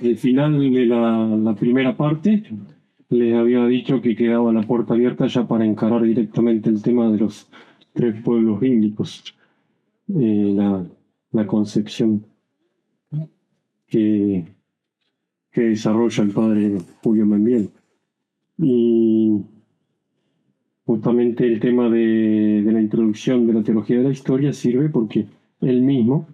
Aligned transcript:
al 0.00 0.16
final 0.16 0.58
de 0.58 0.86
la, 0.86 1.54
primera 1.58 1.96
parte 1.96 2.44
les 3.10 3.34
había 3.34 3.66
dicho 3.66 4.00
que 4.00 4.14
quedaba 4.14 4.52
la 4.52 4.62
puerta 4.62 4.94
abierta 4.94 5.26
ya 5.26 5.46
para 5.46 5.64
encarar 5.64 6.02
directamente 6.02 6.68
el 6.68 6.82
tema 6.82 7.10
de 7.10 7.18
los 7.18 7.48
tres 7.92 8.22
pueblos 8.22 8.60
bíblicos, 8.60 9.34
eh, 10.14 10.54
la, 11.32 11.46
concepción 11.46 12.24
que, 13.86 14.44
que 15.50 15.60
desarrolla 15.60 16.24
el 16.24 16.30
padre 16.30 16.78
Julio 17.02 17.26
Membiel. 17.26 17.70
Y 18.58 19.40
justamente 20.84 21.46
el 21.46 21.60
tema 21.60 21.88
de, 21.90 22.62
la 22.64 22.80
introducción 22.80 23.46
de 23.46 23.52
la 23.52 23.62
teología 23.62 23.98
de 23.98 24.04
la 24.04 24.10
historia 24.10 24.52
sirve 24.52 24.88
porque 24.88 25.26
él 25.60 25.82
mismo 25.82 26.26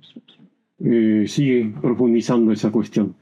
eh, 0.79 1.25
sigue 1.27 1.73
profundizando 1.81 2.53
esa 2.53 2.71
cuestión. 2.71 3.15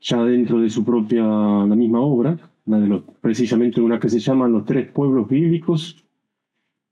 Ya 0.00 0.22
dentro 0.24 0.60
de 0.60 0.68
su 0.68 0.84
propia, 0.84 1.22
la 1.22 1.76
misma 1.76 2.00
obra, 2.00 2.38
de 2.66 3.02
precisamente 3.20 3.80
una 3.80 4.00
que 4.00 4.08
se 4.08 4.18
llama 4.18 4.48
Los 4.48 4.64
tres 4.64 4.90
pueblos 4.90 5.28
bíblicos 5.28 6.04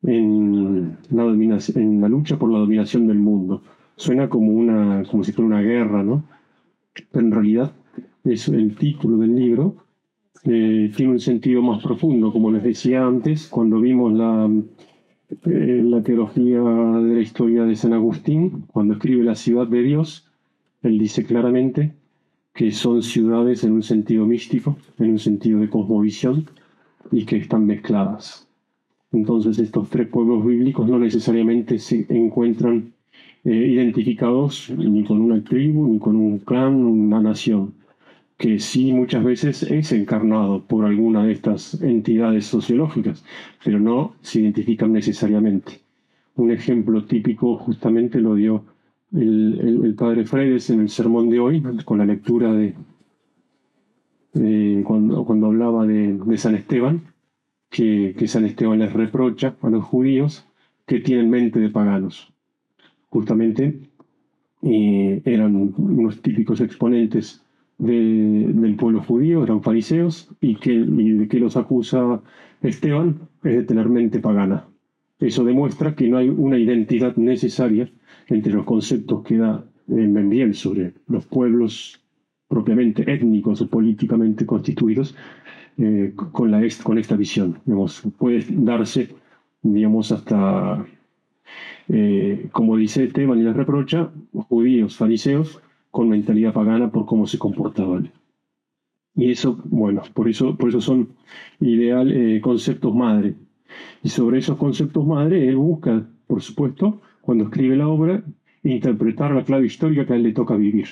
en 0.03 0.97
la, 1.11 1.25
en 1.25 2.01
la 2.01 2.09
lucha 2.09 2.39
por 2.39 2.51
la 2.51 2.59
dominación 2.59 3.07
del 3.07 3.19
mundo 3.19 3.63
suena 3.97 4.29
como, 4.29 4.53
una, 4.53 5.05
como 5.11 5.23
si 5.23 5.33
fuera 5.33 5.47
una 5.47 5.63
guerra, 5.63 6.03
¿no? 6.03 6.25
Pero 7.11 7.27
en 7.27 7.33
realidad 7.33 7.73
es 8.25 8.49
el 8.49 8.77
título 8.77 9.19
del 9.19 9.35
libro 9.35 9.77
eh, 10.45 10.91
tiene 10.97 11.13
un 11.13 11.21
sentido 11.21 11.63
más 11.63 11.83
profundo, 11.83 12.33
como 12.33 12.51
les 12.51 12.65
decía 12.65 13.07
antes, 13.07 13.47
cuando 13.47 13.81
vimos 13.81 14.13
la, 14.13 14.51
eh, 15.45 15.83
la 15.85 16.03
teología 16.03 16.61
de 16.61 17.15
la 17.15 17.21
historia 17.21 17.65
de 17.65 17.77
San 17.77 17.93
Agustín, 17.93 18.65
cuando 18.69 18.95
escribe 18.95 19.25
la 19.25 19.35
ciudad 19.35 19.67
de 19.67 19.83
Dios, 19.83 20.29
él 20.83 20.99
dice 20.99 21.25
claramente 21.25 21.93
que 22.55 22.71
son 22.71 23.03
ciudades 23.03 23.65
en 23.65 23.73
un 23.73 23.83
sentido 23.83 24.27
místico, 24.27 24.77
en 24.99 25.11
un 25.13 25.19
sentido 25.19 25.61
de 25.61 25.71
cosmovisión, 25.71 26.47
y 27.11 27.25
que 27.25 27.37
están 27.37 27.67
mezcladas. 27.67 28.47
Entonces 29.13 29.59
estos 29.59 29.91
tres 29.91 30.09
pueblos 30.09 30.45
bíblicos 30.45 30.89
no 30.89 30.99
necesariamente 30.99 31.79
se 31.79 32.07
encuentran 32.09 32.93
eh, 33.45 33.51
identificados 33.51 34.71
ni 34.77 35.05
con 35.05 35.21
una 35.21 35.43
tribu, 35.43 35.93
ni 35.93 35.99
con 35.99 36.17
un 36.17 36.39
clan, 36.39 36.75
una 36.75 37.21
nación, 37.21 37.75
que 38.43 38.59
sí 38.59 38.93
muchas 38.93 39.23
veces 39.23 39.63
es 39.63 39.93
encarnado 39.93 40.65
por 40.65 40.85
alguna 40.85 41.25
de 41.25 41.31
estas 41.31 41.81
entidades 41.81 42.45
sociológicas, 42.45 43.25
pero 43.65 43.79
no 43.79 44.17
se 44.21 44.41
identifican 44.41 44.93
necesariamente. 44.93 45.81
Un 46.35 46.51
ejemplo 46.51 47.05
típico 47.05 47.57
justamente 47.57 48.21
lo 48.21 48.35
dio 48.35 48.65
el, 49.13 49.95
padre 49.97 50.25
Fredes 50.25 50.71
en 50.71 50.81
el 50.81 50.89
sermón 50.89 51.31
de 51.31 51.39
hoy, 51.39 51.63
con 51.85 51.99
la 51.99 52.05
lectura 52.05 52.53
de, 52.53 52.75
cuando, 54.83 55.47
hablaba 55.47 55.87
de, 55.87 56.37
San 56.37 56.57
Esteban, 56.57 57.01
que, 57.71 58.17
que 58.19 58.27
San 58.27 58.45
Esteban 58.45 58.81
les 58.81 58.93
reprocha 58.93 59.55
a 59.63 59.71
los 59.71 59.85
judíos 59.85 60.45
que 60.85 60.99
tienen 60.99 61.31
mente 61.31 61.61
de 61.61 61.69
paganos 61.69 62.33
justamente 63.09 63.79
eran 64.63 65.55
unos 65.77 66.23
típicos 66.23 66.61
exponentes 66.61 67.45
del 67.79 68.77
pueblo 68.79 69.03
judío, 69.03 69.43
eran 69.43 69.63
fariseos, 69.63 70.31
y 70.41 70.57
que, 70.57 70.79
de 70.79 71.29
que 71.29 71.41
los 71.41 71.57
acusa 71.57 72.21
Esteban 72.63 73.21
es 73.43 73.57
de 73.57 73.63
tener 73.65 73.89
mente 73.89 74.21
pagana. 74.21 74.67
Eso 75.19 75.45
demuestra 75.45 75.95
que 75.95 76.09
no 76.09 76.19
hay 76.19 76.29
una 76.29 76.59
identidad 76.59 77.17
necesaria 77.17 77.91
entre 78.29 78.53
los 78.53 78.65
conceptos 78.65 79.23
que 79.23 79.37
da 79.37 79.65
Membiel 79.87 80.55
sobre 80.55 80.95
los 81.09 81.27
pueblos 81.27 82.01
propiamente 82.49 83.11
étnicos 83.11 83.61
o 83.63 83.69
políticamente 83.69 84.47
constituidos 84.47 85.15
eh, 85.79 86.13
con, 86.15 86.51
la, 86.51 86.63
con 86.83 86.99
esta 86.99 87.17
visión. 87.17 87.59
puede 88.19 88.45
darse, 88.51 89.09
digamos, 89.63 90.13
hasta 90.13 90.85
eh, 91.89 92.49
como 92.53 92.77
dice 92.77 93.05
Esteban 93.05 93.39
y 93.39 93.43
les 93.43 93.57
reprocha, 93.57 94.11
judíos, 94.33 94.97
fariseos, 94.97 95.61
con 95.93 96.09
mentalidad 96.09 96.53
pagana 96.53 96.91
por 96.91 97.07
cómo 97.07 97.29
se 97.29 97.39
comportaban. 97.39 98.11
Y 99.15 99.31
eso, 99.31 99.61
bueno, 99.67 100.03
por 100.15 100.29
eso, 100.29 100.57
por 100.57 100.71
eso 100.71 100.81
son 100.81 101.11
ideal 101.61 102.11
eh, 102.11 102.41
conceptos 102.41 102.93
madre. 102.95 103.35
Y 104.03 104.09
sobre 104.09 104.39
esos 104.39 104.57
conceptos 104.57 105.07
madre, 105.07 105.47
él 105.49 105.57
busca, 105.57 106.05
por 106.27 106.43
supuesto, 106.43 107.01
cuando 107.21 107.45
escribe 107.45 107.77
la 107.77 107.89
obra, 107.89 108.25
interpretar 108.65 109.33
la 109.33 109.45
clave 109.45 109.67
histórica 109.67 110.07
que 110.07 110.15
a 110.15 110.17
él 110.17 110.25
le 110.25 110.33
toca 110.33 110.57
vivir. 110.57 110.89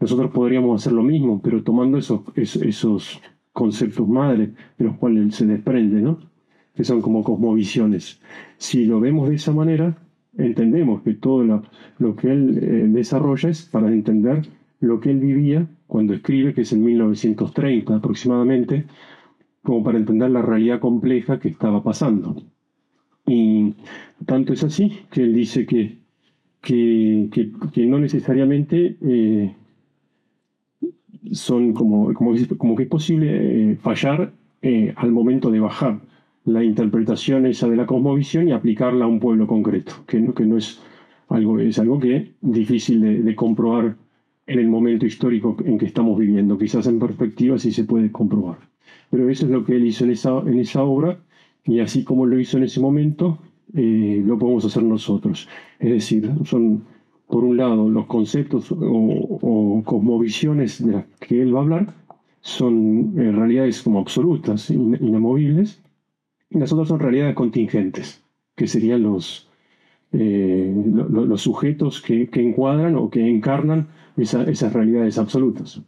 Nosotros 0.00 0.30
podríamos 0.30 0.80
hacer 0.80 0.92
lo 0.92 1.02
mismo, 1.02 1.42
pero 1.42 1.62
tomando 1.62 1.98
esos, 1.98 2.20
esos 2.36 3.20
conceptos 3.52 4.08
madre 4.08 4.52
de 4.78 4.84
los 4.84 4.96
cuales 4.96 5.24
él 5.24 5.32
se 5.32 5.46
desprende, 5.46 6.00
¿no? 6.00 6.18
que 6.76 6.84
son 6.84 7.02
como 7.02 7.24
cosmovisiones. 7.24 8.20
Si 8.56 8.86
lo 8.86 9.00
vemos 9.00 9.28
de 9.28 9.34
esa 9.34 9.52
manera, 9.52 9.98
entendemos 10.38 11.02
que 11.02 11.14
todo 11.14 11.44
lo, 11.98 12.16
que 12.16 12.30
él 12.30 12.58
eh, 12.62 12.86
desarrolla 12.88 13.50
es 13.50 13.64
para 13.66 13.88
entender 13.88 14.42
lo 14.80 15.00
que 15.00 15.10
él 15.10 15.18
vivía 15.18 15.66
cuando 15.86 16.14
escribe, 16.14 16.54
que 16.54 16.62
es 16.62 16.72
en 16.72 16.84
1930 16.84 17.96
aproximadamente, 17.96 18.84
como 19.62 19.82
para 19.82 19.98
entender 19.98 20.30
la 20.30 20.42
realidad 20.42 20.80
compleja 20.80 21.38
que 21.40 21.48
estaba 21.48 21.82
pasando. 21.82 22.42
Y 23.26 23.74
tanto 24.24 24.52
es 24.52 24.64
así 24.64 25.00
que 25.10 25.22
él 25.22 25.34
dice 25.34 25.66
que, 25.66 25.98
que, 26.62 27.86
no 27.86 27.98
necesariamente 27.98 28.96
eh, 29.02 29.54
son 31.32 31.72
como, 31.74 32.14
como, 32.14 32.32
como, 32.56 32.76
que 32.76 32.84
es 32.84 32.88
posible 32.88 33.72
eh, 33.72 33.76
fallar 33.76 34.32
al 34.96 35.12
momento 35.12 35.50
de 35.50 35.60
bajar 35.60 36.00
la 36.48 36.64
interpretación 36.64 37.46
esa 37.46 37.68
de 37.68 37.76
la 37.76 37.86
cosmovisión 37.86 38.48
y 38.48 38.52
aplicarla 38.52 39.04
a 39.04 39.08
un 39.08 39.20
pueblo 39.20 39.46
concreto, 39.46 39.92
que 40.06 40.18
no, 40.18 40.34
que 40.34 40.44
no 40.44 40.56
es 40.56 40.80
algo, 41.28 41.58
es 41.58 41.78
algo 41.78 42.00
que 42.00 42.16
es 42.16 42.28
difícil 42.40 43.24
de, 43.24 43.36
comprobar 43.36 43.96
en 44.46 44.58
el 44.58 44.68
momento 44.68 45.04
histórico 45.04 45.56
en 45.64 45.78
que 45.78 45.86
estamos 45.86 46.18
viviendo. 46.18 46.56
Quizás 46.56 46.86
en 46.86 46.98
perspectiva 46.98 47.58
sí 47.58 47.70
se 47.70 47.84
puede 47.84 48.10
comprobar. 48.10 48.58
Pero 49.10 49.28
eso 49.28 49.44
es 49.44 49.52
lo 49.52 49.64
que 49.64 49.76
él 49.76 49.86
hizo 49.86 50.04
en 50.04 50.12
esa, 50.12 50.38
en 50.40 50.58
esa 50.58 50.82
obra 50.82 51.18
y 51.64 51.80
así 51.80 52.02
como 52.02 52.24
lo 52.24 52.38
hizo 52.40 52.56
en 52.56 52.64
ese 52.64 52.80
momento, 52.80 53.38
eh, 53.74 54.22
lo 54.24 54.38
podemos 54.38 54.64
hacer 54.64 54.82
nosotros. 54.82 55.48
Es 55.78 55.90
decir, 55.90 56.30
son 56.44 56.84
por 57.26 57.44
un 57.44 57.58
lado 57.58 57.90
los 57.90 58.06
conceptos 58.06 58.72
o, 58.72 59.82
cosmovisiones 59.84 60.84
de 60.84 60.92
las 60.92 61.04
que 61.20 61.42
él 61.42 61.54
va 61.54 61.60
a 61.60 61.62
hablar, 61.62 61.94
son 62.40 63.12
en 63.16 63.36
realidades 63.36 63.82
como 63.82 63.98
absolutas, 63.98 64.70
inamovibles, 64.70 65.82
y 66.50 66.58
las 66.58 66.72
otras 66.72 66.88
son 66.88 67.00
realidades 67.00 67.34
contingentes, 67.34 68.22
que 68.56 68.66
serían 68.66 69.02
los, 69.02 69.48
eh, 70.12 70.72
los 70.74 71.42
sujetos 71.42 72.00
que, 72.00 72.28
encuadran 72.32 72.96
o 72.96 73.10
que 73.10 73.28
encarnan 73.28 73.88
esas 74.16 74.72
realidades 74.72 75.18
absolutas. 75.18 75.82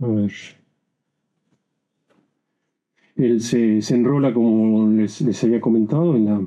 A 0.00 0.06
ver. 0.06 0.32
Él 3.16 3.40
se, 3.40 3.78
enrola, 3.94 4.32
como 4.34 4.88
les, 4.90 5.44
había 5.44 5.60
comentado, 5.60 6.16
en 6.16 6.24
la, 6.26 6.46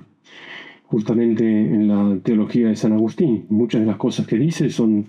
justamente 0.86 1.44
en 1.44 1.88
la 1.88 2.20
teología 2.22 2.68
de 2.68 2.76
San 2.76 2.94
Agustín. 2.94 3.46
Muchas 3.50 3.82
de 3.82 3.88
las 3.88 3.98
cosas 3.98 4.28
que 4.28 4.38
dice 4.38 4.70
son 4.70 5.08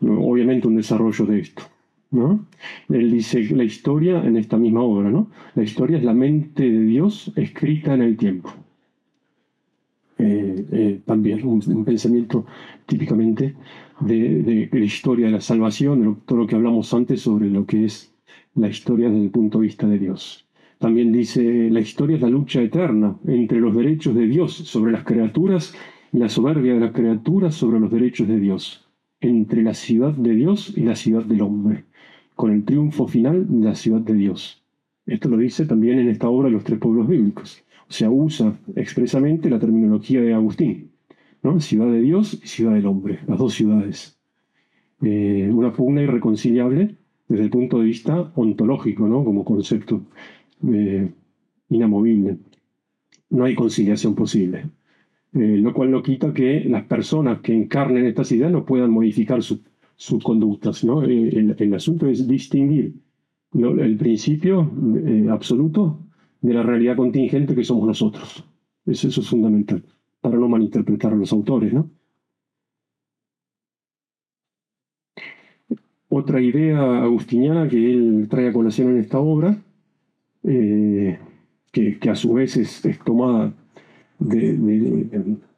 obviamente 0.00 0.68
un 0.68 0.76
desarrollo 0.76 1.26
de 1.26 1.40
esto. 1.40 1.62
¿No? 2.12 2.46
Él 2.88 3.10
dice 3.10 3.42
la 3.54 3.64
historia 3.64 4.24
en 4.24 4.36
esta 4.36 4.56
misma 4.58 4.82
obra, 4.82 5.10
¿no? 5.10 5.30
La 5.54 5.64
historia 5.64 5.96
es 5.98 6.04
la 6.04 6.14
mente 6.14 6.70
de 6.70 6.82
Dios 6.82 7.32
escrita 7.36 7.94
en 7.94 8.02
el 8.02 8.16
tiempo. 8.16 8.50
Eh, 10.18 10.64
eh, 10.70 11.00
también 11.04 11.44
un, 11.44 11.84
pensamiento 11.84 12.46
típicamente 12.86 13.56
de, 14.00 14.68
la 14.70 14.84
historia 14.84 15.26
de 15.26 15.32
la 15.32 15.40
salvación, 15.40 16.02
de 16.02 16.16
todo 16.26 16.38
lo 16.38 16.46
que 16.46 16.54
hablamos 16.54 16.92
antes 16.94 17.22
sobre 17.22 17.48
lo 17.48 17.66
que 17.66 17.86
es 17.86 18.14
la 18.54 18.68
historia 18.68 19.08
desde 19.08 19.24
el 19.24 19.30
punto 19.30 19.58
de 19.58 19.66
vista 19.66 19.88
de 19.88 19.98
Dios. 19.98 20.46
También 20.78 21.12
dice, 21.12 21.70
la 21.70 21.80
historia 21.80 22.16
es 22.16 22.22
la 22.22 22.28
lucha 22.28 22.60
eterna 22.60 23.16
entre 23.26 23.58
los 23.58 23.74
derechos 23.74 24.14
de 24.14 24.26
Dios 24.26 24.52
sobre 24.52 24.92
las 24.92 25.04
criaturas 25.04 25.74
y 26.12 26.18
la 26.18 26.28
soberbia 26.28 26.74
de 26.74 26.80
las 26.80 26.92
criaturas 26.92 27.54
sobre 27.54 27.80
los 27.80 27.90
derechos 27.90 28.28
de 28.28 28.38
Dios, 28.38 28.86
entre 29.20 29.62
la 29.62 29.74
ciudad 29.74 30.12
de 30.12 30.34
Dios 30.34 30.74
y 30.76 30.82
la 30.82 30.94
ciudad 30.94 31.24
del 31.24 31.40
hombre 31.40 31.84
con 32.42 32.50
el 32.50 32.64
triunfo 32.64 33.06
final 33.06 33.46
de 33.48 33.66
la 33.66 33.76
ciudad 33.76 34.00
de 34.00 34.14
Dios. 34.14 34.64
Esto 35.06 35.28
lo 35.28 35.36
dice 35.36 35.64
también 35.64 36.00
en 36.00 36.08
esta 36.08 36.28
obra 36.28 36.48
de 36.48 36.54
los 36.54 36.64
tres 36.64 36.80
pueblos 36.80 37.06
bíblicos. 37.06 37.62
O 37.88 37.92
sea, 37.92 38.10
usa 38.10 38.58
expresamente 38.74 39.48
la 39.48 39.60
terminología 39.60 40.20
de 40.20 40.34
Agustín. 40.34 40.90
Ciudad 41.60 41.86
de 41.86 42.00
Dios 42.00 42.40
y 42.42 42.48
ciudad 42.48 42.74
del 42.74 42.86
hombre, 42.86 43.20
las 43.28 43.38
dos 43.38 43.54
ciudades. 43.54 44.18
Eh, 45.02 45.52
una 45.52 45.72
pugna 45.72 46.02
irreconciliable 46.02 46.96
desde 47.28 47.44
el 47.44 47.50
punto 47.50 47.78
de 47.78 47.84
vista 47.84 48.32
ontológico, 48.34 49.06
¿no? 49.06 49.24
como 49.24 49.44
concepto. 49.44 50.02
Eh, 50.66 51.12
inamovible. 51.68 52.38
No 53.30 53.44
hay 53.44 53.54
conciliación 53.54 54.16
posible. 54.16 54.64
Eh, 55.32 55.58
lo 55.58 55.72
cual 55.72 55.92
no 55.92 56.02
quita 56.02 56.34
que 56.34 56.64
las 56.64 56.82
personas 56.86 57.40
que 57.40 57.54
encarnen 57.54 58.04
estas 58.04 58.32
ideas 58.32 58.50
no 58.50 58.64
puedan 58.64 58.90
modificar 58.90 59.44
sus 59.96 60.22
conductas. 60.22 60.84
¿no? 60.84 61.04
Eh, 61.04 61.54
el, 61.58 61.74
asunto 61.74 62.06
es 62.06 62.26
distinguir 62.26 62.94
el 63.54 63.96
principio 63.96 64.70
eh, 65.06 65.26
absoluto 65.30 65.98
de 66.40 66.54
la 66.54 66.62
realidad 66.62 66.96
contingente 66.96 67.54
que 67.54 67.64
somos 67.64 67.86
nosotros. 67.86 68.44
Eso, 68.86 69.08
eso 69.08 69.20
es 69.20 69.28
fundamental, 69.28 69.84
para 70.20 70.36
no 70.36 70.48
malinterpretar 70.48 71.12
a 71.12 71.16
los 71.16 71.32
autores. 71.32 71.72
¿no? 71.72 71.90
Otra 76.08 76.40
idea 76.40 77.02
agustiniana 77.02 77.68
que 77.68 77.92
él 77.92 78.26
trae 78.28 78.48
a 78.48 78.52
colación 78.52 78.90
en 78.90 78.98
esta 78.98 79.18
obra, 79.18 79.62
que, 80.42 81.18
que, 81.72 82.10
a 82.10 82.14
su 82.16 82.34
vez 82.34 82.56
es, 82.56 82.84
es 82.84 82.98
tomada 82.98 83.54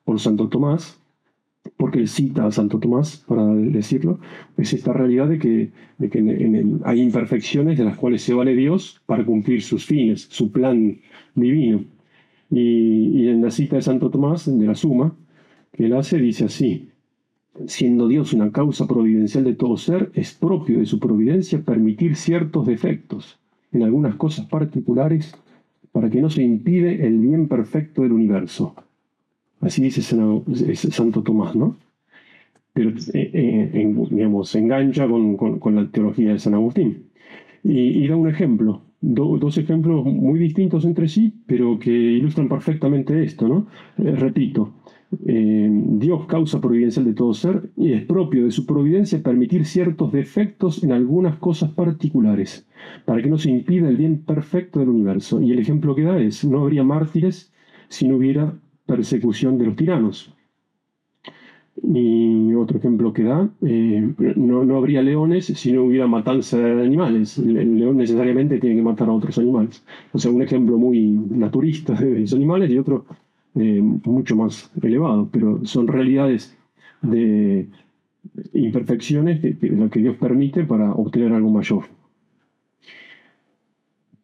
por 0.04 0.20
Santo 0.20 0.48
Tomás, 0.48 1.00
porque 1.76 2.06
cita 2.06 2.46
a 2.46 2.52
Santo 2.52 2.78
Tomás 2.78 3.24
para 3.26 3.46
decirlo, 3.46 4.20
es 4.56 4.72
esta 4.72 4.92
realidad 4.92 5.28
de 5.28 5.38
que, 5.38 5.70
hay 6.84 7.00
imperfecciones 7.00 7.78
de 7.78 7.84
las 7.84 7.96
cuales 7.96 8.22
se 8.22 8.34
vale 8.34 8.54
Dios 8.54 9.02
para 9.06 9.24
cumplir 9.24 9.62
sus 9.62 9.84
fines, 9.84 10.26
su 10.30 10.52
plan 10.52 10.98
divino. 11.34 11.84
Y, 12.50 13.28
en 13.28 13.42
la 13.42 13.50
cita 13.50 13.76
de 13.76 13.82
Santo 13.82 14.10
Tomás, 14.10 14.46
de 14.46 14.66
la 14.66 14.74
Suma, 14.74 15.16
que 15.72 15.86
él 15.86 15.94
hace, 15.94 16.18
dice 16.18 16.44
así, 16.44 16.90
siendo 17.66 18.08
Dios 18.08 18.32
una 18.32 18.52
causa 18.52 18.86
providencial 18.86 19.44
de 19.44 19.54
todo 19.54 19.76
ser, 19.76 20.10
es 20.14 20.34
propio 20.34 20.78
de 20.78 20.86
su 20.86 20.98
providencia 20.98 21.60
permitir 21.60 22.16
ciertos 22.16 22.66
defectos 22.66 23.38
en 23.72 23.82
algunas 23.82 24.14
cosas 24.16 24.46
particulares 24.46 25.34
para 25.92 26.10
que 26.10 26.20
no 26.20 26.30
se 26.30 26.42
impide 26.42 27.06
el 27.06 27.18
bien 27.18 27.48
perfecto 27.48 28.02
del 28.02 28.12
universo. 28.12 28.74
Así 29.60 29.82
dice 29.82 30.02
Santo 30.02 31.22
Tomás, 31.22 31.56
¿no? 31.56 31.76
Pero, 32.72 32.90
eh, 32.90 33.30
eh, 33.32 33.94
digamos, 34.10 34.50
se 34.50 34.58
engancha 34.58 35.06
con, 35.08 35.76
la 35.76 35.90
teología 35.90 36.32
de 36.32 36.38
San 36.38 36.54
Agustín. 36.54 37.10
Y, 37.62 38.06
da 38.08 38.16
un 38.16 38.28
ejemplo, 38.28 38.82
dos 39.00 39.58
ejemplos 39.58 40.04
muy 40.04 40.38
distintos 40.38 40.84
entre 40.84 41.08
sí, 41.08 41.32
pero 41.46 41.78
que 41.78 41.90
ilustran 41.90 42.48
perfectamente 42.48 43.22
esto, 43.22 43.48
¿no? 43.48 43.66
Eh, 43.98 44.14
repito, 44.16 44.74
eh, 45.26 45.68
Dios 45.70 46.26
causa 46.26 46.60
providencial 46.60 47.04
de 47.04 47.14
todo 47.14 47.34
ser 47.34 47.70
y 47.76 47.92
es 47.92 48.04
propio 48.04 48.44
de 48.44 48.50
su 48.50 48.66
providencia 48.66 49.22
permitir 49.22 49.64
ciertos 49.64 50.12
defectos 50.12 50.82
en 50.82 50.92
algunas 50.92 51.36
cosas 51.36 51.70
particulares, 51.70 52.66
para 53.04 53.22
que 53.22 53.28
no 53.28 53.38
se 53.38 53.50
impida 53.50 53.88
el 53.88 53.96
bien 53.96 54.18
perfecto 54.18 54.80
del 54.80 54.88
universo. 54.88 55.40
Y 55.40 55.52
el 55.52 55.58
ejemplo 55.58 55.94
que 55.94 56.02
da 56.02 56.18
es, 56.18 56.44
no 56.44 56.60
habría 56.60 56.84
mártires 56.84 57.52
si 57.88 58.08
no 58.08 58.16
hubiera 58.16 58.54
persecución 58.86 59.58
de 59.58 59.66
los 59.66 59.76
tiranos. 59.76 60.32
Y 61.82 62.54
otro 62.54 62.78
ejemplo 62.78 63.12
que 63.12 63.24
da, 63.24 63.50
eh, 63.62 64.14
no, 64.36 64.64
no, 64.64 64.76
habría 64.76 65.02
leones 65.02 65.46
si 65.46 65.72
no 65.72 65.82
hubiera 65.82 66.06
matanza 66.06 66.56
de 66.56 66.82
animales. 66.82 67.36
El 67.38 67.78
león 67.78 67.96
necesariamente 67.96 68.60
tiene 68.60 68.76
que 68.76 68.82
matar 68.82 69.08
a 69.08 69.12
otros 69.12 69.36
animales. 69.38 69.84
O 70.12 70.18
sea, 70.18 70.30
un 70.30 70.42
ejemplo 70.42 70.78
muy 70.78 71.10
naturista 71.10 71.94
de 71.94 72.20
los 72.20 72.32
animales 72.32 72.70
y 72.70 72.78
otro 72.78 73.04
eh, 73.56 73.80
mucho 73.82 74.36
más 74.36 74.70
elevado, 74.82 75.28
pero 75.32 75.64
son 75.64 75.88
realidades 75.88 76.56
de 77.02 77.68
imperfecciones 78.52 79.40
que, 79.40 79.56
que 79.56 80.00
Dios 80.00 80.16
permite 80.16 80.64
para 80.64 80.92
obtener 80.92 81.32
algo 81.32 81.50
mayor. 81.50 81.84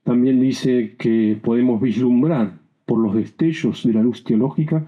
También 0.05 0.41
dice 0.41 0.97
que 0.99 1.39
podemos 1.43 1.81
vislumbrar 1.81 2.60
por 2.91 2.99
los 2.99 3.15
destellos 3.15 3.85
de 3.85 3.93
la 3.93 4.03
luz 4.03 4.25
teológica 4.25 4.85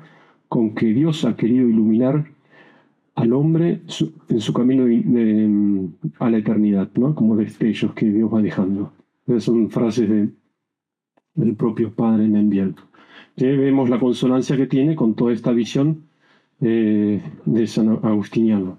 con 0.48 0.74
que 0.74 0.86
Dios 0.86 1.24
ha 1.24 1.36
querido 1.36 1.68
iluminar 1.68 2.32
al 3.14 3.32
hombre 3.32 3.82
en 4.28 4.40
su 4.40 4.52
camino 4.52 4.86
a 6.18 6.28
la 6.28 6.38
eternidad, 6.38 6.90
¿no? 6.96 7.14
como 7.14 7.36
destellos 7.36 7.94
que 7.94 8.10
Dios 8.10 8.28
va 8.34 8.42
dejando. 8.42 8.92
Esas 9.28 9.44
son 9.44 9.70
frases 9.70 10.08
del 11.36 11.54
propio 11.54 11.92
Padre 11.94 12.26
Menbiel 12.26 12.74
vemos 13.36 13.88
la 13.88 14.00
consonancia 14.00 14.56
que 14.56 14.66
tiene 14.66 14.96
con 14.96 15.14
toda 15.14 15.32
esta 15.32 15.52
visión 15.52 16.08
eh, 16.60 17.22
de 17.44 17.66
San 17.68 17.88
Agustiniano. 18.02 18.78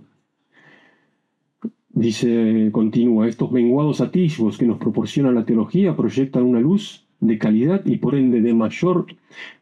Dice, 1.96 2.70
continúa, 2.74 3.30
estos 3.30 3.54
menguados 3.54 4.02
atisbos 4.02 4.58
que 4.58 4.66
nos 4.66 4.80
proporciona 4.80 5.32
la 5.32 5.46
teología 5.46 5.96
proyectan 5.96 6.44
una 6.44 6.60
luz 6.60 7.03
de 7.26 7.38
calidad 7.38 7.86
y 7.86 7.98
por 7.98 8.16
ende 8.16 8.42
de 8.42 8.54
mayor 8.54 9.06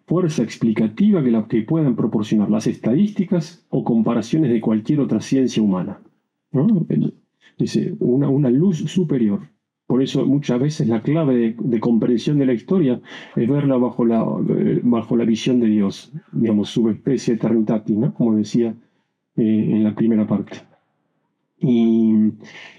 fuerza 0.06 0.44
explicativa 0.44 1.24
que 1.24 1.32
la 1.32 1.48
que 1.48 1.62
puedan 1.62 1.96
proporcionar 1.96 2.50
las 2.50 2.68
estadísticas 2.68 3.66
o 3.70 3.84
comparaciones 3.84 4.52
de 4.52 4.62
cualquier 4.62 5.00
otra 5.00 5.22
ciencia 5.22 5.64
humana. 5.64 6.00
Dice, 7.58 7.96
una, 8.00 8.28
una 8.28 8.50
luz 8.50 8.78
superior. 8.92 9.42
Por 9.88 10.02
eso 10.02 10.26
muchas 10.26 10.60
veces 10.60 10.88
la 10.88 11.02
clave 11.02 11.56
de, 11.58 11.80
comprensión 11.80 12.40
de 12.40 12.46
la 12.46 12.54
historia 12.54 13.02
es 13.36 13.50
verla 13.50 13.76
bajo 13.78 14.06
la, 14.06 14.26
bajo 14.84 15.18
la 15.18 15.26
visión 15.26 15.60
de 15.60 15.68
Dios, 15.68 16.14
digamos, 16.32 16.70
subespecie 16.70 17.34
eternitatis, 17.34 17.98
¿no? 17.98 18.14
como 18.14 18.36
decía 18.36 18.74
eh, 19.36 19.68
en 19.72 19.84
la 19.84 19.94
primera 19.94 20.26
parte. 20.26 20.60
Y, 21.60 22.32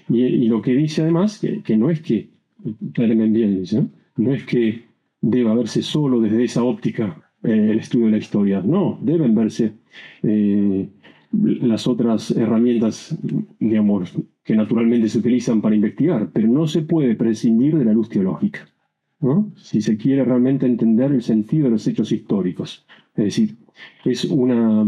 lo 0.09 0.61
que 0.61 0.73
dice 0.73 1.03
además, 1.03 1.39
que, 1.63 1.77
no 1.77 1.89
es 1.89 2.01
que, 2.01 2.29
dice, 2.59 3.77
no 3.77 3.89
es 4.17 4.45
que 4.45 4.85
deba 5.21 5.55
verse 5.55 5.81
solo 5.81 6.19
desde 6.21 6.43
esa 6.43 6.63
óptica 6.63 7.31
eh, 7.43 7.71
el 7.71 7.79
estudio 7.79 8.05
de 8.05 8.11
la 8.11 8.17
historia, 8.17 8.61
no, 8.61 8.99
deben 9.01 9.35
verse 9.35 9.73
eh, 10.21 10.89
las 11.31 11.87
otras 11.87 12.31
herramientas, 12.31 13.17
digamos, 13.59 14.13
que 14.43 14.55
naturalmente 14.55 15.09
se 15.09 15.17
utilizan 15.17 15.61
para 15.61 15.75
investigar, 15.75 16.29
pero 16.31 16.47
no 16.47 16.67
se 16.67 16.81
puede 16.81 17.15
prescindir 17.15 17.77
de 17.77 17.85
la 17.85 17.93
luz 17.93 18.09
teológica, 18.09 18.67
¿no? 19.19 19.51
si 19.55 19.81
se 19.81 19.97
quiere 19.97 20.23
realmente 20.23 20.65
entender 20.65 21.11
el 21.11 21.23
sentido 21.23 21.65
de 21.65 21.71
los 21.71 21.87
hechos 21.87 22.11
históricos. 22.11 22.85
Es 23.15 23.25
decir, 23.25 23.55
es 24.05 24.25
una, 24.25 24.85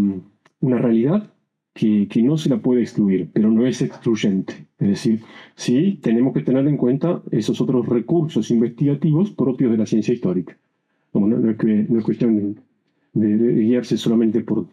una 0.60 0.78
realidad 0.78 1.31
que, 1.75 2.07
que, 2.07 2.24
no 2.24 2.38
se 2.38 2.50
la 2.50 2.57
puede 2.57 2.81
excluir, 2.81 3.30
pero 3.33 3.51
no 3.51 3.68
es 3.68 3.81
excluyente. 3.81 4.66
Es 4.80 4.88
decir, 4.88 5.22
sí 5.56 6.00
tenemos 6.01 6.33
que 6.33 6.42
tener 6.42 6.66
en 6.68 6.77
cuenta 6.77 7.22
esos 7.31 7.60
otros 7.60 7.86
recursos 7.86 8.50
investigativos 8.50 9.31
propios 9.31 9.71
de 9.71 9.78
la 9.78 9.85
ciencia 9.85 10.14
histórica. 10.14 10.57
Como 11.11 11.28
no, 11.28 11.50
es, 11.50 12.04
cuestión 12.04 12.56
de, 13.14 13.54
guiarse 13.56 13.97
solamente 13.97 14.40
por, 14.42 14.68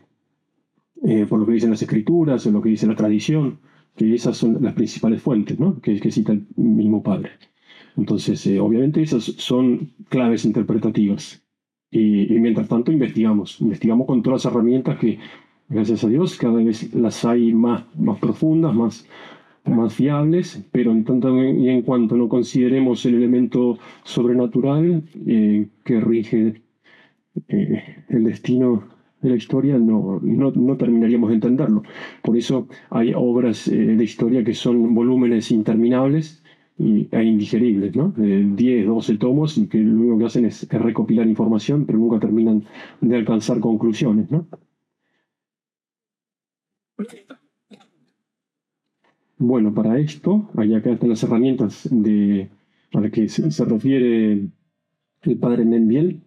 eh, 1.03 1.27
por 1.29 1.41
lo 1.41 1.47
que 1.47 1.55
dicen 1.55 1.71
las 1.71 1.83
escrituras 1.83 2.47
o 2.47 2.53
lo 2.53 2.63
que 2.63 2.71
dice 2.71 2.87
la 2.87 2.95
tradición, 2.95 3.59
que 3.97 4.15
esas 4.15 4.37
son 4.37 4.63
las 4.63 4.75
principales 4.75 5.21
fuentes 5.21 5.59
¿no? 5.59 5.81
que, 5.81 5.99
que, 5.99 6.13
cita 6.13 6.33
el 6.33 6.47
mismo 6.55 7.03
padre. 7.03 7.31
Entonces, 7.97 8.47
eh, 8.47 8.61
obviamente 8.61 9.03
esas 9.03 9.25
son 9.25 9.91
claves 10.09 10.45
interpretativas. 10.45 11.43
Y, 11.91 12.27
mientras 12.41 12.69
tanto 12.69 12.93
investigamos, 12.93 13.61
investigamos 13.61 14.07
con 14.07 14.23
todas 14.23 14.45
las 14.45 14.53
herramientas 14.53 14.99
que, 14.99 15.19
gracias 15.73 16.05
a 16.05 16.09
Dios, 16.09 16.37
cada 16.37 16.55
vez 16.55 16.93
las 16.95 17.25
hay 17.25 17.53
más, 17.53 17.85
más 17.99 18.19
profundas, 18.19 18.75
más, 18.75 19.07
más 19.65 19.95
fiables, 19.95 20.63
pero 20.73 20.93
en 20.93 21.05
tanto 21.05 21.35
y 21.43 21.69
en 21.69 21.83
cuanto 21.83 22.17
no 22.17 22.29
consideremos 22.29 23.05
el 23.07 23.15
elemento 23.15 23.79
sobrenatural 24.05 25.03
eh, 25.27 25.69
que 25.85 26.01
rige 26.01 26.63
eh, 27.49 28.05
el 28.09 28.25
destino 28.25 28.85
de 29.23 29.31
la 29.31 29.37
historia 29.37 29.79
no, 29.79 30.21
no, 30.21 30.77
terminaríamos 30.77 31.31
de 31.31 31.37
entenderlo. 31.37 31.83
Por 32.23 32.37
eso 32.37 32.67
hay 32.91 33.13
obras 33.15 33.69
eh, 33.69 33.77
de 33.77 34.05
historia 34.05 34.45
que 34.45 34.55
son 34.55 34.95
volúmenes 34.95 35.51
interminables 35.53 36.43
e 36.79 37.23
indigeribles, 37.23 37.95
¿no? 37.95 38.13
De 38.17 38.45
10, 38.45 38.87
12 38.87 39.17
tomos 39.19 39.57
y 39.57 39.69
que 39.69 39.79
lo 39.79 40.01
único 40.01 40.19
que 40.19 40.25
hacen 40.25 40.47
es, 40.47 40.69
recopilar 40.69 41.29
información, 41.29 41.85
pero 41.87 41.99
nunca 41.99 42.19
terminan 42.19 42.65
de 43.01 43.17
alcanzar 43.17 43.61
conclusiones, 43.61 44.31
¿no? 44.33 44.49
Bueno, 49.39 49.75
para 49.75 49.99
esto, 49.99 50.49
allá 50.57 50.79
acá 50.79 50.93
están 50.93 51.09
las 51.09 51.23
herramientas 51.25 51.89
de, 51.91 52.49
a 52.93 53.01
las 53.01 53.11
que 53.11 53.29
se, 53.29 53.65
refiere 53.65 54.49
el 55.23 55.39
padre 55.39 55.65
Menbiel 55.65 56.21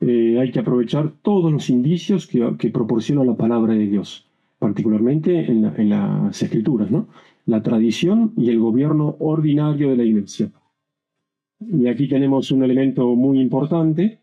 eh, 0.00 0.38
hay 0.40 0.50
que 0.50 0.58
aprovechar 0.58 1.12
todos 1.22 1.52
los 1.52 1.70
indicios 1.70 2.26
que, 2.26 2.70
proporciona 2.70 3.24
la 3.24 3.36
palabra 3.36 3.74
de 3.74 3.86
Dios, 3.86 4.28
particularmente 4.58 5.50
en, 5.50 5.90
las 5.90 6.42
escrituras, 6.42 6.90
¿no? 6.90 7.08
la 7.46 7.62
tradición 7.62 8.32
y 8.36 8.50
el 8.50 8.58
gobierno 8.58 9.16
ordinario 9.20 9.90
de 9.90 9.96
la 9.96 10.04
iglesia. 10.04 10.50
Y 11.60 11.86
aquí 11.86 12.08
tenemos 12.08 12.50
un 12.50 12.64
elemento 12.64 13.14
muy 13.14 13.40
importante 13.40 14.20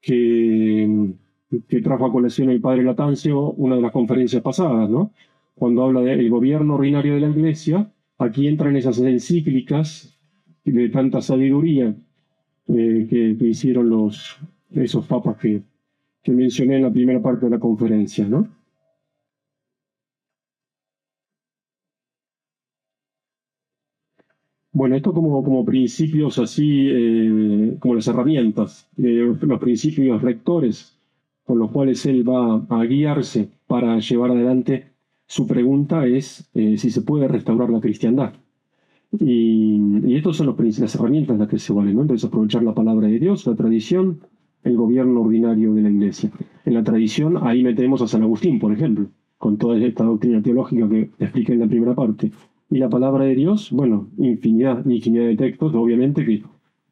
que, 0.00 1.14
que 1.68 1.80
trajo 1.80 2.06
a 2.06 2.12
colación 2.12 2.50
el 2.50 2.60
padre 2.60 2.82
Latancio 2.82 3.52
una 3.52 3.76
de 3.76 3.82
las 3.82 3.92
conferencias 3.92 4.42
pasadas, 4.42 4.90
¿no? 4.90 5.12
cuando 5.56 5.84
habla 5.84 6.02
del 6.02 6.28
gobierno 6.28 6.74
ordinario 6.74 7.14
de 7.14 7.20
la 7.20 7.30
iglesia, 7.30 7.90
aquí 8.18 8.46
entran 8.46 8.76
esas 8.76 8.98
encíclicas 8.98 10.16
de 10.64 10.88
tanta 10.90 11.22
sabiduría 11.22 11.96
eh, 12.68 13.06
que, 13.08 13.36
hicieron 13.46 13.88
los, 13.88 14.36
esos 14.72 15.06
papas 15.06 15.38
que, 15.38 15.62
que 16.22 16.32
mencioné 16.32 16.76
en 16.76 16.82
la 16.82 16.92
primera 16.92 17.22
parte 17.22 17.46
de 17.46 17.50
la 17.50 17.58
conferencia, 17.58 18.28
¿no? 18.28 18.48
Bueno, 24.72 24.94
esto 24.94 25.14
como, 25.14 25.42
como 25.42 25.64
principios 25.64 26.38
así, 26.38 26.88
eh, 26.90 27.76
como 27.80 27.94
las 27.94 28.06
herramientas, 28.08 28.90
eh, 28.98 29.34
los 29.40 29.58
principios 29.58 30.20
rectores 30.20 30.95
con 31.46 31.58
los 31.58 31.70
cuales 31.70 32.04
él 32.06 32.28
va 32.28 32.66
a 32.68 32.84
guiarse 32.84 33.48
para 33.66 33.98
llevar 34.00 34.32
adelante 34.32 34.96
su 35.26 35.46
pregunta 35.46 36.06
es 36.06 36.48
eh, 36.54 36.76
si 36.78 36.90
se 36.90 37.02
puede 37.02 37.28
restaurar 37.28 37.70
la 37.70 37.80
cristiandad. 37.80 38.34
Y, 39.18 39.80
y 40.04 40.16
estos 40.16 40.36
son 40.36 40.46
los, 40.46 40.78
las 40.78 40.94
herramientas 40.94 41.34
en 41.34 41.40
las 41.40 41.48
que 41.48 41.58
se 41.58 41.72
valen, 41.72 41.94
¿no? 41.96 42.02
Entonces 42.02 42.28
aprovechar 42.28 42.62
la 42.62 42.74
palabra 42.74 43.08
de 43.08 43.18
Dios, 43.18 43.46
la 43.46 43.54
tradición, 43.54 44.20
el 44.62 44.76
gobierno 44.76 45.22
ordinario 45.22 45.74
de 45.74 45.82
la 45.82 45.90
iglesia. 45.90 46.30
En 46.64 46.74
la 46.74 46.82
tradición 46.82 47.38
ahí 47.42 47.62
metemos 47.62 48.02
a 48.02 48.08
San 48.08 48.22
Agustín, 48.22 48.58
por 48.58 48.72
ejemplo, 48.72 49.06
con 49.38 49.56
toda 49.58 49.78
esta 49.78 50.04
doctrina 50.04 50.42
teológica 50.42 50.88
que 50.88 51.10
expliqué 51.18 51.52
en 51.52 51.60
la 51.60 51.68
primera 51.68 51.94
parte. 51.94 52.30
Y 52.70 52.78
la 52.78 52.88
palabra 52.88 53.24
de 53.24 53.36
Dios, 53.36 53.70
bueno, 53.70 54.08
infinidad, 54.18 54.84
infinidad 54.86 55.26
de 55.26 55.36
textos, 55.36 55.72
obviamente, 55.74 56.24
que, 56.24 56.42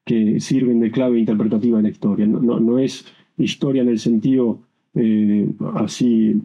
que 0.04 0.40
sirven 0.40 0.78
de 0.80 0.92
clave 0.92 1.18
interpretativa 1.18 1.78
de 1.78 1.82
la 1.84 1.88
historia. 1.88 2.26
No, 2.26 2.60
no 2.60 2.78
es 2.78 3.06
historia 3.38 3.82
en 3.82 3.88
el 3.88 3.98
sentido 3.98 4.60
eh, 4.94 5.48
así 5.74 6.40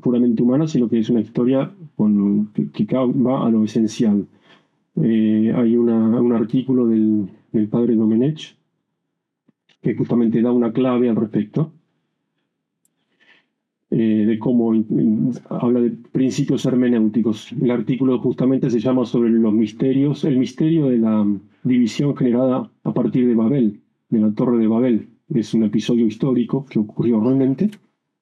puramente 0.00 0.42
humana, 0.42 0.66
sino 0.66 0.88
que 0.88 0.98
es 0.98 1.08
una 1.10 1.20
historia 1.20 1.70
con, 1.96 2.48
que, 2.52 2.70
que 2.70 2.84
va 2.94 3.46
a 3.46 3.50
lo 3.50 3.64
esencial. 3.64 4.26
Eh, 5.02 5.52
hay 5.54 5.76
una- 5.76 6.20
un 6.20 6.32
artículo 6.32 6.86
del, 6.86 7.28
del 7.52 7.68
padre 7.68 7.94
Domenech 7.96 8.54
que 9.80 9.94
justamente 9.96 10.40
da 10.42 10.52
una 10.52 10.72
clave 10.72 11.08
al 11.08 11.16
respecto, 11.16 11.72
eh, 13.90 14.24
de 14.26 14.38
cómo 14.38 14.72
habla 15.50 15.80
de 15.80 15.90
principios 15.90 16.64
hermenéuticos. 16.64 17.52
El 17.52 17.70
artículo 17.70 18.18
justamente 18.18 18.70
se 18.70 18.80
llama 18.80 19.04
sobre 19.04 19.30
los 19.30 19.52
misterios, 19.52 20.24
el 20.24 20.38
misterio 20.38 20.86
de 20.86 20.98
la 20.98 21.26
división 21.62 22.16
generada 22.16 22.70
a 22.84 22.94
partir 22.94 23.26
de 23.26 23.34
Babel, 23.34 23.80
de 24.08 24.20
la 24.20 24.32
Torre 24.32 24.58
de 24.58 24.66
Babel. 24.66 25.08
Es 25.34 25.54
un 25.54 25.64
episodio 25.64 26.06
histórico 26.06 26.66
que 26.66 26.78
ocurrió 26.78 27.20
realmente, 27.20 27.70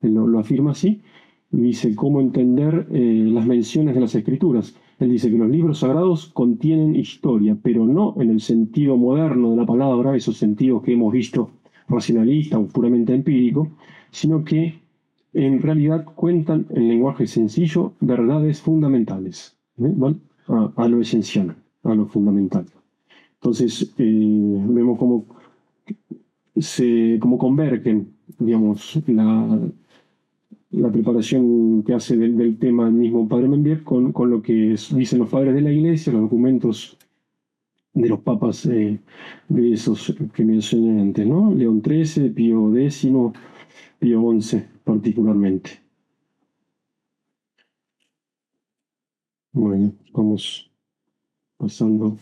él 0.00 0.14
lo, 0.14 0.38
afirma 0.38 0.72
así, 0.72 1.02
dice 1.50 1.94
cómo 1.96 2.20
entender 2.20 2.86
eh, 2.92 3.24
las 3.26 3.46
menciones 3.46 3.94
de 3.94 4.00
las 4.00 4.14
escrituras. 4.14 4.74
Él 4.98 5.10
dice 5.10 5.30
que 5.30 5.38
los 5.38 5.50
libros 5.50 5.78
sagrados 5.78 6.26
contienen 6.28 6.94
historia, 6.94 7.56
pero 7.60 7.84
no 7.86 8.14
en 8.20 8.30
el 8.30 8.40
sentido 8.40 8.96
moderno 8.96 9.50
de 9.50 9.56
la 9.56 9.66
palabra, 9.66 10.14
esos 10.14 10.36
sentidos 10.36 10.82
que 10.82 10.92
hemos 10.92 11.12
visto 11.12 11.50
racionalista 11.88 12.58
o 12.58 12.66
puramente 12.66 13.12
empírico, 13.12 13.68
sino 14.10 14.44
que 14.44 14.74
en 15.32 15.62
realidad 15.62 16.04
cuentan 16.04 16.66
en 16.70 16.88
lenguaje 16.88 17.26
sencillo 17.26 17.92
verdades 18.00 18.60
fundamentales, 18.60 19.56
¿eh? 19.78 19.94
A 20.76 20.88
lo 20.88 21.00
esencial, 21.00 21.54
a 21.84 21.94
lo 21.94 22.06
fundamental. 22.06 22.66
Entonces, 23.34 23.94
eh, 23.98 24.64
vemos 24.68 24.98
cómo, 24.98 25.26
se, 26.56 27.18
cómo 27.20 27.38
convergen, 27.38 28.14
digamos, 28.38 29.00
la, 29.06 29.60
la 30.70 30.92
preparación 30.92 31.82
que 31.82 31.94
hace 31.94 32.16
del, 32.16 32.36
del 32.36 32.58
tema 32.58 32.86
el 32.86 32.94
mismo 32.94 33.28
Padre 33.28 33.48
Membier 33.48 33.82
con, 33.82 34.12
con 34.12 34.30
lo 34.30 34.42
que 34.42 34.76
dicen 34.92 35.18
los 35.18 35.28
padres 35.28 35.54
de 35.54 35.60
la 35.62 35.72
Iglesia, 35.72 36.12
los 36.12 36.22
documentos 36.22 36.96
de 37.92 38.08
los 38.08 38.20
papas 38.20 38.66
eh, 38.66 39.00
de 39.48 39.72
esos 39.72 40.14
que 40.32 40.44
mencioné 40.44 41.00
antes, 41.00 41.26
¿no? 41.26 41.52
León 41.52 41.82
XIII, 41.84 42.30
Pío 42.30 42.76
X, 42.76 43.08
Pío 43.98 44.40
XI 44.40 44.62
particularmente. 44.84 45.70
Bueno, 49.52 49.92
vamos 50.12 50.70
pasando, 51.56 52.16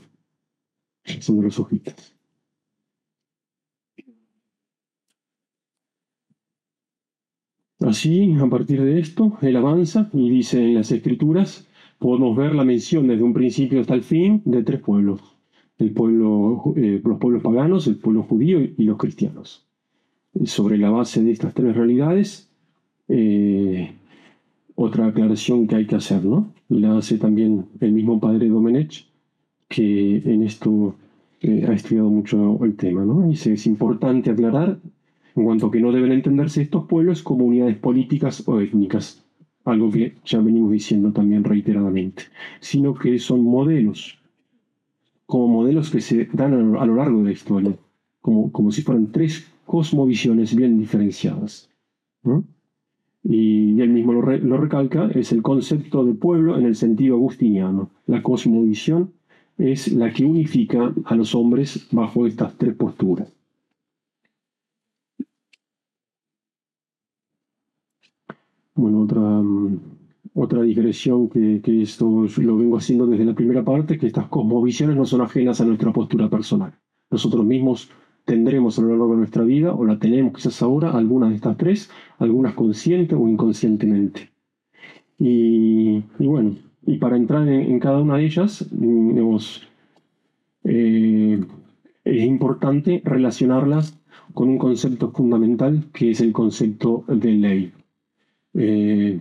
pasando 1.04 1.42
los 1.42 1.58
hojitas. 1.58 2.17
Así, 7.88 8.34
a 8.34 8.46
partir 8.46 8.82
de 8.82 9.00
esto, 9.00 9.38
él 9.40 9.56
avanza 9.56 10.10
y 10.12 10.28
dice 10.28 10.62
en 10.62 10.74
las 10.74 10.92
escrituras, 10.92 11.66
podemos 11.98 12.36
ver 12.36 12.54
la 12.54 12.62
mención 12.62 13.08
desde 13.08 13.22
un 13.22 13.32
principio 13.32 13.80
hasta 13.80 13.94
el 13.94 14.02
fin 14.02 14.42
de 14.44 14.62
tres 14.62 14.80
pueblos. 14.80 15.22
El 15.78 15.92
pueblo, 15.92 16.74
eh, 16.76 17.00
los 17.02 17.18
pueblos 17.18 17.42
paganos, 17.42 17.86
el 17.86 17.96
pueblo 17.96 18.24
judío 18.24 18.60
y 18.60 18.84
los 18.84 18.98
cristianos. 18.98 19.66
Sobre 20.44 20.76
la 20.76 20.90
base 20.90 21.22
de 21.22 21.30
estas 21.30 21.54
tres 21.54 21.74
realidades, 21.74 22.50
eh, 23.08 23.92
otra 24.74 25.06
aclaración 25.06 25.66
que 25.66 25.76
hay 25.76 25.86
que 25.86 25.96
hacer, 25.96 26.22
¿no? 26.26 26.52
Y 26.68 26.80
la 26.80 26.98
hace 26.98 27.16
también 27.16 27.68
el 27.80 27.92
mismo 27.92 28.20
padre 28.20 28.48
Domenech, 28.48 29.06
que 29.66 30.18
en 30.26 30.42
esto 30.42 30.94
eh, 31.40 31.64
ha 31.66 31.72
estudiado 31.72 32.10
mucho 32.10 32.62
el 32.66 32.76
tema, 32.76 33.06
¿no? 33.06 33.26
Dice, 33.26 33.54
es 33.54 33.66
importante 33.66 34.28
aclarar 34.28 34.78
en 35.38 35.44
cuanto 35.44 35.70
que 35.70 35.80
no 35.80 35.92
deben 35.92 36.12
entenderse 36.12 36.62
estos 36.62 36.86
pueblos 36.86 37.22
como 37.22 37.44
unidades 37.44 37.76
políticas 37.76 38.42
o 38.46 38.60
étnicas, 38.60 39.24
algo 39.64 39.90
que 39.90 40.14
ya 40.24 40.40
venimos 40.40 40.72
diciendo 40.72 41.12
también 41.12 41.44
reiteradamente, 41.44 42.24
sino 42.60 42.94
que 42.94 43.18
son 43.18 43.44
modelos, 43.44 44.18
como 45.26 45.48
modelos 45.48 45.90
que 45.90 46.00
se 46.00 46.28
dan 46.32 46.76
a 46.76 46.86
lo, 46.86 46.94
largo 46.96 47.18
de 47.18 47.24
la 47.24 47.32
historia, 47.32 47.76
como, 48.20 48.50
como 48.50 48.72
si 48.72 48.82
fueran 48.82 49.12
tres 49.12 49.46
cosmovisiones 49.64 50.56
bien 50.56 50.78
diferenciadas. 50.78 51.70
Y 53.22 53.80
él 53.80 53.90
mismo 53.90 54.12
lo, 54.14 54.22
lo 54.38 54.56
recalca, 54.56 55.10
es 55.14 55.32
el 55.32 55.42
concepto 55.42 56.04
de 56.04 56.14
pueblo 56.14 56.58
en 56.58 56.66
el 56.66 56.74
sentido 56.74 57.16
agustiniano. 57.16 57.90
La 58.06 58.22
cosmovisión 58.22 59.12
es 59.56 59.92
la 59.92 60.12
que 60.12 60.24
unifica 60.24 60.94
a 61.04 61.14
los 61.14 61.34
hombres 61.34 61.86
bajo 61.92 62.26
estas 62.26 62.56
tres 62.56 62.74
posturas. 62.74 63.37
Bueno, 68.78 69.00
otra, 69.00 69.20
mm, 69.20 69.80
otra 70.34 70.62
digresión 70.62 71.28
que, 71.28 71.60
que 71.60 71.82
esto 71.82 72.26
lo 72.36 72.56
vengo 72.56 72.76
haciendo 72.76 73.08
desde 73.08 73.24
la 73.24 73.34
primera 73.34 73.64
parte, 73.64 73.98
que 73.98 74.06
estas 74.06 74.28
cosmovisiones 74.28 74.96
no 74.96 75.04
son 75.04 75.20
ajenas 75.20 75.60
a 75.60 75.64
nuestra 75.64 75.92
postura 75.92 76.30
personal. 76.30 76.72
Nosotros 77.10 77.44
mismos 77.44 77.90
tendremos 78.24 78.78
a 78.78 78.82
lo 78.82 78.90
largo 78.90 79.10
de 79.10 79.16
nuestra 79.16 79.42
vida, 79.42 79.74
o 79.74 79.84
la 79.84 79.98
tenemos 79.98 80.32
quizás 80.32 80.62
ahora, 80.62 80.92
algunas 80.92 81.30
de 81.30 81.36
estas 81.36 81.56
tres, 81.56 81.90
algunas 82.18 82.54
consciente 82.54 83.16
o 83.16 83.26
inconscientemente. 83.26 84.30
Y, 85.18 86.04
bueno, 86.20 86.54
y 86.86 86.98
para 86.98 87.16
entrar 87.16 87.48
en, 87.48 87.80
cada 87.80 88.00
una 88.00 88.18
de 88.18 88.26
ellas, 88.26 88.64
eh, 90.62 91.44
es 92.04 92.24
importante 92.24 93.02
relacionarlas 93.04 93.98
con 94.34 94.48
un 94.48 94.58
concepto 94.58 95.10
fundamental 95.10 95.86
que 95.92 96.12
es 96.12 96.20
el 96.20 96.30
concepto 96.32 97.02
de 97.08 97.32
ley. 97.32 97.72
Eh, 98.60 99.18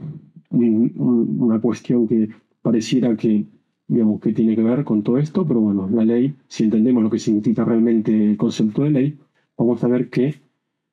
un- 0.52 0.92
un- 0.98 1.38
una 1.48 1.60
cuestión 1.62 2.08
que 2.08 2.30
pareciera 2.62 3.16
que, 3.16 3.46
digamos, 3.88 4.20
que 4.22 4.34
tiene 4.34 4.56
que 4.56 4.64
ver 4.64 4.84
con 4.84 5.04
todo 5.04 5.18
esto, 5.18 5.46
pero 5.48 5.60
bueno, 5.62 5.90
la 5.92 6.04
ley, 6.06 6.34
si 6.48 6.64
entendemos 6.66 7.04
lo 7.04 7.10
que 7.10 7.20
significa 7.20 7.64
realmente 7.66 8.12
el 8.32 8.38
concepto 8.38 8.84
de 8.84 8.92
ley, 8.92 9.18
vamos 9.58 9.84
a 9.84 9.88
ver 9.88 10.10
que 10.10 10.36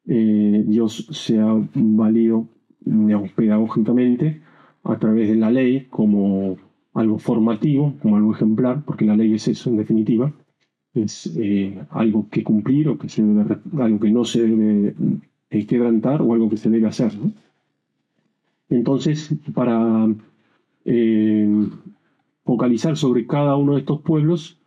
eh, 0.06 0.64
Dios 0.66 1.06
se 1.10 1.38
ha 1.40 1.54
valido, 1.74 2.46
digamos, 2.80 3.30
pedagógicamente 3.32 4.40
a 4.84 4.98
través 4.98 5.28
de 5.28 5.36
la 5.36 5.50
ley 5.50 5.86
como 5.90 6.56
algo 6.94 7.18
formativo, 7.18 7.94
como 8.02 8.16
algo 8.16 8.32
ejemplar, 8.34 8.82
porque 8.84 9.04
la 9.06 9.16
ley 9.16 9.34
es 9.34 9.48
eso 9.48 9.70
en 9.70 9.76
definitiva, 9.78 10.32
es 10.94 11.32
eh, 11.36 11.78
algo 11.90 12.28
que 12.30 12.44
cumplir 12.44 12.88
o 12.88 12.98
que 12.98 13.08
se 13.08 13.22
debe, 13.22 13.56
algo 13.78 13.98
que 14.00 14.10
no 14.10 14.24
se 14.24 14.42
debe 14.42 14.94
eh, 15.50 15.66
quebrantar 15.66 16.22
o 16.22 16.32
algo 16.34 16.48
que 16.50 16.56
se 16.56 16.70
debe 16.70 16.86
hacer. 16.88 17.12
¿no? 17.18 17.32
Entonces, 18.74 19.30
para 19.54 20.08
eh, 20.84 21.48
focalizar 22.44 22.96
sobre 22.96 23.26
cada 23.26 23.56
uno 23.56 23.74
de 23.74 23.80
estos 23.80 24.00
pueblos, 24.00 24.58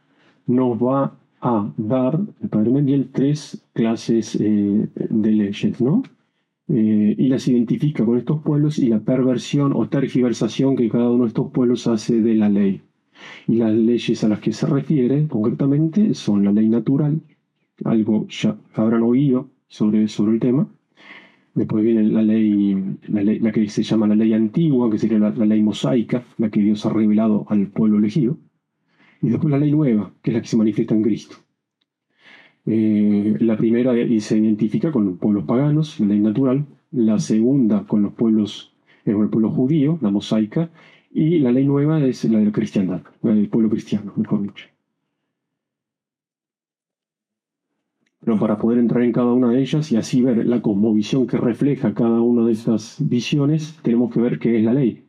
nos 0.45 0.77
va 0.77 1.17
a 1.41 1.69
dar 1.75 2.19
el 2.41 2.49
Padre 2.49 2.71
Mendiel 2.71 3.09
tres 3.11 3.61
clases 3.73 4.35
eh, 4.39 4.87
de 4.95 5.31
leyes, 5.31 5.81
¿no? 5.81 6.03
Eh, 6.69 7.15
y 7.17 7.27
las 7.27 7.47
identifica 7.47 8.05
con 8.05 8.17
estos 8.17 8.41
pueblos 8.41 8.79
y 8.79 8.87
la 8.87 8.99
perversión 8.99 9.73
o 9.75 9.87
tergiversación 9.89 10.75
que 10.75 10.89
cada 10.89 11.09
uno 11.09 11.23
de 11.23 11.29
estos 11.29 11.51
pueblos 11.51 11.87
hace 11.87 12.21
de 12.21 12.35
la 12.35 12.49
ley. 12.49 12.81
Y 13.47 13.55
las 13.55 13.73
leyes 13.73 14.23
a 14.23 14.29
las 14.29 14.39
que 14.39 14.53
se 14.53 14.67
refiere 14.67 15.27
concretamente 15.27 16.13
son 16.13 16.45
la 16.45 16.51
ley 16.51 16.69
natural, 16.69 17.19
algo 17.83 18.25
ya 18.29 18.57
habrán 18.73 19.03
oído 19.03 19.49
sobre, 19.67 20.07
sobre 20.07 20.33
el 20.33 20.39
tema. 20.39 20.67
Después 21.57 21.83
viene 21.83 22.03
la 22.03 22.21
ley, 22.21 22.77
la 23.07 23.23
ley, 23.23 23.39
la 23.39 23.51
que 23.51 23.67
se 23.67 23.81
llama 23.81 24.05
la 24.05 24.13
ley 24.13 24.31
antigua, 24.31 24.91
que 24.91 24.99
sería 24.99 25.17
la, 25.17 25.31
la 25.31 25.43
ley 25.43 25.63
mosaica, 25.63 26.23
la 26.37 26.51
que 26.51 26.61
Dios 26.61 26.85
ha 26.85 26.91
revelado 26.91 27.47
al 27.49 27.65
pueblo 27.65 27.97
elegido. 27.97 28.37
Y 29.23 29.29
después 29.29 29.49
la 29.49 29.57
ley 29.57 29.71
nueva, 29.71 30.13
que 30.21 30.29
es 30.29 30.35
la 30.35 30.41
que 30.41 30.47
se 30.47 30.55
manifiesta 30.55 30.93
en 30.93 31.01
Cristo. 31.01 31.37
Eh, 32.67 33.37
la 33.39 33.57
primera 33.57 33.93
se 34.19 34.37
identifica 34.37 34.91
con 34.91 35.05
los 35.05 35.17
pueblos 35.17 35.45
paganos, 35.45 35.99
la 35.99 36.05
ley 36.05 36.19
natural, 36.19 36.67
la 36.91 37.17
segunda 37.17 37.87
con 37.87 38.03
los 38.03 38.13
pueblos, 38.13 38.75
eh, 39.05 39.15
el 39.19 39.29
pueblo 39.29 39.49
judío, 39.49 39.97
la 39.99 40.11
mosaica, 40.11 40.69
y 41.11 41.39
la 41.39 41.51
ley 41.51 41.65
nueva 41.65 42.05
es 42.05 42.23
la 42.25 42.37
de 42.37 42.45
la 42.45 42.51
cristiandad, 42.51 43.01
la 43.23 43.33
del 43.33 43.49
pueblo 43.49 43.71
cristiano, 43.71 44.13
mejor 44.15 44.43
dicho. 44.43 44.67
Pero 48.27 48.39
para 48.39 48.57
poder 48.57 48.79
entrar 48.79 49.03
en 49.03 49.13
cada 49.13 49.31
una 49.31 49.51
de 49.51 49.61
ellas 49.61 49.89
y 49.89 49.95
así 49.95 50.21
ver 50.21 50.45
la 50.45 50.61
cosmovisión 50.61 51.27
que 51.27 51.37
refleja 51.37 51.93
cada 51.93 52.19
una 52.19 52.45
de 52.45 52.51
estas 52.51 52.97
visiones, 52.99 53.79
tenemos 53.83 54.13
que 54.13 54.19
ver 54.19 54.37
qué 54.37 54.57
es 54.57 54.65
la 54.65 54.73
ley. 54.73 55.01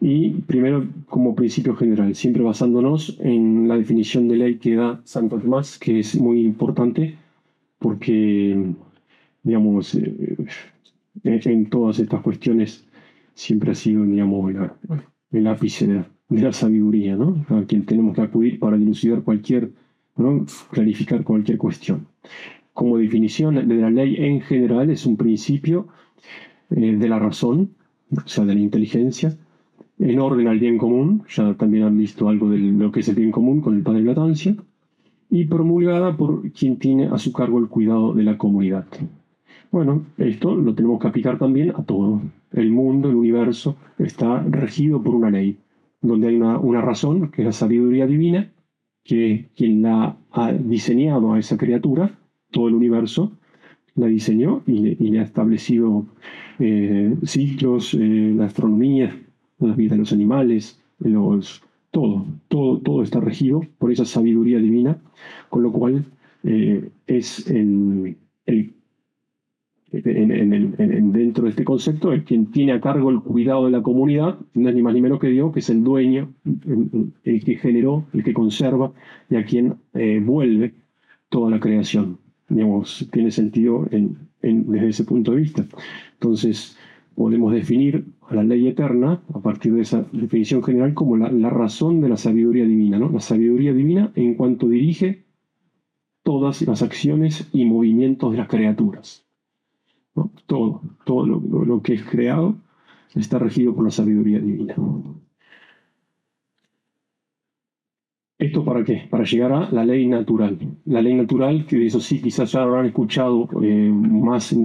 Y 0.00 0.30
primero, 0.30 0.84
como 1.08 1.36
principio 1.36 1.76
general, 1.76 2.16
siempre 2.16 2.42
basándonos 2.42 3.16
en 3.20 3.68
la 3.68 3.76
definición 3.76 4.26
de 4.26 4.36
ley 4.36 4.58
que 4.58 4.74
da 4.74 5.00
Santo 5.04 5.38
Tomás, 5.38 5.78
que 5.78 6.00
es 6.00 6.20
muy 6.20 6.40
importante 6.40 7.16
porque, 7.78 8.74
digamos, 9.44 9.94
eh, 9.94 10.36
en 11.22 11.70
todas 11.70 12.00
estas 12.00 12.20
cuestiones 12.20 12.84
siempre 13.32 13.70
ha 13.70 13.74
sido, 13.76 14.04
digamos, 14.04 14.52
el 15.30 15.46
ápice 15.46 15.86
de, 15.86 16.04
la 16.30 16.52
sabiduría, 16.52 17.14
¿no? 17.14 17.46
A 17.48 17.62
quien 17.62 17.86
tenemos 17.86 18.16
que 18.16 18.22
acudir 18.22 18.58
para 18.58 18.76
dilucidar 18.76 19.22
cualquier, 19.22 19.70
clarificar 20.70 21.24
cualquier 21.24 21.58
cuestión. 21.58 22.06
Como 22.72 22.98
definición 22.98 23.66
de 23.68 23.74
la 23.74 23.90
ley 23.90 24.16
en 24.18 24.40
general 24.40 24.90
es 24.90 25.06
un 25.06 25.16
principio 25.16 25.88
eh, 26.70 26.96
de 26.96 27.08
la 27.08 27.18
razón, 27.18 27.70
o 28.16 28.28
sea, 28.28 28.44
de 28.44 28.54
la 28.54 28.60
inteligencia, 28.60 29.36
en 29.98 30.18
orden 30.18 30.48
al 30.48 30.58
bien 30.58 30.78
común, 30.78 31.24
ya 31.28 31.54
también 31.54 31.84
han 31.84 31.98
visto 31.98 32.28
algo 32.28 32.48
de 32.48 32.58
lo 32.58 32.90
que 32.90 33.00
es 33.00 33.08
el 33.08 33.16
bien 33.16 33.30
común 33.30 33.60
con 33.60 33.74
el 33.74 33.82
padre 33.82 34.02
Latancia, 34.02 34.56
y 35.30 35.44
promulgada 35.44 36.16
por 36.16 36.50
quien 36.52 36.78
tiene 36.78 37.06
a 37.06 37.18
su 37.18 37.32
cargo 37.32 37.58
el 37.58 37.68
cuidado 37.68 38.14
de 38.14 38.24
la 38.24 38.36
comunidad. 38.36 38.86
Bueno, 39.70 40.02
esto 40.18 40.56
lo 40.56 40.74
tenemos 40.74 41.00
que 41.00 41.06
aplicar 41.06 41.38
también 41.38 41.70
a 41.70 41.84
todo. 41.84 42.20
El 42.52 42.72
mundo, 42.72 43.08
el 43.08 43.14
universo, 43.14 43.76
está 43.98 44.42
regido 44.42 45.02
por 45.02 45.14
una 45.14 45.30
ley, 45.30 45.58
donde 46.00 46.28
hay 46.28 46.36
una, 46.36 46.80
razón, 46.80 47.30
que 47.30 47.42
es 47.42 47.46
la 47.46 47.52
sabiduría 47.52 48.06
divina, 48.06 48.50
que 49.04 49.48
quien 49.56 49.82
la 49.82 50.16
ha 50.30 50.52
diseñado 50.52 51.32
a 51.32 51.38
esa 51.38 51.56
criatura, 51.56 52.18
todo 52.50 52.68
el 52.68 52.74
universo, 52.74 53.32
la 53.94 54.06
diseñó 54.06 54.62
y, 54.66 54.94
le 54.94 55.18
ha 55.20 55.22
establecido 55.22 56.06
eh, 56.58 57.14
ciclos, 57.24 57.94
eh, 57.94 58.32
la 58.36 58.46
astronomía, 58.46 59.16
la 59.58 59.74
vida 59.74 59.92
de 59.92 59.98
los 59.98 60.12
animales, 60.12 60.80
los, 60.98 61.62
todo, 61.90 62.26
todo, 62.48 62.78
todo 62.78 63.02
está 63.02 63.20
regido 63.20 63.62
por 63.78 63.92
esa 63.92 64.04
sabiduría 64.04 64.58
divina, 64.58 64.98
con 65.48 65.62
lo 65.62 65.72
cual 65.72 66.04
eh, 66.44 66.88
es 67.06 67.46
el, 67.50 68.16
dentro 69.92 71.44
de 71.44 71.50
este 71.50 71.64
concepto 71.64 72.12
el 72.12 72.24
quien 72.24 72.46
tiene 72.50 72.72
a 72.72 72.80
cargo 72.80 73.10
el 73.10 73.20
cuidado 73.20 73.66
de 73.66 73.72
la 73.72 73.82
comunidad, 73.82 74.38
no 74.54 74.68
es 74.68 74.74
ni 74.74 74.82
más 74.82 74.94
ni 74.94 75.00
menos 75.00 75.18
que 75.18 75.28
Dios, 75.28 75.52
que 75.52 75.60
es 75.60 75.70
el 75.70 75.82
dueño, 75.82 76.32
el, 77.24 77.44
que 77.44 77.56
generó, 77.56 78.04
el 78.12 78.22
que 78.22 78.32
conserva 78.32 78.92
y 79.28 79.36
a 79.36 79.44
quien 79.44 79.76
eh, 79.94 80.20
vuelve 80.24 80.74
toda 81.28 81.50
la 81.50 81.60
creación. 81.60 82.18
Digamos, 82.48 83.08
tiene 83.12 83.30
sentido 83.30 83.86
desde 83.90 84.88
ese 84.88 85.04
punto 85.04 85.32
de 85.32 85.38
vista. 85.38 85.66
Entonces, 86.14 86.76
podemos 87.14 87.52
definir 87.52 88.06
a 88.28 88.34
la 88.34 88.42
ley 88.42 88.68
eterna, 88.68 89.22
a 89.34 89.40
partir 89.40 89.74
de 89.74 89.82
esa 89.82 90.06
definición 90.12 90.62
general, 90.62 90.94
como 90.94 91.16
la, 91.16 91.50
razón 91.50 92.00
de 92.00 92.08
la 92.08 92.16
sabiduría 92.16 92.64
divina, 92.64 92.98
¿no? 92.98 93.10
La 93.10 93.20
sabiduría 93.20 93.72
divina 93.72 94.12
en 94.14 94.34
cuanto 94.34 94.68
dirige 94.68 95.24
todas 96.22 96.62
las 96.62 96.82
acciones 96.82 97.48
y 97.52 97.64
movimientos 97.64 98.32
de 98.32 98.38
las 98.38 98.48
criaturas. 98.48 99.29
Todo, 100.46 100.82
todo 101.04 101.26
lo, 101.26 101.82
que 101.82 101.94
es 101.94 102.02
creado 102.04 102.56
está 103.14 103.38
regido 103.38 103.74
por 103.74 103.84
la 103.84 103.90
sabiduría 103.90 104.40
divina. 104.40 104.74
¿Esto 108.38 108.64
para 108.64 108.82
qué? 108.84 109.06
Para 109.10 109.24
llegar 109.24 109.52
a 109.52 109.70
la 109.70 109.84
ley 109.84 110.06
natural. 110.06 110.58
La 110.86 111.02
ley 111.02 111.14
natural, 111.14 111.66
que 111.66 111.76
de 111.76 111.86
eso 111.86 112.00
sí 112.00 112.22
quizás 112.22 112.50
ya 112.52 112.62
habrán 112.62 112.86
escuchado 112.86 113.48
eh, 113.62 113.90
más, 113.92 114.56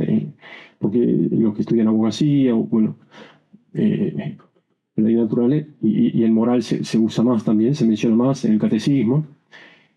porque 0.80 1.00
los 1.32 1.54
que 1.54 1.62
estudian 1.62 1.90
abogacía, 1.90 2.54
bueno, 2.54 2.96
eh, 3.74 4.38
la 4.96 5.04
ley 5.04 5.16
natural 5.16 5.68
y, 5.82 6.24
el 6.24 6.32
moral 6.32 6.64
se, 6.64 6.98
usa 6.98 7.24
más 7.24 7.44
también, 7.44 7.76
se 7.76 7.86
menciona 7.86 8.16
más 8.16 8.46
en 8.46 8.54
el 8.54 8.60
catecismo, 8.60 9.26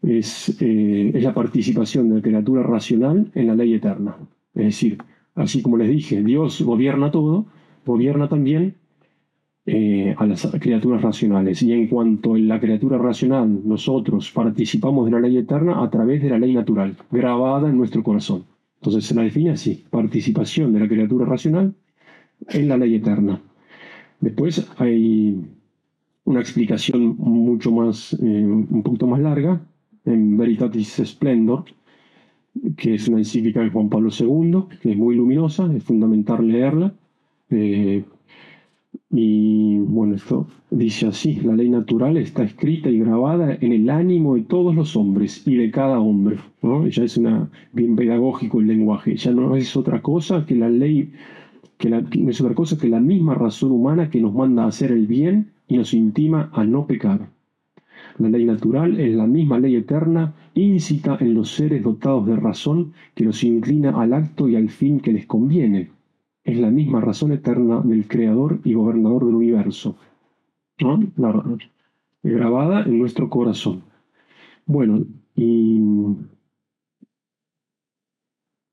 es, 0.02 0.60
eh, 0.60 1.12
es 1.14 1.22
la 1.22 1.32
participación 1.32 2.08
de 2.08 2.16
la 2.16 2.22
criatura 2.22 2.64
racional 2.64 3.30
en 3.34 3.46
la 3.46 3.54
ley 3.54 3.74
eterna. 3.74 4.16
Es 4.54 4.64
decir, 4.64 4.98
así 5.38 5.62
como 5.62 5.76
les 5.76 5.88
dije, 5.88 6.22
Dios 6.22 6.60
gobierna 6.62 7.10
todo, 7.10 7.46
gobierna 7.86 8.28
también 8.28 8.74
eh, 9.66 10.14
a 10.18 10.26
las 10.26 10.46
criaturas 10.60 11.02
racionales. 11.02 11.62
Y 11.62 11.72
en 11.72 11.88
cuanto 11.88 12.36
en 12.36 12.48
la 12.48 12.60
criatura 12.60 12.98
racional 12.98 13.60
nosotros 13.64 14.30
participamos 14.30 15.06
de 15.06 15.12
la 15.12 15.20
ley 15.20 15.38
eterna 15.38 15.82
a 15.82 15.90
través 15.90 16.22
de 16.22 16.30
la 16.30 16.38
ley 16.38 16.54
natural, 16.54 16.96
grabada 17.10 17.68
en 17.68 17.76
nuestro 17.76 18.02
corazón. 18.02 18.44
Entonces 18.80 19.04
se 19.04 19.14
la 19.14 19.22
define 19.22 19.50
así, 19.50 19.84
participación 19.90 20.72
de 20.72 20.80
la 20.80 20.88
criatura 20.88 21.26
racional 21.26 21.74
en 22.48 22.68
la 22.68 22.76
ley 22.76 22.94
eterna. 22.94 23.40
Después 24.20 24.68
hay 24.78 25.40
una 26.24 26.40
explicación 26.40 27.16
mucho 27.18 27.70
más, 27.72 28.12
eh, 28.14 28.16
un 28.26 28.82
poquito 28.82 29.06
más 29.06 29.20
larga, 29.20 29.60
en 30.04 30.36
Veritatis 30.36 31.02
Splendor, 31.04 31.64
que 32.76 32.94
es 32.94 33.08
una 33.08 33.18
encíclica 33.18 33.60
de 33.60 33.70
Juan 33.70 33.88
Pablo 33.88 34.10
II, 34.10 34.64
que 34.80 34.92
es 34.92 34.96
muy 34.96 35.16
luminosa, 35.16 35.70
es 35.74 35.82
fundamental 35.84 36.46
leerla. 36.46 36.92
Eh, 37.50 38.04
y 39.10 39.78
bueno, 39.78 40.16
esto 40.16 40.46
dice 40.70 41.06
así, 41.06 41.36
la 41.36 41.54
ley 41.54 41.70
natural 41.70 42.16
está 42.18 42.42
escrita 42.42 42.90
y 42.90 42.98
grabada 42.98 43.56
en 43.60 43.72
el 43.72 43.88
ánimo 43.88 44.34
de 44.34 44.42
todos 44.42 44.74
los 44.74 44.96
hombres 44.96 45.46
y 45.46 45.56
de 45.56 45.70
cada 45.70 45.98
hombre. 45.98 46.36
Ya 46.90 47.04
es 47.04 47.16
una, 47.16 47.48
bien 47.72 47.96
pedagógico 47.96 48.60
el 48.60 48.66
lenguaje, 48.66 49.16
ya 49.16 49.30
no 49.30 49.56
es 49.56 49.76
otra 49.76 50.02
cosa 50.02 50.44
que 50.44 50.54
la 50.54 50.68
ley 50.68 51.12
que 51.78 51.88
no 51.88 52.04
es 52.28 52.40
otra 52.40 52.54
cosa 52.54 52.76
que 52.76 52.88
la 52.88 53.00
misma 53.00 53.34
razón 53.34 53.70
humana 53.70 54.10
que 54.10 54.20
nos 54.20 54.34
manda 54.34 54.64
a 54.64 54.68
hacer 54.68 54.90
el 54.90 55.06
bien 55.06 55.52
y 55.68 55.76
nos 55.76 55.94
intima 55.94 56.50
a 56.52 56.64
no 56.64 56.86
pecar. 56.86 57.30
La 58.18 58.28
ley 58.28 58.44
natural 58.44 58.98
es 58.98 59.14
la 59.14 59.26
misma 59.26 59.58
ley 59.58 59.76
eterna, 59.76 60.34
incita 60.54 61.16
en 61.20 61.34
los 61.34 61.52
seres 61.52 61.82
dotados 61.82 62.26
de 62.26 62.36
razón 62.36 62.92
que 63.14 63.24
los 63.24 63.44
inclina 63.44 64.00
al 64.00 64.12
acto 64.12 64.48
y 64.48 64.56
al 64.56 64.68
fin 64.68 65.00
que 65.00 65.12
les 65.12 65.26
conviene. 65.26 65.90
Es 66.44 66.58
la 66.58 66.70
misma 66.70 67.00
razón 67.00 67.32
eterna 67.32 67.80
del 67.80 68.06
Creador 68.08 68.60
y 68.64 68.74
Gobernador 68.74 69.24
del 69.26 69.34
universo. 69.34 69.96
¿no? 70.80 70.98
grabada 72.22 72.82
en 72.82 72.98
nuestro 72.98 73.30
corazón. 73.30 73.82
Bueno, 74.66 75.04
y 75.34 75.80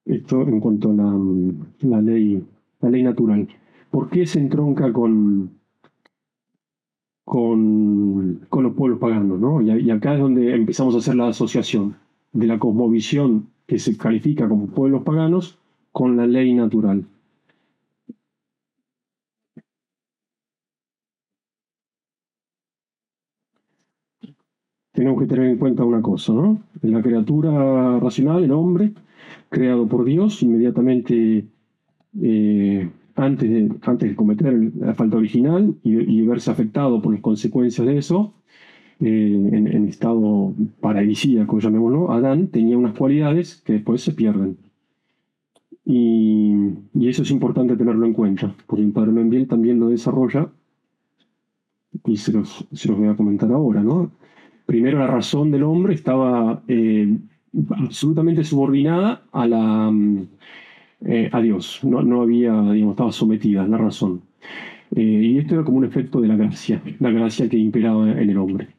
esto 0.05 0.41
en 0.41 0.60
cuanto 0.60 0.91
a 0.91 0.93
la, 0.93 1.19
la 1.81 2.01
ley 2.01 2.43
la 2.81 2.89
ley 2.89 3.03
natural. 3.03 3.47
¿Por 3.89 4.10
qué 4.10 4.25
se 4.25 4.39
entronca 4.39 4.91
con, 4.93 5.51
con, 7.25 8.47
los 8.51 8.73
pueblos 8.75 8.99
paganos? 8.99 9.39
¿no? 9.39 9.61
Y, 9.61 9.89
acá 9.91 10.13
es 10.13 10.19
donde 10.19 10.55
empezamos 10.55 10.95
a 10.95 10.99
hacer 10.99 11.15
la 11.15 11.27
asociación 11.27 11.95
de 12.31 12.47
la 12.47 12.59
cosmovisión 12.59 13.47
que 13.67 13.79
se 13.79 13.97
califica 13.97 14.47
como 14.47 14.67
pueblos 14.67 15.03
paganos 15.03 15.57
con 15.91 16.15
la 16.17 16.27
ley 16.27 16.53
natural. 16.53 17.05
Tenemos 24.93 25.19
que 25.19 25.27
tener 25.27 25.47
en 25.47 25.57
cuenta 25.57 25.83
una 25.83 26.01
cosa, 26.01 26.31
¿no? 26.31 26.61
La 26.81 27.01
criatura 27.01 27.99
racional, 27.99 28.43
el 28.45 28.51
hombre, 28.51 28.93
creado 29.49 29.88
por 29.88 30.05
Dios, 30.05 30.41
inmediatamente 30.41 31.45
eh, 32.21 32.89
antes, 33.15 33.49
de, 33.49 33.71
antes 33.82 34.10
de 34.10 34.15
cometer 34.15 34.71
la 34.78 34.93
falta 34.93 35.17
original 35.17 35.75
y, 35.84 36.21
verse 36.21 36.51
afectado 36.51 37.01
por 37.01 37.13
las 37.13 37.21
consecuencias 37.21 37.88
de 37.88 37.97
eso, 37.97 38.34
eh, 38.99 39.49
en, 39.54 39.88
estado 39.88 40.54
paradisíaco, 40.82 41.60
llamémoslo, 41.60 42.12
Adán 42.12 42.47
tenía 42.47 42.78
unas 42.78 42.93
cualidades 42.93 43.62
que 43.65 43.73
después 43.73 44.01
se 44.01 44.13
pierden. 44.13 44.58
Y, 45.86 46.54
eso 47.08 47.21
es 47.23 47.32
importante 47.32 47.78
tenerlo 47.78 48.06
en 48.06 48.13
cuenta, 48.13 48.54
porque 48.67 48.84
el 48.84 48.91
padre 48.91 49.45
también 49.45 49.80
lo 49.80 49.89
desarrolla 49.89 50.49
y 52.06 52.17
se 52.17 52.34
los, 52.34 52.67
se 52.73 52.89
los 52.89 52.97
voy 52.97 53.08
a 53.08 53.15
comentar 53.15 53.51
ahora. 53.51 53.82
¿no? 53.82 54.12
Primero, 54.65 54.99
la 54.99 55.08
razón 55.08 55.51
del 55.51 55.63
hombre 55.63 55.93
estaba 55.93 56.63
eh, 56.67 57.17
absolutamente 57.78 58.43
subordinada 58.43 59.23
a 59.32 59.47
la, 59.47 59.93
eh, 61.01 61.29
a 61.31 61.41
Dios, 61.41 61.79
no, 61.84 62.01
no, 62.01 62.21
había, 62.21 62.51
digamos, 62.71 62.93
estaba 62.93 63.12
sometida 63.12 63.63
a 63.63 63.67
la 63.67 63.77
razón. 63.77 64.21
Eh, 64.95 65.01
y 65.01 65.38
esto 65.39 65.55
era 65.55 65.63
como 65.63 65.77
un 65.77 65.86
efecto 65.86 66.21
de 66.21 66.27
la 66.27 66.36
gracia, 66.36 66.81
la 66.99 67.12
gracia 67.12 67.49
que 67.49 67.58
imperaba 67.58 68.12
en 68.12 68.29
el 68.29 68.38
hombre. 68.38 68.69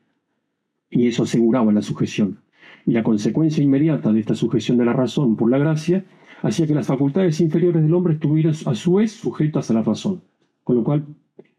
Y 0.91 1.09
eso 1.09 1.25
aseguraba 1.25 1.73
la 1.73 1.83
sujeción. 1.83 2.39
y 2.87 2.93
la 2.93 3.03
consecuencia 3.03 3.63
inmediata 3.65 4.13
de 4.13 4.21
esta 4.21 4.35
sujeción 4.35 4.79
de 4.79 4.85
la 4.85 4.93
razón 4.93 5.37
por 5.37 5.51
la 5.51 5.59
gracia 5.59 6.05
hacía 6.43 6.67
que 6.67 6.75
las 6.75 6.87
facultades 6.87 7.41
inferiores 7.41 7.83
del 7.83 7.95
hombre 7.95 8.15
estuvieran 8.15 8.55
a 8.67 8.75
su 8.75 8.95
vez 8.95 9.13
sujetas 9.13 9.71
a 9.71 9.75
la 9.75 9.83
razón, 9.83 10.23
con 10.65 10.77
lo 10.77 10.85
cual 10.85 11.05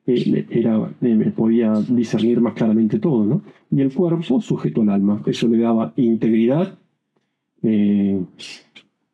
eh, 0.05 0.45
era, 0.49 0.89
eh, 1.01 1.33
podía 1.35 1.73
discernir 1.89 2.39
más 2.39 2.53
claramente 2.53 2.97
todo, 2.99 3.25
¿no? 3.25 3.41
Y 3.69 3.81
el 3.81 3.93
cuerpo 3.93 4.39
sujeto 4.41 4.81
al 4.81 4.89
alma, 4.89 5.21
eso 5.25 5.47
le 5.49 5.57
daba 5.57 5.93
integridad, 5.97 6.77
eh, 7.61 8.21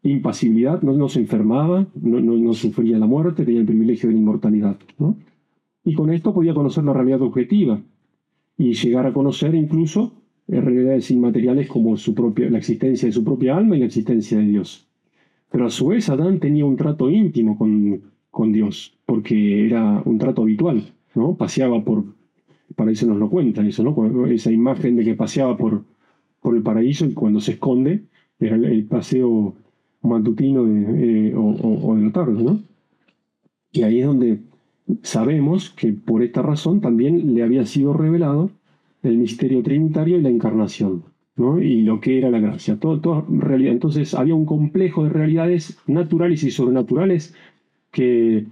impasibilidad, 0.04 0.82
no, 0.82 0.94
no, 0.94 1.10
se 1.10 1.20
enfermaba, 1.20 1.88
no, 2.02 2.20
no, 2.20 2.54
sufría 2.54 3.00
la 3.00 3.06
muerte, 3.06 3.46
tenía 3.46 3.62
el 3.62 3.66
privilegio 3.66 4.10
de 4.10 4.16
la 4.16 4.22
inmortalidad. 4.22 4.78
Y 5.86 5.94
con 5.94 6.12
esto 6.12 6.34
podía 6.34 6.54
conocer 6.54 6.84
la 6.84 6.94
realidad 6.94 7.22
objetiva 7.22 7.82
y 8.58 8.74
llegar 8.74 9.06
a 9.06 9.14
conocer 9.14 9.56
incluso 9.56 10.14
realidades 10.48 11.10
inmateriales 11.10 11.68
como 11.68 11.96
su 11.98 12.14
propia, 12.14 12.50
la 12.50 12.58
existencia 12.58 13.08
de 13.08 13.14
su 13.14 13.24
propia 13.24 13.56
alma 13.56 13.76
y 13.76 13.80
la 13.80 13.86
existencia 13.86 14.38
de 14.38 14.46
Dios. 14.46 14.88
Pero 15.50 15.68
a 15.68 15.70
su 15.70 15.88
vez 15.88 16.10
Adán 16.10 16.40
tenía 16.40 16.66
un 16.66 16.76
trato 16.76 17.10
íntimo 17.10 17.58
con, 17.58 18.52
Dios, 18.52 18.98
porque 19.06 19.66
era 19.66 20.02
un 20.06 20.18
trato 20.18 20.42
habitual, 20.42 20.84
¿no? 21.16 21.36
Paseaba 21.36 21.84
por, 21.84 22.04
para 22.76 22.92
eso 22.92 23.06
nos 23.06 23.18
lo 23.18 23.30
cuentan, 23.30 23.68
eso, 23.68 23.84
¿no? 23.84 24.26
Esa 24.28 24.52
imagen 24.52 24.96
de 24.96 25.06
que 25.06 25.16
paseaba 25.16 25.56
por 25.56 25.86
el 26.44 26.62
paraíso 26.62 27.06
y 27.06 27.14
cuando 27.14 27.40
se 27.40 27.54
esconde 27.54 28.04
era 28.46 28.56
el, 28.56 28.86
paseo 28.86 29.56
matutino 30.04 30.66
eh, 30.68 31.34
o, 31.36 31.96
de 31.96 32.04
la 32.04 32.12
tarde, 32.12 32.44
¿no? 32.44 32.60
Y 33.72 33.84
ahí 33.84 34.00
es 34.02 34.06
donde 34.06 34.40
sabemos 35.02 35.72
que 35.72 35.94
por 35.94 36.22
esta 36.22 36.42
razón 36.42 36.82
también 36.82 37.34
le 37.34 37.44
había 37.44 37.66
sido 37.66 37.94
revelado 37.94 38.52
el 39.02 39.18
misterio 39.18 39.64
trinitario 39.64 40.18
y 40.18 40.22
la 40.22 40.30
encarnación, 40.30 41.04
¿no? 41.36 41.62
y 41.62 41.82
lo 41.82 42.00
que 42.00 42.18
era 42.18 42.30
la 42.30 42.40
gracia. 42.40 42.78
Todo, 42.80 43.26
realidad. 43.30 43.74
Entonces 43.74 44.14
había 44.14 44.36
un 44.36 44.46
complejo 44.46 45.04
de 45.04 45.10
realidades 45.10 45.78
naturales 45.88 46.44
y 46.44 46.52
sobrenaturales 46.52 47.34
que, 47.92 48.46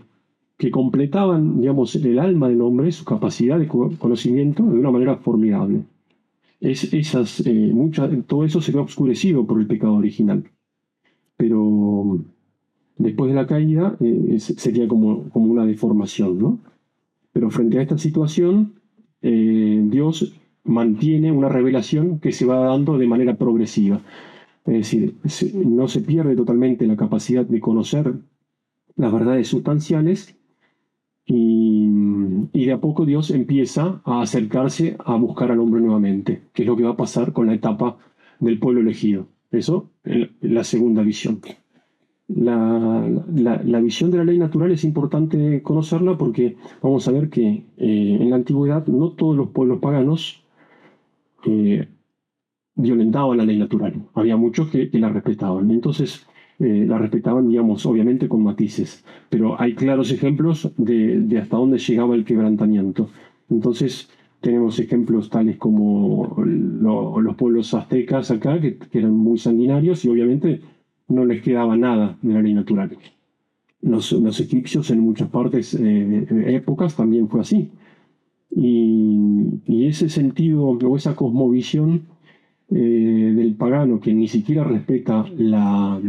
que 0.58 0.72
completaban 0.72 1.60
digamos, 1.60 1.96
el 1.96 2.20
alma 2.20 2.50
del 2.50 2.62
hombre, 2.62 2.92
su 2.92 3.06
capacidad 3.06 3.60
de 3.60 3.68
conocimiento 3.68 4.64
de 4.64 4.80
una 4.80 4.92
manera 4.92 5.18
formidable. 5.18 5.84
Es, 6.60 6.94
esas, 6.94 7.42
eh, 7.46 7.74
todo 8.28 8.46
eso 8.46 8.62
se 8.62 8.72
ve 8.72 8.80
oscurecido 8.80 9.46
por 9.46 9.60
el 9.60 9.68
pecado 9.68 9.96
original. 9.96 10.44
Pero 11.42 12.20
después 13.00 13.32
de 13.32 13.36
la 13.36 13.48
caída 13.48 13.98
eh, 14.00 14.38
sería 14.38 14.88
como, 14.88 15.28
como 15.30 15.52
una 15.52 15.66
deformación. 15.66 16.38
¿no? 16.38 16.60
Pero 17.34 17.50
frente 17.50 17.80
a 17.80 17.82
esta 17.82 17.98
situación, 17.98 18.74
eh, 19.24 19.82
Dios 19.86 20.40
mantiene 20.64 21.32
una 21.32 21.50
revelación 21.50 22.20
que 22.20 22.32
se 22.32 22.46
va 22.46 22.60
dando 22.60 23.00
de 23.00 23.08
manera 23.08 23.38
progresiva. 23.38 24.02
Es 24.68 24.92
decir, 24.92 25.16
no 25.66 25.88
se 25.88 26.02
pierde 26.02 26.36
totalmente 26.36 26.86
la 26.86 26.96
capacidad 26.96 27.44
de 27.44 27.60
conocer 27.60 28.14
las 28.96 29.12
verdades 29.12 29.48
sustanciales 29.48 30.38
y, 31.26 31.90
de 32.54 32.72
a 32.72 32.80
poco 32.80 33.08
Dios 33.08 33.32
empieza 33.32 34.04
a 34.06 34.22
acercarse 34.22 34.96
a 35.04 35.16
buscar 35.16 35.52
al 35.52 35.60
hombre 35.60 35.82
nuevamente, 35.82 36.44
que 36.54 36.62
es 36.62 36.68
lo 36.68 36.78
que 36.78 36.84
va 36.84 36.92
a 36.92 36.98
pasar 36.98 37.34
con 37.34 37.48
la 37.48 37.56
etapa 37.56 37.98
del 38.40 38.60
pueblo 38.60 38.82
elegido. 38.82 39.26
Eso 39.52 39.90
es 40.04 40.30
la 40.42 40.64
segunda 40.64 41.04
visión. 41.04 41.42
La, 42.28 43.80
visión 43.82 44.10
de 44.10 44.18
la 44.18 44.24
ley 44.24 44.38
natural 44.38 44.72
es 44.72 44.84
importante 44.86 45.62
conocerla 45.62 46.18
porque 46.18 46.56
vamos 46.82 47.08
a 47.08 47.12
ver 47.12 47.30
que 47.30 47.66
eh, 47.78 48.18
en 48.20 48.30
la 48.30 48.38
antigüedad 48.38 48.88
no 48.88 49.12
todos 49.12 49.36
los 49.36 49.50
pueblos 49.50 49.80
paganos 49.80 50.42
eh, 51.46 51.88
violentaban 52.76 53.38
la 53.38 53.46
ley 53.46 53.58
natural. 53.60 53.94
Había 54.14 54.38
muchos 54.38 54.70
que, 54.70 54.90
la 54.94 55.10
respetaban. 55.10 55.70
Entonces, 55.72 56.26
eh, 56.60 56.86
la 56.88 56.98
respetaban, 56.98 57.50
digamos, 57.50 57.86
obviamente 57.86 58.30
con 58.30 58.44
matices, 58.44 59.04
pero 59.30 59.60
hay 59.60 59.74
claros 59.74 60.12
ejemplos 60.12 60.72
de, 60.78 61.38
hasta 61.42 61.58
dónde 61.58 61.80
llegaba 61.80 62.16
el 62.16 62.24
quebrantamiento. 62.24 63.10
Entonces, 63.50 64.10
tenemos 64.42 64.80
ejemplos 64.80 65.30
tales 65.30 65.58
como 65.58 66.36
los 66.44 67.36
pueblos 67.36 67.74
aztecas 67.74 68.32
acá, 68.32 68.60
que, 68.60 68.78
eran 68.92 69.16
muy 69.16 69.38
sanguinarios 69.38 70.04
y 70.04 70.10
obviamente 70.10 70.62
no 71.08 71.26
les 71.26 71.42
quedaba 71.42 71.78
nada 71.78 72.18
de 72.22 72.34
la 72.34 72.42
ley 72.42 72.54
natural. 72.54 72.98
Los, 73.82 74.12
los 74.12 74.40
egipcios 74.40 74.90
en 74.92 75.00
muchas 75.00 75.30
partes, 75.30 75.76
eh, 75.76 76.28
épocas, 76.48 76.96
también 76.96 77.30
fue 77.30 77.42
así. 77.42 77.72
Y, 78.56 79.88
ese 79.88 80.10
sentido 80.10 80.64
o 80.66 80.96
esa 80.96 81.16
cosmovisión 81.16 82.08
eh, 82.70 83.34
del 83.36 83.56
pagano 83.56 84.00
que 84.00 84.14
ni 84.14 84.30
siquiera 84.30 84.64
respeta 84.64 85.26
la, 85.36 86.00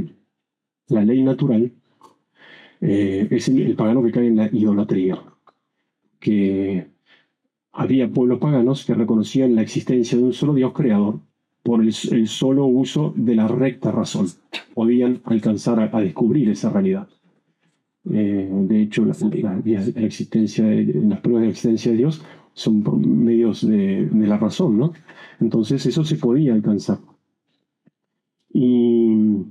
la 0.89 1.05
ley 1.05 1.23
natural, 1.23 1.73
eh, 2.81 3.27
es 3.31 3.49
el, 3.49 3.75
pagano 3.75 4.03
que 4.03 4.13
cae 4.13 4.27
en 4.29 4.37
la 4.37 4.47
idolatría. 4.53 5.19
Que 6.21 6.92
había 7.73 8.11
pueblos 8.11 8.39
paganos 8.39 8.85
que 8.85 8.95
reconocían 8.95 9.55
la 9.55 9.63
existencia 9.63 10.19
de 10.19 10.25
un 10.25 10.33
solo 10.33 10.55
Dios 10.55 10.73
creador 10.73 11.21
por 11.63 11.83
el, 11.83 11.93
solo 11.93 12.67
uso 12.67 13.15
de 13.17 13.35
la 13.35 13.49
recta 13.49 13.91
razón. 13.91 14.27
Podían 14.75 15.21
alcanzar 15.25 15.81
a, 15.81 16.01
descubrir 16.01 16.49
esa 16.49 16.71
realidad. 16.71 17.09
Eh, 18.11 18.49
de 18.53 18.83
hecho, 18.83 19.05
la, 19.05 19.15
existencia 19.97 20.65
las 20.65 21.21
pruebas 21.21 21.43
de 21.43 21.49
existencia 21.49 21.93
de 21.93 21.99
Dios 21.99 22.23
son 22.55 23.25
medios 23.25 23.67
de, 23.67 24.09
la 24.13 24.37
razón, 24.37 24.79
¿no? 24.79 24.93
Entonces 25.41 25.87
eso 25.87 26.05
se 26.05 26.17
podía 26.17 26.53
alcanzar. 26.53 26.99
Y, 28.53 29.47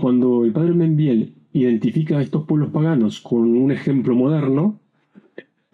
cuando 0.00 0.44
el 0.44 0.52
padre 0.52 0.72
Membiel 0.72 1.34
identifica 1.52 2.18
a 2.18 2.22
estos 2.22 2.44
pueblos 2.44 2.70
paganos 2.70 3.20
con 3.20 3.56
un 3.56 3.72
ejemplo 3.72 4.14
moderno, 4.14 4.78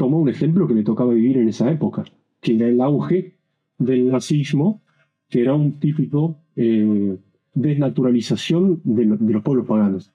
toma 0.02 0.16
un 0.16 0.28
ejemplo 0.28 0.66
que 0.66 0.74
le 0.74 0.82
tocaba 0.82 1.14
vivir 1.14 1.38
en 1.38 1.48
esa 1.48 1.70
época, 1.70 2.02
que 2.40 2.56
era 2.56 2.66
el 2.66 2.80
auge 2.80 3.36
del 3.78 4.10
nazismo, 4.10 4.82
que 5.28 5.42
era 5.42 5.54
un 5.54 5.78
típico 5.78 6.38
eh, 6.56 7.16
desnaturalización 7.54 8.80
de, 8.82 9.04
los 9.04 9.42
pueblos 9.44 9.64
paganos. 9.64 10.12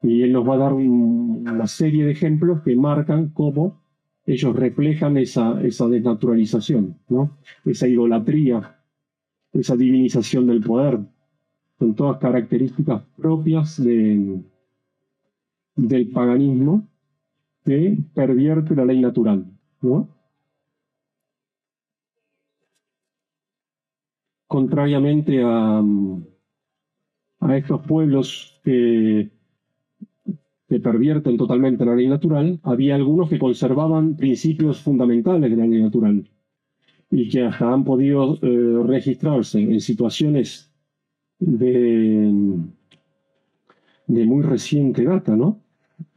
Y 0.00 0.22
él 0.22 0.32
nos 0.32 0.48
va 0.48 0.54
a 0.54 0.64
dar 0.64 0.72
una 0.72 1.66
serie 1.66 2.06
de 2.06 2.12
ejemplos 2.12 2.62
que 2.62 2.74
marcan 2.74 3.28
cómo 3.34 3.82
ellos 4.24 4.56
reflejan 4.56 5.18
esa, 5.18 5.62
esa 5.62 5.88
desnaturalización, 5.88 6.96
¿no? 7.10 7.36
esa 7.66 7.86
idolatría, 7.86 8.78
esa 9.52 9.76
divinización 9.76 10.46
del 10.46 10.62
poder. 10.62 11.00
Son 11.78 11.94
todas 11.94 12.16
características 12.16 13.02
propias 13.18 13.76
de, 13.76 14.40
del 15.76 16.08
paganismo 16.12 16.88
que 17.64 17.98
pervierte 18.14 18.74
la 18.74 18.84
ley 18.84 19.00
natural. 19.00 19.46
¿no? 19.80 20.08
Contrariamente 24.46 25.42
a, 25.42 25.82
a 27.40 27.56
estos 27.56 27.80
pueblos 27.86 28.60
que 28.64 29.30
que 30.72 30.80
pervierten 30.80 31.36
totalmente 31.36 31.84
la 31.84 31.94
ley 31.94 32.08
natural, 32.08 32.58
había 32.62 32.94
algunos 32.94 33.28
que 33.28 33.38
conservaban 33.38 34.16
principios 34.16 34.80
fundamentales 34.80 35.50
de 35.50 35.56
la 35.58 35.66
ley 35.66 35.82
natural 35.82 36.30
y 37.10 37.28
que 37.28 37.42
hasta 37.42 37.70
han 37.70 37.84
podido 37.84 38.38
eh, 38.40 38.82
registrarse 38.86 39.60
en 39.60 39.82
situaciones 39.82 40.72
de, 41.38 42.32
de 44.06 44.24
muy 44.24 44.42
reciente 44.42 45.04
data, 45.04 45.36
¿no? 45.36 45.60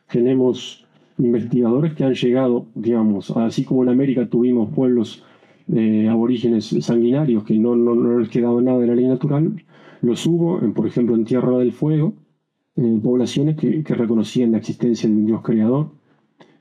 Tenemos 0.09 0.84
investigadores 1.17 1.93
que 1.93 2.03
han 2.03 2.13
llegado, 2.13 2.67
digamos, 2.75 3.31
así 3.31 3.63
como 3.63 3.83
en 3.83 3.89
América 3.89 4.29
tuvimos 4.29 4.73
pueblos 4.73 5.23
eh, 5.73 6.07
aborígenes 6.09 6.65
sanguinarios 6.81 7.43
que 7.43 7.57
no, 7.57 7.75
no, 7.75 7.95
no, 7.95 8.19
les 8.19 8.29
quedaba 8.29 8.61
nada 8.61 8.79
de 8.79 8.87
la 8.87 8.95
ley 8.95 9.07
natural, 9.07 9.63
los 10.01 10.25
hubo, 10.25 10.61
en, 10.61 10.73
por 10.73 10.85
ejemplo, 10.87 11.15
en 11.15 11.25
Tierra 11.25 11.57
del 11.57 11.71
Fuego, 11.71 12.13
poblaciones 13.01 13.55
que, 13.55 13.81
reconocían 13.83 14.51
la 14.51 14.57
existencia 14.57 15.09
de 15.09 15.15
un 15.15 15.25
Dios 15.25 15.41
creador 15.41 15.91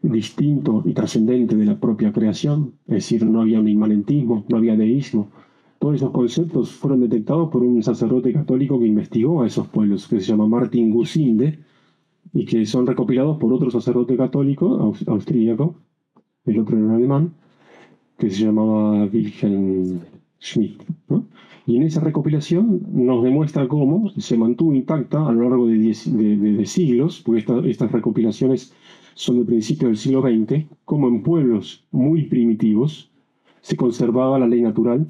distinto 0.00 0.82
y 0.84 0.92
trascendente 0.92 1.56
de 1.56 1.64
la 1.64 1.80
propia 1.80 2.12
creación, 2.12 2.74
es 2.86 2.94
decir, 2.94 3.24
no 3.26 3.40
había 3.40 3.58
un 3.58 3.68
inmanentismo, 3.68 4.44
no 4.48 4.56
había 4.58 4.76
deísmo. 4.76 5.30
Todos 5.78 5.96
esos 5.96 6.10
conceptos 6.10 6.72
fueron 6.72 7.00
detectados 7.00 7.50
por 7.50 7.62
un 7.62 7.82
sacerdote 7.82 8.32
católico 8.32 8.78
que 8.78 8.86
investigó 8.86 9.42
a 9.42 9.46
esos 9.46 9.66
pueblos, 9.68 10.06
que 10.06 10.20
se 10.20 10.26
llama 10.26 10.46
Martin 10.46 10.90
Gusinde, 10.90 11.58
y 12.32 12.44
que 12.46 12.64
son 12.66 12.86
recopilados 12.86 13.38
por 13.38 13.52
otro 13.52 13.70
sacerdote 13.70 14.16
católico 14.16 14.94
austríaco, 15.06 15.76
el 16.46 16.58
otro 16.58 16.76
en 16.76 16.90
alemán, 16.90 17.34
que 18.18 18.30
se 18.30 18.44
llamaba 18.44 19.04
Wilhelm 19.04 20.00
Schmidt. 20.40 20.82
Y 21.66 21.76
en 21.76 21.82
esa 21.84 22.00
recopilación 22.00 22.82
nos 22.92 23.22
demuestra 23.24 23.66
cómo 23.68 24.10
se 24.18 24.36
mantuvo 24.36 24.74
intacta 24.74 25.26
a 25.26 25.32
lo 25.32 25.48
largo 25.48 25.66
de, 25.66 26.66
siglos, 26.66 27.22
porque 27.24 27.44
estas 27.70 27.90
recopilaciones 27.90 28.74
son 29.14 29.38
de 29.38 29.44
principios 29.44 29.88
del 29.88 29.96
siglo 29.96 30.22
XX, 30.22 30.66
como 30.84 31.08
en 31.08 31.22
pueblos 31.22 31.84
muy 31.90 32.24
primitivos 32.24 33.10
se 33.62 33.76
conservaba 33.76 34.38
la 34.38 34.46
ley 34.46 34.60
natural, 34.60 35.06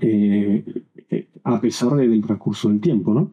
eh, 0.00 0.64
eh, 1.08 1.28
a 1.44 1.60
pesar 1.60 1.94
del 1.94 2.20
transcurso 2.20 2.68
del 2.68 2.80
tiempo, 2.80 3.14
¿no? 3.14 3.30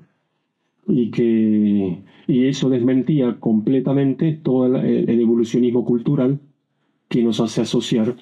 Y 0.87 1.09
que 1.09 2.03
y 2.27 2.47
eso 2.47 2.69
desmentía 2.69 3.37
completamente 3.39 4.33
todo 4.33 4.65
el, 4.65 5.09
evolucionismo 5.09 5.85
cultural 5.85 6.39
que 7.07 7.23
nos 7.23 7.39
hace 7.39 7.61
asociar 7.61 8.15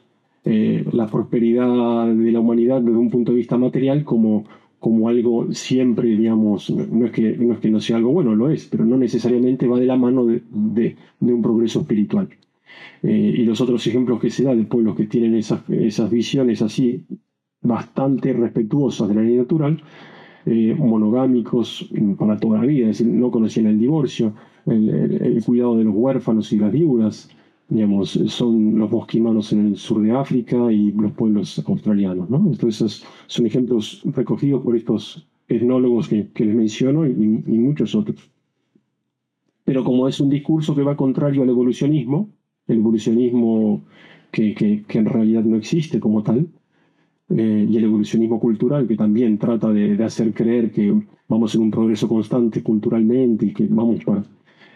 eh, 0.46 0.86
la 0.92 1.08
prosperidad 1.08 2.08
de 2.08 2.32
la 2.32 2.39
humanidad 2.39 2.82
desde 2.82 2.98
un 2.98 3.10
punto 3.10 3.32
de 3.32 3.38
vista 3.38 3.58
material 3.58 4.04
como, 4.04 4.46
como 4.80 5.08
algo 5.08 5.54
siempre, 5.54 6.10
digamos, 6.10 6.70
no 6.70 7.06
es, 7.06 7.12
que, 7.12 7.38
no 7.38 7.54
es 7.54 7.60
que 7.60 7.72
no 7.72 7.80
sea 7.80 7.98
algo 7.98 8.12
bueno, 8.12 8.36
lo 8.36 8.50
es, 8.50 8.68
pero 8.70 8.84
no 8.84 8.98
necesariamente 8.98 9.68
va 9.68 9.80
de 9.80 9.86
la 9.86 9.96
mano 9.96 10.26
de, 10.26 10.42
de, 10.52 10.96
un 11.22 11.42
progreso 11.42 11.82
espiritual. 11.82 12.28
Eh, 13.02 13.36
y 13.38 13.46
los 13.46 13.62
otros 13.62 13.86
ejemplos 13.88 14.20
que 14.20 14.30
se 14.30 14.44
da 14.44 14.54
de 14.54 14.63
pueblos 14.63 14.96
que 14.96 15.06
tienen 15.06 15.36
esas, 15.36 15.62
esas 15.70 16.10
visiones 16.10 16.62
así 16.62 17.06
bastante 17.62 18.34
respetuosas 18.34 19.08
de 19.08 19.16
la 19.16 19.22
ley 19.22 19.38
natural, 19.38 19.82
eh, 20.45 20.75
monogámicos 20.77 21.89
para 22.17 22.38
toda 22.38 22.60
la 22.60 22.65
vida, 22.65 22.89
es 22.89 22.99
decir, 22.99 23.13
no 23.13 23.32
conocían 23.32 23.67
el 23.67 23.79
divorcio, 23.79 24.34
el, 24.65 25.41
cuidado 25.45 25.77
de 25.77 25.86
los 25.86 25.93
huérfanos 25.95 26.51
y 26.51 26.58
las 26.58 26.71
viudas, 26.71 27.29
digamos, 27.69 28.12
son 28.27 28.77
los 28.77 28.89
bosquimanos 28.89 29.53
en 29.53 29.67
el 29.67 29.77
sur 29.77 30.01
de 30.01 30.12
África 30.12 30.71
y 30.71 30.91
los 30.91 31.13
pueblos 31.13 31.63
australianos. 31.65 32.29
¿no? 32.29 32.38
Entonces, 32.45 33.06
son 33.27 33.45
ejemplos 33.45 34.01
recogidos 34.06 34.63
por 34.63 34.75
estos 34.75 35.27
etnólogos 35.47 36.10
que, 36.10 36.29
les 36.36 36.56
menciono 36.56 37.06
y, 37.06 37.13
muchos 37.15 37.95
otros. 37.95 38.29
Pero 39.65 39.84
como 39.84 40.08
es 40.08 40.19
un 40.19 40.29
discurso 40.29 40.75
que 40.75 40.84
va 40.84 40.97
contrario 40.97 41.43
al 41.43 41.49
evolucionismo, 41.49 42.29
el 42.67 42.77
evolucionismo 42.77 43.82
que, 44.32 44.53
que 44.53 44.97
en 44.97 45.06
realidad 45.06 45.43
no 45.43 45.56
existe 45.56 45.99
como 46.01 46.21
tal, 46.21 46.49
eh, 47.36 47.67
y 47.69 47.78
el 47.78 47.86
evolucionismo 47.86 48.39
cultural, 48.39 48.88
que 48.88 48.96
también 48.96 49.38
trata 49.38 49.72
de, 49.72 50.02
hacer 50.04 50.34
creer 50.34 50.72
que 50.72 50.93
vamos 51.28 51.56
en 51.56 51.62
un 51.62 51.72
progreso 51.72 52.08
constante 52.08 52.62
culturalmente 52.62 53.48
y 53.48 53.54
que 53.54 53.67
vamos 53.69 54.04
para... 54.04 54.24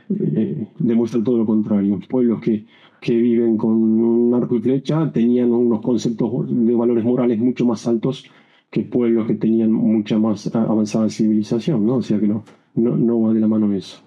Eh, 0.10 0.68
demuestra 0.80 1.22
todo 1.24 1.38
lo 1.38 1.46
contrario. 1.46 2.00
Pueblos 2.10 2.40
que, 2.42 2.66
que 3.02 3.16
viven 3.16 3.58
con 3.58 3.74
un 3.74 4.34
arco 4.34 4.56
y 4.56 4.62
flecha 4.62 5.12
tenían 5.12 5.52
unos 5.52 5.82
conceptos 5.82 6.32
de 6.48 6.74
valores 6.74 7.04
morales 7.04 7.38
mucho 7.40 7.66
más 7.66 7.86
altos 7.88 8.26
que 8.72 8.82
pueblos 8.82 9.28
que 9.28 9.36
tenían 9.36 9.72
mucha 9.72 10.18
más 10.18 10.54
avanzada 10.56 11.10
civilización, 11.10 11.86
¿no? 11.86 11.98
O 11.98 12.02
sea 12.02 12.20
que 12.20 12.28
no, 12.28 12.44
no, 12.76 13.22
va 13.22 13.34
de 13.34 13.40
la 13.40 13.48
mano 13.48 13.72
eso. 13.74 14.02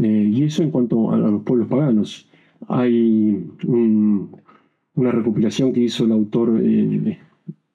Eh, 0.00 0.30
y 0.32 0.42
eso 0.42 0.62
en 0.62 0.70
cuanto 0.70 1.12
a, 1.12 1.18
los 1.18 1.42
pueblos 1.42 1.68
paganos. 1.68 2.26
Hay 2.68 3.46
una 3.66 5.12
recopilación 5.12 5.72
que 5.72 5.80
hizo 5.80 6.04
el 6.04 6.12
autor 6.12 6.60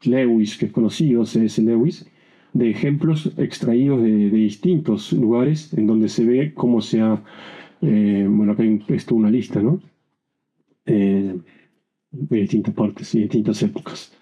Lewis, 0.08 0.58
que 0.58 0.68
es 0.68 0.72
conocido, 0.72 1.26
C.S. 1.26 1.62
Lewis, 1.62 2.06
de 2.54 2.70
ejemplos 2.70 3.34
extraídos 3.38 4.02
de, 4.02 4.30
distintos 4.30 5.12
lugares 5.14 5.74
en 5.74 5.88
donde 5.88 6.10
se 6.10 6.24
ve 6.26 6.54
cómo 6.54 6.82
se 6.82 7.02
ha, 7.02 7.22
eh, 7.82 8.26
bueno, 8.30 8.54
acá 8.54 8.64
hay 8.64 8.82
esto 8.90 9.16
una 9.16 9.30
lista, 9.30 9.62
¿no? 9.62 9.82
Eh, 10.86 11.36
de 12.12 12.38
distintas 12.38 12.74
partes 12.74 13.14
y 13.16 13.22
distintas 13.22 13.62
épocas. 13.62 14.14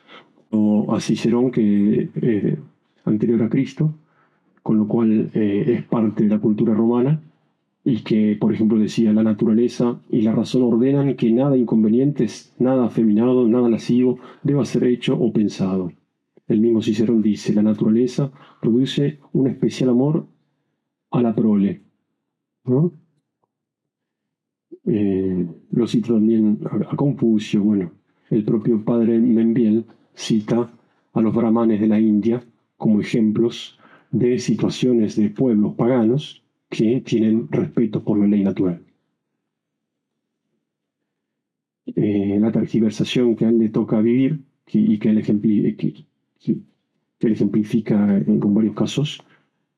O 0.49 0.93
a 0.95 0.99
Cicerón, 0.99 1.51
que 1.51 2.09
eh, 2.21 2.57
anterior 3.05 3.43
a 3.43 3.49
Cristo, 3.49 3.93
con 4.63 4.77
lo 4.77 4.87
cual 4.87 5.29
es 5.33 5.83
parte 5.83 6.23
de 6.23 6.29
la 6.29 6.39
cultura 6.39 6.73
romana, 6.73 7.21
y 7.85 8.03
que, 8.03 8.37
por 8.39 8.53
ejemplo, 8.53 8.79
decía, 8.79 9.11
la 9.11 9.23
naturaleza 9.23 9.99
y 10.09 10.21
la 10.21 10.31
razón 10.31 10.63
ordenan 10.63 11.15
que 11.15 11.31
nada 11.31 11.57
inconveniente, 11.57 12.27
nada 12.59 12.85
afeminado, 12.85 13.47
nada 13.47 13.67
lascivo 13.69 14.19
deba 14.41 14.63
ser 14.65 14.85
hecho 14.85 15.17
o 15.19 15.33
pensado. 15.33 15.91
El 16.47 16.61
mismo 16.61 16.81
Cicerón 16.81 17.21
dice, 17.21 17.53
la 17.53 17.63
naturaleza 17.63 18.31
produce 18.61 19.19
un 19.33 19.47
especial 19.47 19.89
amor 19.89 20.27
a 21.11 21.21
la 21.21 21.35
prole. 21.35 21.81
¿no? 22.65 22.93
Eh, 24.85 25.47
lo 25.71 25.87
cita 25.87 26.09
también 26.09 26.59
a, 26.89 26.95
Confucio, 26.95 27.63
bueno, 27.63 27.91
el 28.29 28.43
propio 28.43 28.83
padre 28.83 29.19
Membiel 29.19 29.85
cita 30.13 30.71
a 31.13 31.21
los 31.21 31.33
brahmanes 31.33 31.81
de 31.81 31.87
la 31.87 31.99
India 31.99 32.43
como 32.77 33.01
ejemplos 33.01 33.77
de 34.11 34.39
situaciones 34.39 35.15
de 35.15 35.29
pueblos 35.29 35.75
paganos 35.75 36.42
que 36.73 37.01
tienen 37.01 37.47
respeto 37.51 38.03
por 38.03 38.17
la 38.17 38.25
ley 38.25 38.43
natural. 38.43 38.81
Eh, 41.85 42.39
la 42.39 42.51
tergiversación 42.51 43.35
que 43.35 43.45
a 43.45 43.49
él 43.49 43.59
le 43.59 43.69
toca 43.69 44.01
vivir 44.01 44.39
y 44.67 44.97
que 44.97 45.09
él, 45.09 45.19
ejemplifica 45.19 48.17
en, 48.17 48.53
varios 48.55 48.75
casos 48.75 49.23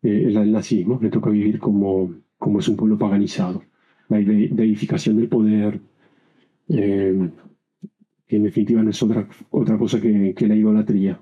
eh, 0.03 0.23
el 0.27 0.51
nazismo, 0.53 0.97
le 1.01 1.09
toca 1.09 1.29
vivir 1.29 1.59
como, 1.59 2.13
como 2.37 2.59
es 2.59 2.67
un 2.69 2.77
pueblo 2.77 2.97
paganizado. 2.97 3.61
La 4.07 4.19
deificación 4.19 5.17
del 5.17 5.27
poder, 5.27 5.81
eh, 6.69 7.29
que 8.25 8.37
en 8.37 8.43
definitiva 8.43 8.81
no 8.83 8.91
es 8.91 9.03
otra, 9.03 9.27
otra 9.51 9.77
cosa 9.77 9.99
que, 9.99 10.33
que 10.33 10.47
la 10.47 10.55
idolatría. 10.55 11.19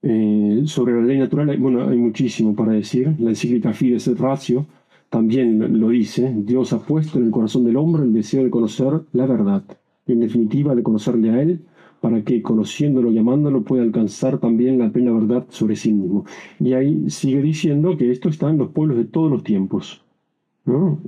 Eh, 0.00 0.62
sobre 0.66 0.94
la 0.94 1.02
ley 1.02 1.18
natural, 1.18 1.56
bueno, 1.58 1.88
hay 1.88 1.96
muchísimo 1.96 2.54
para 2.54 2.72
decir. 2.72 3.14
La 3.18 3.30
encíclica 3.30 3.72
Fides 3.72 4.06
et 4.08 4.18
Ratio 4.18 4.66
también 5.10 5.80
lo 5.80 5.88
dice. 5.88 6.32
Dios 6.36 6.72
ha 6.72 6.80
puesto 6.80 7.18
en 7.18 7.26
el 7.26 7.30
corazón 7.30 7.64
del 7.64 7.76
hombre 7.76 8.04
el 8.04 8.12
deseo 8.12 8.44
de 8.44 8.50
conocer 8.50 9.00
la 9.12 9.26
verdad. 9.26 9.64
Y 10.06 10.12
en 10.12 10.20
definitiva, 10.20 10.74
de 10.74 10.82
conocerle 10.82 11.30
a 11.30 11.42
Él, 11.42 11.60
para 12.00 12.22
que, 12.22 12.42
conociéndolo 12.42 13.10
y 13.10 13.18
amándolo, 13.18 13.62
pueda 13.64 13.82
alcanzar 13.82 14.38
también 14.38 14.78
la 14.78 14.90
plena 14.90 15.12
verdad 15.12 15.46
sobre 15.50 15.74
sí 15.74 15.92
mismo. 15.92 16.24
Y 16.60 16.72
ahí 16.74 17.10
sigue 17.10 17.42
diciendo 17.42 17.96
que 17.96 18.10
esto 18.12 18.28
está 18.28 18.48
en 18.50 18.58
los 18.58 18.70
pueblos 18.70 18.98
de 18.98 19.04
todos 19.04 19.30
los 19.30 19.42
tiempos. 19.42 20.04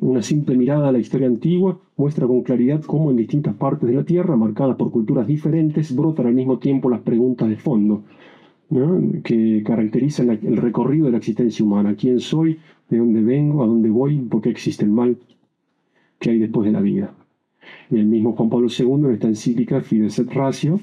Una 0.01 0.23
simple 0.23 0.57
mirada 0.57 0.89
a 0.89 0.93
la 0.93 0.99
historia 0.99 1.27
antigua 1.27 1.79
muestra 1.99 2.27
con 2.27 2.43
claridad 2.43 2.81
cómo 2.81 3.11
en 3.11 3.19
distintas 3.19 3.55
partes 3.55 3.91
de 3.91 3.95
la 3.95 4.05
Tierra, 4.05 4.35
marcadas 4.35 4.77
por 4.77 4.91
culturas 4.91 5.27
diferentes, 5.27 5.95
brotan 5.95 6.27
al 6.27 6.33
mismo 6.33 6.59
tiempo 6.59 6.89
las 6.89 7.03
preguntas 7.03 7.47
de 7.47 7.57
fondo 7.57 8.05
que 9.25 9.63
caracterizan 9.65 10.31
el 10.31 10.57
recorrido 10.57 11.07
de 11.07 11.13
la 11.13 11.19
existencia 11.19 11.65
humana. 11.65 11.97
¿Quién 11.97 12.21
soy? 12.21 12.59
¿De 12.89 12.99
dónde 12.99 13.21
vengo? 13.21 13.63
¿A 13.63 13.67
dónde 13.67 13.91
voy? 13.91 14.19
¿Por 14.19 14.43
qué 14.43 14.51
existe 14.51 14.85
el 14.85 14.91
mal? 14.91 15.17
¿Qué 16.19 16.31
hay 16.31 16.39
después 16.39 16.67
de 16.67 16.73
la 16.73 16.81
vida? 16.81 17.13
Y 17.91 17.97
el 17.97 18.07
mismo 18.07 18.33
Juan 18.33 18.49
Pablo 18.49 18.69
II 18.69 19.07
en 19.07 19.13
esta 19.13 19.29
encíclica 19.29 19.81
Fides 19.81 20.19
et 20.19 20.33
Ratio, 20.33 20.81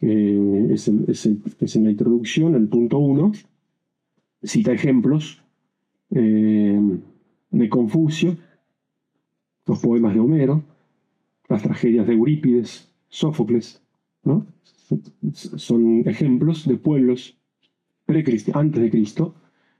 es, 0.00 0.88
en 0.88 1.84
la 1.84 1.90
introducción, 1.90 2.56
el 2.56 2.66
punto 2.66 2.98
1, 2.98 3.32
cita 4.42 4.72
ejemplos 4.72 5.42
eh, 6.10 6.80
de 7.50 7.68
Confucio, 7.68 8.36
los 9.66 9.78
poemas 9.78 10.14
de 10.14 10.20
Homero, 10.20 10.62
las 11.48 11.62
tragedias 11.62 12.06
de 12.06 12.14
Eurípides, 12.14 12.90
Sófocles, 13.08 13.80
¿no? 14.24 14.46
Son 15.32 16.02
ejemplos 16.06 16.66
de 16.66 16.76
pueblos 16.76 17.36
antes 18.54 18.82
de 18.82 18.90
Cristo 18.90 19.34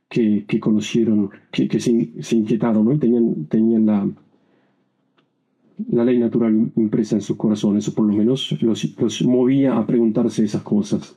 que, 0.08 0.60
conocieron, 0.60 1.30
que, 1.50 1.80
se, 1.80 2.36
inquietaron 2.36 2.84
¿no? 2.84 2.98
tenían, 2.98 3.46
tenían 3.46 3.86
la, 3.86 4.08
la 5.90 6.04
ley 6.04 6.18
natural 6.18 6.70
impresa 6.76 7.16
en 7.16 7.22
sus 7.22 7.36
corazones, 7.36 7.88
o 7.88 7.94
por 7.94 8.06
lo 8.06 8.14
menos 8.14 8.60
los, 8.62 9.22
movía 9.22 9.76
a 9.76 9.86
preguntarse 9.86 10.44
esas 10.44 10.62
cosas. 10.62 11.16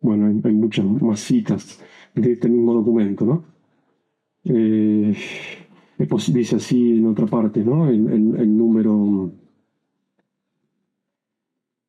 Bueno, 0.00 0.26
hay, 0.26 0.52
muchas 0.52 0.84
más 0.84 1.20
citas 1.20 1.80
de 2.14 2.32
este 2.32 2.48
mismo 2.48 2.74
documento, 2.74 3.24
¿no? 3.24 3.44
Eh, 4.44 5.14
dice 6.32 6.56
así 6.56 6.98
en 6.98 7.06
otra 7.06 7.26
parte, 7.26 7.64
¿no? 7.64 7.88
el 7.88 8.56
número 8.58 9.32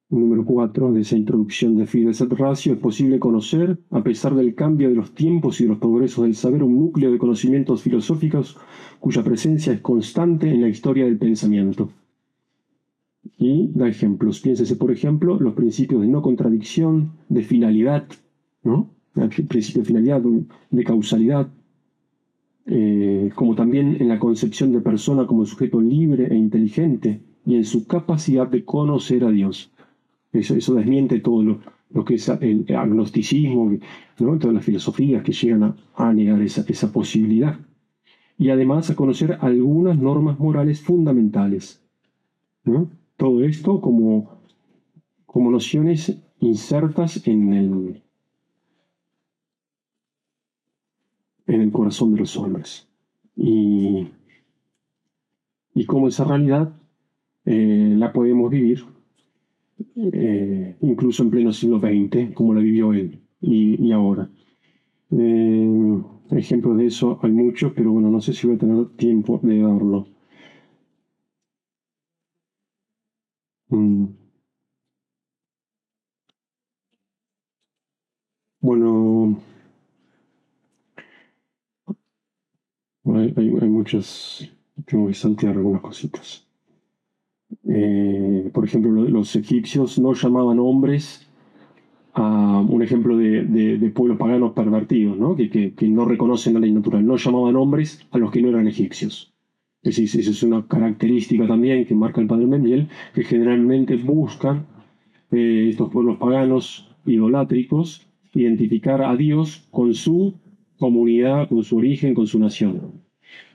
número 0.09 0.45
4 0.45 0.93
de 0.93 1.01
esa 1.01 1.17
introducción 1.17 1.75
de 1.77 1.87
Fides 1.87 2.21
et 2.21 2.31
Ratio, 2.33 2.73
es 2.73 2.79
posible 2.79 3.19
conocer, 3.19 3.79
a 3.89 4.03
pesar 4.03 4.35
del 4.35 4.53
cambio 4.53 4.89
de 4.89 4.95
los 4.95 5.13
tiempos 5.13 5.59
y 5.59 5.63
de 5.63 5.69
los 5.69 5.79
progresos 5.79 6.23
del 6.23 6.35
saber, 6.35 6.63
un 6.63 6.77
núcleo 6.77 7.11
de 7.11 7.17
conocimientos 7.17 7.81
filosóficos 7.81 8.57
cuya 8.99 9.23
presencia 9.23 9.73
es 9.73 9.81
constante 9.81 10.49
en 10.49 10.61
la 10.61 10.69
historia 10.69 11.05
del 11.05 11.17
pensamiento. 11.17 11.89
Y 13.37 13.71
da 13.73 13.87
ejemplos. 13.87 14.39
Piénsese, 14.39 14.75
por 14.75 14.91
ejemplo, 14.91 15.39
los 15.39 15.53
principios 15.53 16.01
de 16.01 16.07
no 16.07 16.21
contradicción, 16.21 17.11
de 17.27 17.41
finalidad, 17.41 18.07
¿no? 18.63 18.91
El 19.15 19.29
principio 19.29 19.81
de 19.81 19.87
finalidad, 19.87 20.21
de 20.69 20.83
causalidad, 20.83 21.49
eh, 22.67 23.31
como 23.33 23.55
también 23.55 23.97
en 23.99 24.09
la 24.09 24.19
concepción 24.19 24.71
de 24.71 24.81
persona 24.81 25.25
como 25.25 25.45
sujeto 25.45 25.81
libre 25.81 26.27
e 26.31 26.35
inteligente 26.35 27.21
y 27.45 27.55
en 27.55 27.63
su 27.63 27.87
capacidad 27.87 28.47
de 28.47 28.65
conocer 28.65 29.23
a 29.23 29.31
Dios. 29.31 29.71
Eso, 30.35 30.75
desmiente 30.75 31.19
todo 31.19 31.61
lo, 31.91 32.05
que 32.05 32.15
es 32.15 32.27
el 32.27 32.65
agnosticismo, 32.75 33.71
¿no? 34.19 34.37
todas 34.37 34.53
las 34.53 34.65
filosofías 34.65 35.23
que 35.23 35.31
llegan 35.31 35.75
a, 35.95 36.13
negar 36.13 36.41
esa, 36.41 36.65
esa 36.67 36.91
posibilidad. 36.91 37.57
Y 38.37 38.49
además 38.49 38.89
a 38.89 38.95
conocer 38.95 39.37
algunas 39.39 39.97
normas 39.97 40.39
morales 40.39 40.81
fundamentales. 40.81 41.81
¿no? 42.65 42.89
Todo 43.15 43.43
esto 43.43 43.79
como, 43.79 44.41
como 45.25 45.51
nociones 45.51 46.21
insertas 46.39 47.25
en 47.27 47.53
el, 47.53 48.03
en 51.47 51.61
el 51.61 51.71
corazón 51.71 52.13
de 52.13 52.19
los 52.19 52.35
hombres. 52.35 52.89
Y, 53.37 54.09
y 55.73 55.85
cómo 55.85 56.09
esa 56.09 56.25
realidad 56.25 56.73
eh, 57.45 57.93
la 57.97 58.11
podemos 58.11 58.49
vivir 58.49 58.94
eh, 59.95 60.75
incluso 60.81 61.23
en 61.23 61.31
pleno 61.31 61.53
siglo 61.53 61.79
XX, 61.79 62.33
como 62.33 62.53
la 62.53 62.61
vivió 62.61 62.93
él 62.93 63.21
y, 63.41 63.91
ahora. 63.91 64.29
Eh, 65.11 66.01
ejemplos 66.31 66.77
de 66.77 66.87
eso 66.87 67.19
hay 67.23 67.31
muchos, 67.31 67.73
pero 67.75 67.91
bueno, 67.91 68.09
no 68.09 68.21
sé 68.21 68.33
si 68.33 68.47
voy 68.47 68.55
a 68.57 68.59
tener 68.59 68.87
tiempo 68.97 69.39
de 69.43 69.59
darlo. 69.61 70.07
Mm. 73.69 74.05
Bueno, 78.59 79.39
hay, 83.05 83.33
hay, 83.37 83.69
muchas, 83.69 84.49
tengo 84.85 85.07
que 85.07 85.13
saltear 85.13 85.55
algunas 85.55 85.81
cositas. 85.81 86.44
Eh, 87.67 88.49
por 88.53 88.65
ejemplo, 88.65 88.91
los 88.91 89.35
egipcios 89.35 89.99
no 89.99 90.13
llamaban 90.13 90.59
hombres 90.59 91.27
a 92.13 92.65
un 92.67 92.81
ejemplo 92.81 93.17
de, 93.17 93.91
pueblos 93.93 94.17
paganos 94.17 94.53
pervertidos, 94.53 95.17
¿no? 95.17 95.35
Que, 95.35 95.73
no 95.89 96.05
reconocen 96.05 96.53
la 96.53 96.59
ley 96.59 96.71
natural. 96.71 97.05
No 97.05 97.17
llamaban 97.17 97.55
hombres 97.55 98.05
a 98.11 98.17
los 98.17 98.31
que 98.31 98.41
no 98.41 98.49
eran 98.49 98.67
egipcios. 98.67 99.33
Es 99.83 99.99
esa 99.99 100.19
es 100.19 100.43
una 100.43 100.65
característica 100.67 101.45
también 101.45 101.85
que 101.85 101.93
marca 101.93 102.21
el 102.21 102.27
padre 102.27 102.47
Mendel, 102.47 102.87
que 103.13 103.23
generalmente 103.23 103.97
buscan 103.97 104.65
eh, 105.31 105.67
estos 105.69 105.91
pueblos 105.91 106.17
paganos 106.17 106.89
idolátricos 107.05 108.07
identificar 108.33 109.01
a 109.01 109.15
Dios 109.15 109.67
con 109.71 109.93
su 109.93 110.35
comunidad, 110.77 111.47
con 111.49 111.63
su 111.63 111.77
origen, 111.77 112.13
con 112.13 112.27
su 112.27 112.39
nación. 112.39 113.04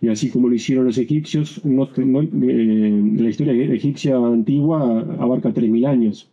Y 0.01 0.09
así 0.09 0.31
como 0.31 0.49
lo 0.49 0.55
hicieron 0.55 0.87
los 0.87 0.99
egipcios, 0.99 1.65
no, 1.65 1.85
eh, 1.85 3.03
la 3.17 3.29
historia 3.29 3.53
egipcia 3.53 4.17
antigua 4.17 5.01
abarca 5.19 5.53
3.000 5.53 5.87
años. 5.87 6.31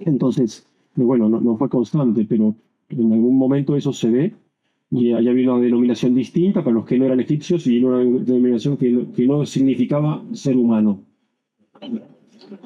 Entonces, 0.00 0.66
bueno, 0.94 1.28
no, 1.28 1.56
fue 1.56 1.68
constante, 1.68 2.26
pero 2.28 2.54
en 2.88 3.12
algún 3.12 3.36
momento 3.36 3.76
eso 3.76 3.92
se 3.92 4.10
ve 4.10 4.34
y 4.90 5.12
había 5.12 5.52
una 5.52 5.62
denominación 5.62 6.14
distinta 6.14 6.64
para 6.64 6.74
los 6.74 6.86
que 6.86 6.98
no 6.98 7.04
eran 7.04 7.20
egipcios 7.20 7.66
y 7.66 7.82
una 7.84 7.98
denominación 7.98 8.76
que, 8.76 9.06
que 9.14 9.26
no 9.26 9.44
significaba 9.44 10.24
ser 10.32 10.56
humano. 10.56 11.00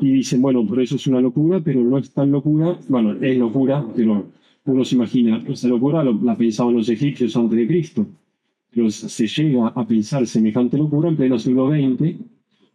Y 0.01 0.13
dicen, 0.13 0.41
bueno, 0.41 0.65
por 0.67 0.81
eso 0.81 0.97
es 0.97 1.07
una 1.09 1.21
locura, 1.21 1.61
pero 1.61 1.83
no 1.83 1.99
es 1.99 2.13
tan 2.13 2.31
locura, 2.31 2.79
bueno, 2.89 3.13
es 3.21 3.37
locura, 3.37 3.85
pero 3.95 4.25
uno 4.65 4.85
se 4.85 4.95
imagina, 4.95 5.43
esa 5.49 5.69
locura 5.69 6.05
la 6.05 6.37
pensaban 6.37 6.75
los 6.75 6.89
egipcios 6.89 7.37
antes 7.37 7.59
de 7.59 7.67
Cristo. 7.67 8.07
Se 8.73 9.27
llega 9.27 9.69
a 9.69 9.87
pensar 9.87 10.27
semejante 10.27 10.79
locura 10.79 11.11
en 11.11 11.17
pleno 11.17 11.39
siglo 11.39 11.71
XX 11.71 12.17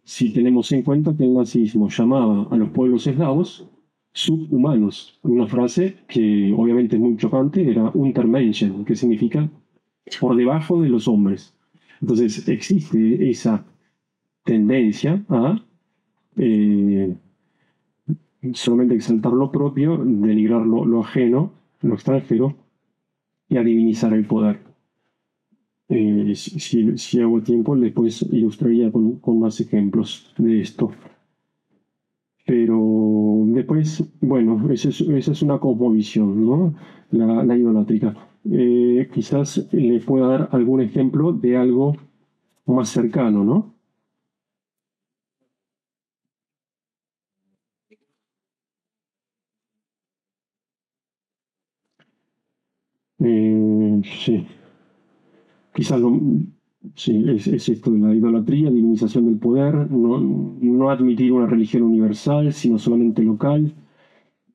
si 0.04 0.32
tenemos 0.32 0.70
en 0.72 0.82
cuenta 0.82 1.14
que 1.16 1.24
el 1.24 1.34
nazismo 1.34 1.88
llamaba 1.88 2.46
a 2.50 2.56
los 2.56 2.70
pueblos 2.70 3.06
eslavos 3.06 3.68
subhumanos. 4.12 5.18
Una 5.22 5.46
frase 5.46 5.96
que 6.08 6.54
obviamente 6.56 6.96
es 6.96 7.02
muy 7.02 7.16
chocante, 7.16 7.68
era 7.68 7.90
Untermenschen, 7.94 8.84
que 8.84 8.94
significa 8.94 9.50
por 10.20 10.36
debajo 10.36 10.80
de 10.80 10.88
los 10.88 11.08
hombres. 11.08 11.54
Entonces 12.00 12.48
existe 12.48 13.28
esa 13.28 13.66
tendencia 14.44 15.24
a 15.28 15.60
eh, 16.36 17.16
solamente 18.52 18.94
exaltar 18.94 19.32
lo 19.32 19.50
propio, 19.50 19.98
denigrar 19.98 20.64
lo 20.64 21.00
ajeno, 21.00 21.52
lo 21.82 21.94
extranjero 21.94 22.54
y 23.48 23.56
a 23.56 23.60
el 23.60 24.26
poder. 24.26 24.67
Eh, 25.90 26.34
si, 26.34 27.20
hago 27.20 27.42
tiempo, 27.42 27.76
después 27.76 28.22
ilustraría 28.32 28.90
con, 28.92 29.16
con, 29.20 29.40
más 29.40 29.60
ejemplos 29.60 30.32
de 30.38 30.60
esto. 30.60 30.90
Pero 32.46 33.44
después, 33.46 34.02
bueno, 34.20 34.70
esa 34.72 34.88
es, 34.88 35.00
esa 35.02 35.32
es 35.32 35.42
una 35.42 35.58
cosmovisión, 35.60 36.44
¿no? 36.44 36.74
La, 37.10 37.44
la 37.44 37.56
idolátrica. 37.56 38.14
Eh, 38.50 39.08
quizás 39.12 39.68
le 39.72 40.00
pueda 40.00 40.26
dar 40.28 40.48
algún 40.52 40.80
ejemplo 40.80 41.32
de 41.32 41.56
algo 41.56 41.94
más 42.66 42.88
cercano, 42.90 43.44
¿no? 43.44 43.74
Eh, 53.20 54.02
sí. 54.04 54.46
Quizás 55.78 56.02
sí, 56.96 57.24
es, 57.28 57.46
esto 57.46 57.92
de 57.92 58.00
la 58.00 58.12
idolatría, 58.12 58.68
divinización 58.68 59.26
del 59.26 59.38
poder, 59.38 59.88
no, 59.88 60.90
admitir 60.90 61.30
una 61.30 61.46
religión 61.46 61.84
universal, 61.84 62.52
sino 62.52 62.80
solamente 62.80 63.22
local, 63.22 63.72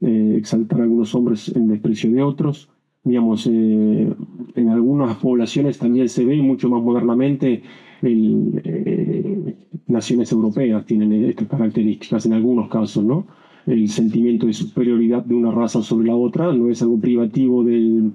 eh, 0.02 0.36
exaltar 0.38 0.82
a 0.82 0.84
algunos 0.84 1.16
hombres 1.16 1.48
en 1.56 1.70
desprecio 1.70 2.12
de 2.12 2.22
otros. 2.22 2.68
Digamos, 3.06 3.48
eh, 3.48 4.14
en 4.56 4.68
algunas 4.68 5.16
poblaciones 5.16 5.78
también 5.78 6.10
se 6.10 6.26
ve 6.26 6.42
mucho 6.42 6.68
más 6.68 6.84
modernamente 6.84 7.64
eh, 8.02 9.56
naciones 9.88 10.30
europeas 10.30 10.86
tienen 10.86 11.14
estas 11.24 11.48
características 11.48 12.26
en 12.26 12.34
algunos 12.34 12.68
casos, 12.68 13.02
¿no? 13.02 13.28
El 13.66 13.88
sentimiento 13.88 14.46
de 14.46 14.52
superioridad 14.52 15.24
de 15.24 15.36
una 15.36 15.52
raza 15.52 15.82
sobre 15.82 16.08
la 16.08 16.18
otra 16.18 16.52
no 16.52 16.70
es 16.70 16.82
algo 16.82 17.00
privativo 17.00 17.64
del, 17.64 18.12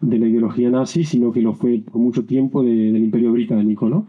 de 0.00 0.18
la 0.18 0.26
ideología 0.26 0.70
nazi, 0.70 1.04
sino 1.04 1.32
que 1.32 1.42
lo 1.42 1.52
fue 1.54 1.78
por 1.78 2.00
mucho 2.00 2.24
tiempo 2.24 2.62
del 2.62 2.96
Imperio 2.96 3.32
Británico, 3.32 3.88
¿no? 3.88 4.06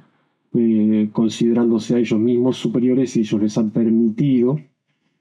Eh, 0.54 1.10
considerándose 1.13 1.95
a 1.95 1.99
ellos 1.99 2.19
mismos 2.19 2.58
superiores 2.58 3.15
y 3.15 3.21
ellos 3.21 3.41
les 3.41 3.58
han 3.58 3.71
permitido, 3.71 4.60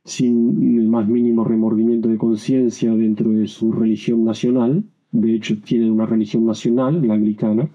sin 0.04 0.78
el 0.78 0.88
más 0.88 1.06
mínimo 1.06 1.44
remordimiento 1.44 2.08
de 2.08 2.18
conciencia 2.18 2.94
dentro 2.94 3.30
de 3.30 3.46
su 3.46 3.72
religión 3.72 4.24
nacional, 4.24 4.84
de 5.12 5.34
hecho 5.34 5.60
tienen 5.60 5.90
una 5.92 6.06
religión 6.06 6.46
nacional, 6.46 7.06
la 7.06 7.14
anglicana, 7.14 7.68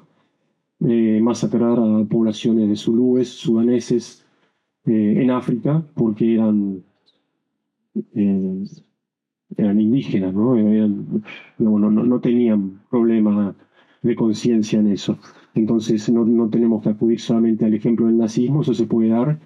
eh, 0.81 1.19
masacrar 1.21 1.79
a 1.79 2.05
poblaciones 2.05 2.67
de 2.67 2.75
zulúes, 2.75 3.29
sudaneses, 3.29 4.25
eh, 4.86 5.21
en 5.21 5.31
África, 5.31 5.84
porque 5.95 6.36
eran 6.36 6.84
eran 9.57 9.79
indígenas, 9.79 10.33
¿no? 10.33 10.55
no, 11.57 12.19
tenían 12.19 12.81
problema 12.89 13.55
de 14.01 14.15
conciencia 14.15 14.79
en 14.79 14.87
eso. 14.87 15.17
Entonces 15.53 16.09
no, 16.09 16.25
no, 16.25 16.49
tenemos 16.49 16.83
que 16.83 16.89
acudir 16.89 17.19
solamente 17.19 17.65
al 17.65 17.73
ejemplo 17.73 18.07
del 18.07 18.17
nazismo, 18.17 18.61
eso 18.61 18.73
se 18.73 18.85
puede 18.85 19.09
dar 19.09 19.39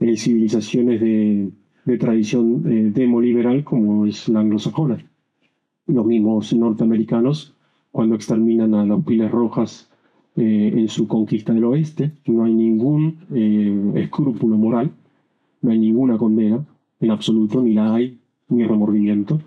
en 0.00 0.16
civilizaciones 0.16 1.00
de, 1.00 1.50
de 1.84 1.98
tradición 1.98 2.62
eh, 2.66 2.90
demoliberal 2.92 3.64
como 3.64 4.06
es 4.06 4.28
la 4.28 4.40
anglosajona. 4.40 5.04
Los 5.86 6.06
mismos 6.06 6.52
norteamericanos, 6.54 7.54
cuando 7.92 8.14
exterminan 8.14 8.74
a 8.74 8.86
las 8.86 9.04
pilas 9.04 9.30
rojas 9.30 9.90
eh, 10.36 10.72
en 10.74 10.88
su 10.88 11.06
conquista 11.06 11.52
del 11.52 11.64
oeste, 11.64 12.12
no 12.26 12.44
hay 12.44 12.54
ningún 12.54 13.18
eh, 13.32 14.02
escrúpulo 14.02 14.56
moral, 14.56 14.90
no 15.60 15.70
hay 15.70 15.78
ninguna 15.78 16.16
condena 16.16 16.64
en 17.00 17.10
absoluto, 17.10 17.62
ni 17.62 17.74
la 17.74 17.94
hay, 17.94 18.18
ni 18.48 18.64
remordimiento. 18.64 19.40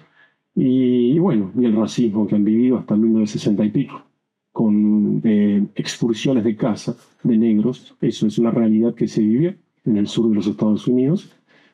Y, 0.59 1.19
bueno, 1.19 1.51
y 1.55 1.65
el 1.65 1.75
racismo 1.75 2.25
que 2.25 2.33
han 2.33 2.43
vivido 2.43 2.79
hasta 2.79 2.95
el 2.95 3.01
1960 3.01 3.63
y 3.63 3.69
pico, 3.69 4.01
con 4.51 5.21
eh, 5.23 5.63
expulsiones 5.75 6.43
de 6.43 6.55
casa 6.55 6.97
de 7.21 7.37
negros, 7.37 7.95
eso 8.01 8.25
es 8.25 8.39
una 8.39 8.49
realidad 8.49 8.95
que 8.95 9.07
se 9.07 9.21
vive 9.21 9.59
en 9.85 9.97
el 9.97 10.07
sur 10.07 10.27
de 10.29 10.33
los 10.33 10.47
Estados 10.47 10.87
Unidos, 10.87 11.31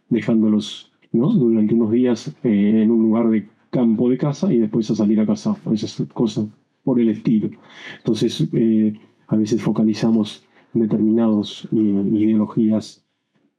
dejándolos 0.10 0.92
¿no? 1.14 1.32
durante 1.32 1.74
unos 1.74 1.92
días 1.94 2.36
eh, 2.44 2.82
en 2.84 2.92
un 2.92 3.04
lugar 3.04 3.30
de 3.30 3.48
campo 3.70 4.10
de 4.10 4.18
casa 4.18 4.52
y 4.52 4.60
después 4.60 4.92
a 4.92 4.96
salir 4.96 5.18
a 5.22 5.26
casa, 5.26 5.56
esas 5.72 6.06
cosas 6.14 6.48
por 6.84 7.00
el 7.00 7.08
estilo. 7.08 7.52
Entonces, 8.00 8.46
eh, 8.52 9.00
a 9.28 9.38
veces 9.38 9.62
focalizamos 9.62 10.46
determinadas 10.74 11.70
ideologías 11.72 13.00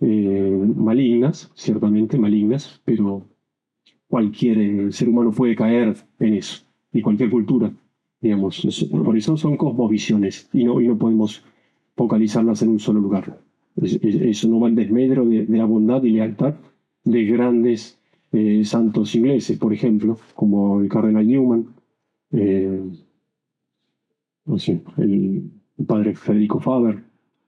malignas, 0.01 1.51
ciertamente 1.55 2.19
malignas, 2.19 2.83
pero 2.85 3.23
cualquier 4.15 4.59
eh, 4.59 4.93
ser 4.93 5.09
humano 5.09 5.33
puede 5.33 5.57
caer 5.57 5.97
en 6.21 6.35
eso, 6.35 6.63
y 6.93 7.03
cualquier 7.03 7.31
cultura, 7.31 7.73
digamos. 8.21 8.65
por 8.93 9.17
eso 9.17 9.37
son 9.37 9.57
cosmovisiones, 9.57 10.49
y 10.53 10.63
no, 10.63 10.81
y 10.81 10.87
no 10.87 10.97
podemos 10.97 11.43
focalizarlas 11.97 12.63
en 12.63 12.69
un 12.69 12.79
solo 12.79 13.01
lugar. 13.01 13.37
eso 13.83 14.49
no 14.49 14.61
va 14.61 14.69
al 14.69 14.77
desmedro 14.77 15.27
de, 15.27 15.47
la 15.49 15.65
bondad 15.65 16.01
y 16.05 16.11
lealtad 16.11 16.55
de 17.03 17.25
grandes 17.25 17.99
eh, 18.31 18.65
santos 18.65 19.17
ingleses, 19.17 19.59
por 19.59 19.73
ejemplo, 19.73 20.17
como 20.37 20.81
el 20.81 20.89
cardenal 20.89 21.27
Newman, 21.27 21.67
eh, 22.31 22.83
el, 24.99 25.51
padre 25.89 26.15
Federico 26.15 26.61
Faber, 26.61 27.03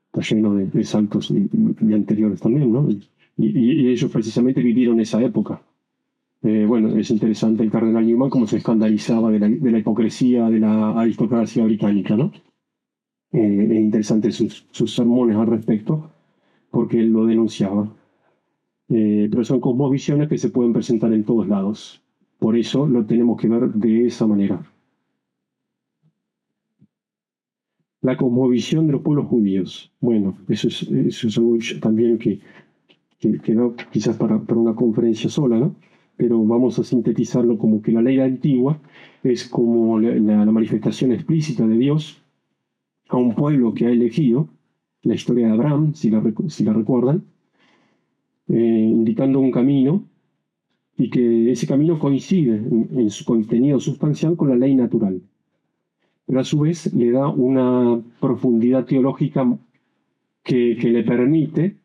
está 0.06 0.34
lleno 0.34 0.56
de, 0.56 0.82
santos 0.82 1.30
y, 1.30 1.94
anteriores 1.94 2.40
también, 2.40 2.72
¿no? 2.72 2.90
Y, 2.90 3.06
y, 3.36 3.88
ellos 3.88 4.10
precisamente 4.10 4.60
vivieron 4.60 4.98
esa 4.98 5.22
época 5.22 5.62
Eh, 6.42 6.64
bueno, 6.66 6.96
es 6.96 7.10
interesante 7.10 7.62
el 7.62 7.70
cardenal 7.70 8.06
Newman 8.06 8.30
cómo 8.30 8.46
se 8.46 8.58
escandalizaba 8.58 9.30
de 9.30 9.38
la, 9.38 9.78
hipocresía 9.78 10.48
de 10.48 10.60
la 10.60 11.00
aristocracia 11.00 11.64
británica, 11.64 12.16
¿no? 12.16 12.30
Eh, 13.32 13.68
es 13.70 13.78
interesante 13.78 14.30
sus, 14.30 14.66
sus 14.70 14.94
sermones 14.94 15.36
al 15.36 15.46
respecto, 15.48 16.10
porque 16.70 17.00
él 17.00 17.10
lo 17.10 17.26
denunciaba. 17.26 17.90
Eh, 18.88 19.28
pero 19.30 19.44
son 19.44 19.60
cosmovisiones 19.60 20.28
que 20.28 20.38
se 20.38 20.50
pueden 20.50 20.72
presentar 20.72 21.12
en 21.12 21.24
todos 21.24 21.48
lados. 21.48 22.02
Por 22.38 22.56
eso 22.56 22.86
lo 22.86 23.04
tenemos 23.04 23.40
que 23.40 23.48
ver 23.48 23.72
de 23.72 24.06
esa 24.06 24.26
manera. 24.26 24.60
La 28.02 28.16
cosmovisión 28.16 28.86
de 28.86 28.92
los 28.92 29.02
pueblos 29.02 29.26
judíos. 29.26 29.90
Bueno, 30.00 30.36
eso 30.48 30.68
es, 30.68 30.82
eso 30.82 31.56
es 31.56 31.80
también 31.80 32.18
que, 32.18 32.40
que, 33.18 33.40
quizás 33.90 34.16
para, 34.16 34.38
para, 34.40 34.60
una 34.60 34.74
conferencia 34.76 35.28
sola, 35.28 35.58
¿no? 35.58 35.74
Pero 36.16 36.42
vamos 36.44 36.78
a 36.78 36.84
sintetizarlo 36.84 37.58
como 37.58 37.82
que 37.82 37.92
la 37.92 38.02
ley 38.02 38.18
antigua 38.20 38.80
es 39.22 39.48
como 39.48 39.98
la, 40.00 40.44
manifestación 40.46 41.12
explícita 41.12 41.66
de 41.66 41.76
Dios 41.76 42.22
a 43.08 43.16
un 43.16 43.34
pueblo 43.34 43.74
que 43.74 43.86
ha 43.86 43.90
elegido, 43.90 44.48
la 45.02 45.14
historia 45.14 45.46
de 45.46 45.52
Abraham, 45.52 45.94
si 45.94 46.10
la, 46.10 46.20
recuerdan, 46.72 47.24
eh, 48.48 48.54
indicando 48.54 49.40
un 49.40 49.50
camino 49.50 50.04
y 50.96 51.10
que 51.10 51.52
ese 51.52 51.66
camino 51.66 51.98
coincide 51.98 52.56
en, 52.56 53.10
su 53.10 53.24
contenido 53.24 53.78
sustancial 53.78 54.36
con 54.36 54.48
la 54.48 54.56
ley 54.56 54.74
natural. 54.74 55.20
Pero 56.26 56.40
a 56.40 56.44
su 56.44 56.60
vez 56.60 56.92
le 56.94 57.10
da 57.12 57.28
una 57.28 58.00
profundidad 58.20 58.86
teológica 58.86 59.56
que 60.42 60.76
le 60.76 61.02
permite 61.04 61.76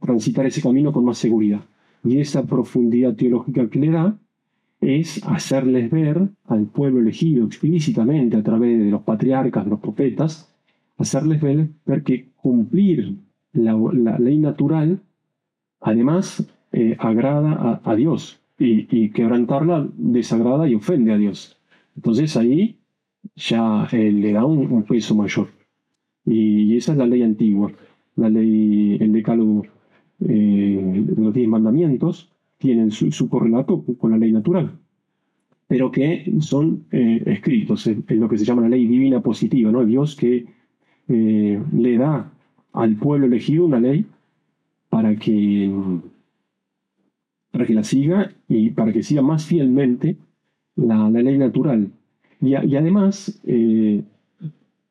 transitar 0.00 0.46
ese 0.46 0.62
camino 0.62 0.92
con 0.92 1.04
más 1.04 1.18
seguridad. 1.18 1.60
Y 2.06 2.20
esa 2.20 2.46
profundidad 2.46 3.16
teológica 3.16 3.68
que 3.68 3.80
le 3.80 3.90
da 3.90 4.16
es 4.80 5.20
hacerles 5.26 5.90
ver 5.90 6.28
al 6.44 6.66
pueblo 6.66 7.00
elegido 7.00 7.44
explícitamente 7.44 8.36
a 8.36 8.44
través 8.44 8.78
de 8.78 8.90
los 8.92 9.02
patriarcas, 9.02 9.64
de 9.64 9.70
los 9.70 9.80
profetas, 9.80 10.54
hacerles 10.98 11.40
ver, 11.40 12.02
que 12.04 12.28
cumplir 12.36 13.16
la, 13.52 13.74
ley 14.18 14.38
natural 14.38 15.00
además 15.80 16.46
eh, 16.72 16.96
agrada 17.00 17.80
a, 17.82 17.96
Dios 17.96 18.40
y, 18.58 19.10
quebrantarla 19.10 19.88
desagrada 19.96 20.68
y 20.68 20.76
ofende 20.76 21.12
a 21.12 21.18
Dios. 21.18 21.58
Entonces 21.96 22.36
ahí 22.36 22.78
ya 23.34 23.88
eh, 23.90 24.12
le 24.12 24.32
da 24.32 24.44
un, 24.44 24.84
peso 24.84 25.16
mayor. 25.16 25.48
Y, 26.24 26.76
esa 26.76 26.92
es 26.92 26.98
la 26.98 27.06
ley 27.06 27.22
antigua, 27.22 27.72
la 28.14 28.28
ley, 28.28 28.96
el 29.00 29.12
decálogo 29.12 29.66
eh, 30.20 31.04
los 31.16 31.34
diez 31.34 31.48
mandamientos 31.48 32.30
tienen 32.58 32.90
su, 32.90 33.28
correlato 33.28 33.84
con 33.98 34.10
la 34.10 34.18
ley 34.18 34.32
natural, 34.32 34.78
pero 35.68 35.90
que 35.90 36.32
son 36.40 36.84
escritos 36.90 37.86
en, 37.86 38.04
lo 38.08 38.28
que 38.28 38.38
se 38.38 38.44
llama 38.44 38.62
la 38.62 38.70
ley 38.70 38.86
divina 38.86 39.20
positiva, 39.20 39.70
¿no? 39.70 39.84
Dios 39.84 40.16
que 40.16 40.46
le 41.08 41.98
da 41.98 42.32
al 42.72 42.96
pueblo 42.96 43.26
elegido 43.26 43.66
una 43.66 43.80
ley 43.80 44.06
para 44.88 45.16
que, 45.16 45.70
para 47.50 47.66
que 47.66 47.74
la 47.74 47.84
siga 47.84 48.32
y 48.48 48.70
para 48.70 48.92
que 48.92 49.02
siga 49.02 49.22
más 49.22 49.44
fielmente 49.44 50.16
la, 50.76 51.10
ley 51.10 51.38
natural. 51.38 51.90
Y, 52.40 52.54
además, 52.54 53.40
eh, 53.44 54.02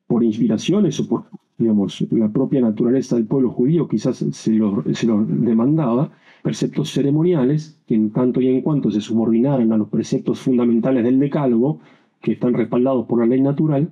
por 0.06 0.22
inspiraciones 0.24 1.00
o 1.00 1.08
por 1.08 1.24
digamos, 1.58 2.06
la 2.10 2.28
propia 2.28 2.60
naturaleza 2.60 3.16
del 3.16 3.26
pueblo 3.26 3.50
judío 3.50 3.88
quizás 3.88 4.24
se 4.30 4.52
lo, 4.52 4.84
se 4.92 5.06
lo 5.06 5.24
demandaba, 5.24 6.12
preceptos 6.42 6.92
ceremoniales 6.92 7.78
que 7.86 7.94
en 7.94 8.10
tanto 8.10 8.40
y 8.40 8.48
en 8.48 8.62
cuanto 8.62 8.90
se 8.90 9.00
subordinaran 9.00 9.72
a 9.72 9.76
los 9.76 9.88
preceptos 9.88 10.40
fundamentales 10.40 11.02
del 11.02 11.18
decálogo, 11.18 11.80
que 12.20 12.32
están 12.32 12.54
respaldados 12.54 13.06
por 13.06 13.20
la 13.20 13.26
ley 13.26 13.40
natural, 13.40 13.90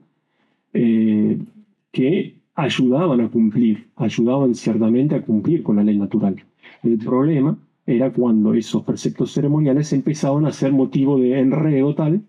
eh, 0.72 1.38
que 1.90 2.36
ayudaban 2.54 3.20
a 3.20 3.28
cumplir, 3.28 3.88
ayudaban 3.96 4.54
ciertamente 4.54 5.14
a 5.14 5.22
cumplir 5.22 5.62
con 5.62 5.76
la 5.76 5.84
ley 5.84 5.98
natural. 5.98 6.36
El 6.82 6.98
problema 6.98 7.56
era 7.86 8.12
cuando 8.12 8.54
esos 8.54 8.82
preceptos 8.84 9.32
ceremoniales 9.32 9.92
empezaban 9.92 10.46
a 10.46 10.52
ser 10.52 10.72
motivo 10.72 11.18
de 11.18 11.38
enredo 11.38 11.94
tal 11.94 12.22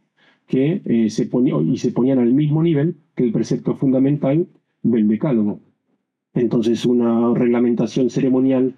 que 0.47 0.81
eh, 0.85 1.09
se 1.09 1.25
ponían, 1.25 1.69
y 1.69 1.77
se 1.77 1.91
ponían 1.91 2.19
al 2.19 2.33
mismo 2.33 2.61
nivel 2.61 2.95
que 3.15 3.23
el 3.23 3.31
precepto 3.31 3.75
fundamental 3.75 4.47
del 4.91 5.07
decálogo. 5.07 5.59
Entonces 6.33 6.85
una 6.85 7.33
reglamentación 7.33 8.09
ceremonial 8.09 8.73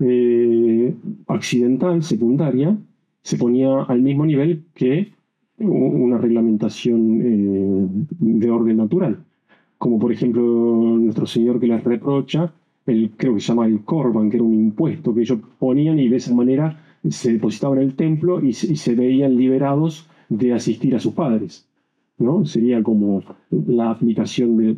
eh, 0.00 0.94
accidental, 1.26 2.02
secundaria, 2.02 2.76
se 3.22 3.36
ponía 3.36 3.82
al 3.82 4.02
mismo 4.02 4.26
nivel 4.26 4.64
que 4.74 5.12
una 5.58 6.18
reglamentación 6.18 7.22
eh, 7.22 7.86
de 8.18 8.50
orden 8.50 8.76
natural 8.76 9.24
como 9.78 9.98
por 9.98 10.12
ejemplo 10.12 10.42
nuestro 10.42 11.26
Señor 11.26 11.60
que 11.60 11.66
les 11.66 11.82
reprocha, 11.84 12.52
el, 12.86 13.10
creo 13.16 13.34
que 13.34 13.40
se 13.40 13.48
llama 13.48 13.66
el 13.66 13.84
Corban, 13.84 14.30
que 14.30 14.36
era 14.36 14.44
un 14.44 14.54
impuesto 14.54 15.14
que 15.14 15.20
ellos 15.22 15.38
ponían 15.58 15.98
y 15.98 16.08
de 16.08 16.16
esa 16.16 16.34
manera 16.34 16.80
se 17.08 17.32
depositaban 17.32 17.78
en 17.78 17.84
el 17.84 17.94
templo 17.94 18.42
y 18.42 18.52
se, 18.52 18.94
veían 18.94 19.36
liberados 19.36 20.08
de 20.28 20.52
asistir 20.52 20.94
a 20.94 21.00
sus 21.00 21.12
padres. 21.12 21.68
¿no? 22.18 22.44
Sería 22.46 22.82
como 22.82 23.22
la 23.50 23.90
aplicación 23.90 24.56
de, 24.56 24.76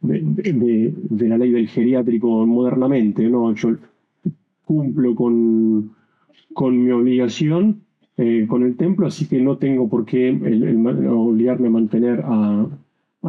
de, 0.00 1.28
la 1.28 1.38
ley 1.38 1.50
del 1.50 1.68
geriátrico 1.68 2.46
modernamente. 2.46 3.28
¿no? 3.28 3.54
Yo 3.54 3.76
cumplo 4.64 5.14
con, 5.14 5.92
con 6.52 6.84
mi 6.84 6.90
obligación 6.90 7.82
eh, 8.16 8.46
con 8.48 8.62
el 8.62 8.76
templo, 8.76 9.06
así 9.06 9.26
que 9.26 9.40
no 9.40 9.56
tengo 9.56 9.88
por 9.88 10.04
qué 10.04 10.30
obligarme 11.08 11.68
a 11.68 11.70
mantener 11.70 12.20
a, 12.24 12.66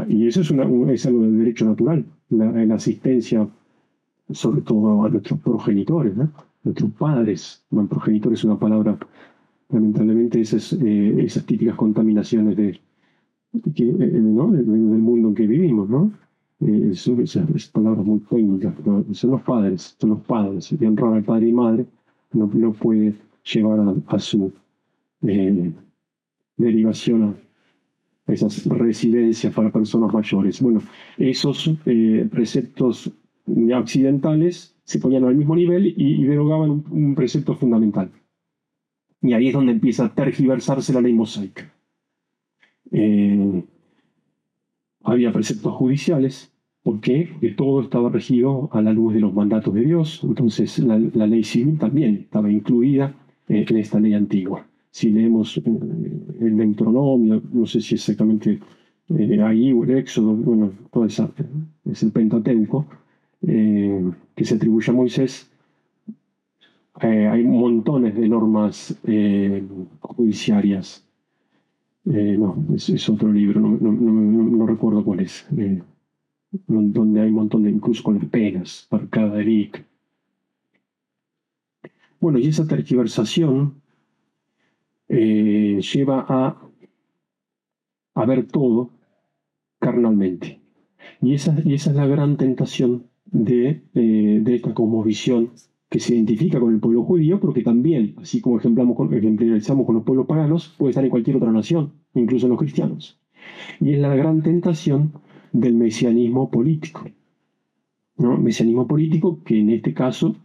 y 0.07 0.27
eso 0.27 0.41
es, 0.41 0.51
una, 0.51 0.63
es 0.91 1.05
algo 1.05 1.21
del 1.21 1.37
derecho 1.37 1.65
natural, 1.65 2.05
la, 2.29 2.75
asistencia, 2.75 3.47
sobre 4.31 4.61
todo 4.61 5.03
a 5.03 5.09
nuestros 5.09 5.39
progenitores, 5.39 6.15
¿no? 6.15 6.31
nuestros 6.63 6.91
padres. 6.91 7.63
Bueno, 7.69 7.89
progenitor 7.89 8.33
es 8.33 8.43
una 8.43 8.57
palabra, 8.57 8.97
lamentablemente, 9.69 10.39
esas, 10.41 10.73
eh, 10.73 11.23
esas 11.23 11.45
típicas 11.45 11.75
contaminaciones 11.75 12.55
de, 12.55 12.79
que, 13.75 13.89
eh, 13.89 14.19
¿no? 14.21 14.51
del, 14.51 14.65
mundo 14.65 15.29
en 15.29 15.35
que 15.35 15.47
vivimos, 15.47 15.89
¿no? 15.89 16.11
Eh, 16.65 16.91
esas, 16.91 17.67
palabras 17.69 18.05
muy 18.05 18.19
técnicas, 18.19 18.73
son 19.13 19.31
los 19.31 19.41
padres, 19.41 19.95
son 19.99 20.11
los 20.11 20.21
padres. 20.21 20.71
Y 20.71 20.85
honrar 20.85 21.13
al 21.13 21.23
padre 21.23 21.47
y 21.47 21.53
madre 21.53 21.85
no, 22.33 22.49
no 22.53 22.73
puede 22.73 23.15
llevar 23.43 23.79
a, 23.79 23.95
a 24.07 24.19
su 24.19 24.51
derivación 26.57 27.23
a 27.23 28.33
esas 28.33 28.65
residencias 28.65 29.53
para 29.53 29.71
personas 29.71 30.13
mayores. 30.13 30.61
Bueno, 30.61 30.81
esos 31.17 31.69
eh, 31.85 32.27
preceptos 32.31 33.11
accidentales 33.75 34.75
se 34.83 34.99
ponían 34.99 35.25
al 35.25 35.35
mismo 35.35 35.55
nivel 35.55 35.93
y, 35.97 36.23
derogaban 36.23 36.83
un, 36.89 37.15
precepto 37.15 37.55
fundamental. 37.55 38.11
Y 39.21 39.33
ahí 39.33 39.47
es 39.47 39.53
donde 39.53 39.71
empieza 39.71 40.05
a 40.05 40.13
tergiversarse 40.13 40.93
la 40.93 41.01
ley 41.01 41.13
mosaica. 41.13 41.71
Eh, 42.91 43.63
había 45.03 45.31
preceptos 45.31 45.73
judiciales. 45.73 46.51
Porque 46.83 47.29
todo 47.55 47.81
estaba 47.81 48.09
regido 48.09 48.67
a 48.71 48.81
la 48.81 48.91
luz 48.91 49.13
de 49.13 49.19
los 49.19 49.35
mandatos 49.35 49.71
de 49.75 49.81
Dios, 49.81 50.21
entonces 50.23 50.79
la, 50.79 50.97
ley 50.97 51.43
civil 51.43 51.77
también 51.77 52.15
estaba 52.15 52.51
incluida 52.51 53.13
eh, 53.47 53.65
en 53.69 53.77
esta 53.77 53.99
ley 53.99 54.15
antigua 54.15 54.65
si 54.91 55.09
leemos 55.09 55.57
eh, 55.57 55.63
el 56.41 56.57
Deuteronomio, 56.57 57.41
no 57.53 57.65
sé 57.65 57.79
si 57.79 57.95
exactamente 57.95 58.59
eh, 59.09 59.41
ahí 59.41 59.71
o 59.71 59.83
el 59.85 59.91
Éxodo, 59.91 60.33
bueno, 60.35 60.71
todo 60.91 61.05
esa, 61.05 61.31
es 61.89 62.03
el 62.03 62.11
Pentateuco, 62.11 62.85
eh, 63.47 64.11
que 64.35 64.45
se 64.45 64.55
atribuye 64.55 64.91
a 64.91 64.93
Moisés, 64.93 65.49
hay 66.93 67.43
montones 67.43 68.13
de 68.13 68.29
normas 68.29 68.95
judiciarias. 70.01 71.03
No, 72.03 72.65
es, 72.75 73.09
otro 73.09 73.31
libro, 73.31 73.59
no, 73.61 74.65
recuerdo 74.65 75.03
cuál 75.03 75.21
es, 75.21 75.47
donde 76.67 77.21
hay 77.21 77.29
un 77.29 77.35
montón 77.35 77.63
de, 77.63 77.69
incluso 77.69 78.03
con 78.03 78.15
las 78.15 78.25
penas 78.25 78.87
para 78.89 79.07
cada 79.07 79.35
delito. 79.35 79.79
Bueno, 82.19 82.37
y 82.37 82.47
esa 82.47 82.67
tergiversación 82.67 83.81
eh, 85.09 85.79
lleva 85.81 86.25
a, 86.27 86.61
a 88.13 88.25
ver 88.25 88.47
todo 88.47 88.91
carnalmente. 89.79 90.59
Y 91.21 91.33
esa, 91.33 91.55
y 91.65 91.73
esa 91.73 91.89
es 91.89 91.95
la 91.95 92.05
gran 92.05 92.37
tentación 92.37 93.07
de, 93.25 93.81
eh, 93.93 94.39
de 94.41 94.55
esta 94.55 94.73
cosmovisión 94.73 95.51
que 95.91 95.99
se 95.99 96.15
identifica 96.15 96.57
con 96.57 96.73
el 96.73 96.79
pueblo 96.79 97.03
judío, 97.03 97.37
pero 97.41 97.51
que 97.51 97.63
también, 97.63 98.15
así 98.21 98.39
como 98.39 98.57
ejemplamos 98.57 98.95
con, 98.95 99.13
ejemplarizamos 99.13 99.85
con 99.85 99.95
los 99.95 100.05
pueblos 100.05 100.25
paganos, 100.25 100.73
puede 100.77 100.91
estar 100.91 101.03
en 101.03 101.09
cualquier 101.09 101.35
otra 101.35 101.51
nación, 101.51 101.91
incluso 102.13 102.45
en 102.45 102.51
los 102.51 102.59
cristianos. 102.59 103.19
Y 103.81 103.91
es 103.91 103.99
la 103.99 104.15
gran 104.15 104.41
tentación 104.41 105.11
del 105.51 105.73
mesianismo 105.73 106.49
político. 106.49 107.03
¿no? 108.17 108.37
Mesianismo 108.37 108.87
político 108.87 109.43
que 109.43 109.59
en 109.59 109.69
este 109.69 109.93
caso 109.93 110.37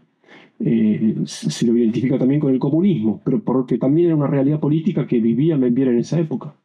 eh, 0.58 1.14
se 1.26 1.64
lo 1.64 1.76
identifica 1.76 2.18
también 2.18 2.40
con 2.40 2.52
el 2.52 2.58
comunismo, 2.58 3.22
pero 3.24 3.40
porque 3.40 3.78
también 3.78 4.08
era 4.08 4.16
una 4.16 4.26
realidad 4.26 4.58
política 4.58 5.06
que 5.06 5.20
vivía 5.20 5.56
Membier 5.56 5.88
en 5.88 5.98
esa 5.98 6.18
época. 6.18 6.56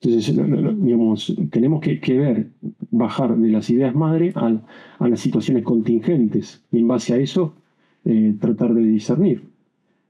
Entonces, 0.00 0.34
digamos, 0.34 1.36
tenemos 1.50 1.82
que, 1.82 2.18
ver, 2.18 2.48
bajar 2.90 3.36
de 3.36 3.50
las 3.50 3.68
ideas 3.68 3.94
madre 3.94 4.32
a, 4.34 4.58
a, 4.98 5.08
las 5.08 5.20
situaciones 5.20 5.64
contingentes 5.64 6.64
y 6.72 6.78
en 6.78 6.88
base 6.88 7.12
a 7.12 7.18
eso 7.18 7.54
eh, 8.04 8.34
tratar 8.40 8.74
de 8.74 8.82
discernir. 8.82 9.42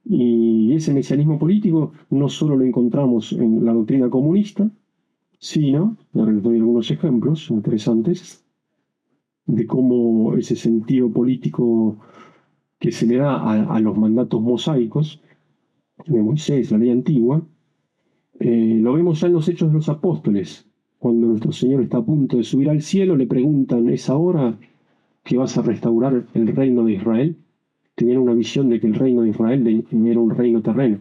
Y 0.05 0.73
ese 0.75 0.93
mesianismo 0.93 1.39
político 1.39 1.93
no 2.11 2.29
solo 2.29 2.57
lo 2.57 2.65
encontramos 2.65 3.33
en 3.33 3.65
la 3.65 3.73
doctrina 3.73 4.11
comunista, 4.11 4.71
sino, 5.39 5.97
ahora 6.15 6.33
les 6.33 6.43
doy 6.43 6.57
algunos 6.57 6.91
ejemplos 6.91 7.51
interesantes, 7.51 8.45
de 9.47 9.67
cómo 9.67 10.37
ese 10.37 10.57
sentido 10.57 11.11
político 11.11 11.99
que 12.79 12.93
se 12.93 13.07
le 13.07 13.17
da 13.17 13.75
a, 13.75 13.81
los 13.81 13.97
mandatos 13.97 14.41
mosaicos 14.41 15.21
de 16.07 16.23
Moisés, 16.23 16.71
la 16.71 16.79
ley 16.79 16.91
antigua, 16.91 17.43
eh, 18.41 18.79
lo 18.81 18.95
vemos 18.95 19.21
ya 19.21 19.29
en 19.29 19.35
los 19.35 19.49
Hechos 19.49 19.69
de 19.69 19.75
los 19.75 19.89
Apóstoles. 19.89 20.67
Cuando 20.99 21.29
nuestro 21.29 21.53
Señor 21.53 21.83
está 21.83 21.99
a 21.99 22.05
punto 22.05 22.37
de 22.37 22.45
subir 22.45 22.71
al 22.71 22.83
cielo, 22.83 23.17
le 23.17 23.27
preguntan, 23.27 23.89
¿es 23.89 24.09
ahora 24.09 24.59
que 25.25 25.37
vas 25.37 25.57
a 25.59 25.63
restaurar 25.63 26.27
el 26.35 26.47
reino 26.49 26.85
de 26.85 26.93
Israel? 26.95 27.37
Tenían 27.95 28.19
una 28.19 28.35
visión 28.35 28.69
de 28.69 28.81
que 28.81 28.87
el 28.87 28.95
reino 28.95 29.23
de 29.23 29.31
Israel 29.31 29.85
era 29.91 30.21
un 30.21 30.31
reino 30.31 30.63
terreno. 30.63 30.99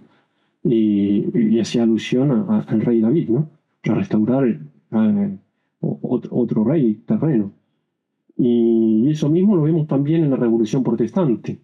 Y, 0.63 1.59
hacía 1.59 1.83
alusión 1.83 2.31
al 2.31 2.81
rey 2.81 3.01
David, 3.01 3.29
¿no? 3.29 3.49
A 3.83 3.95
restaurar 3.95 4.59
otro 5.81 6.63
rey 6.63 6.95
terreno. 7.05 7.51
Y 8.37 9.09
eso 9.09 9.29
mismo 9.29 9.55
lo 9.55 9.63
vemos 9.63 9.87
también 9.87 10.23
en 10.23 10.31
la 10.31 10.37
Revolución 10.37 10.83
Protestante 10.83 11.59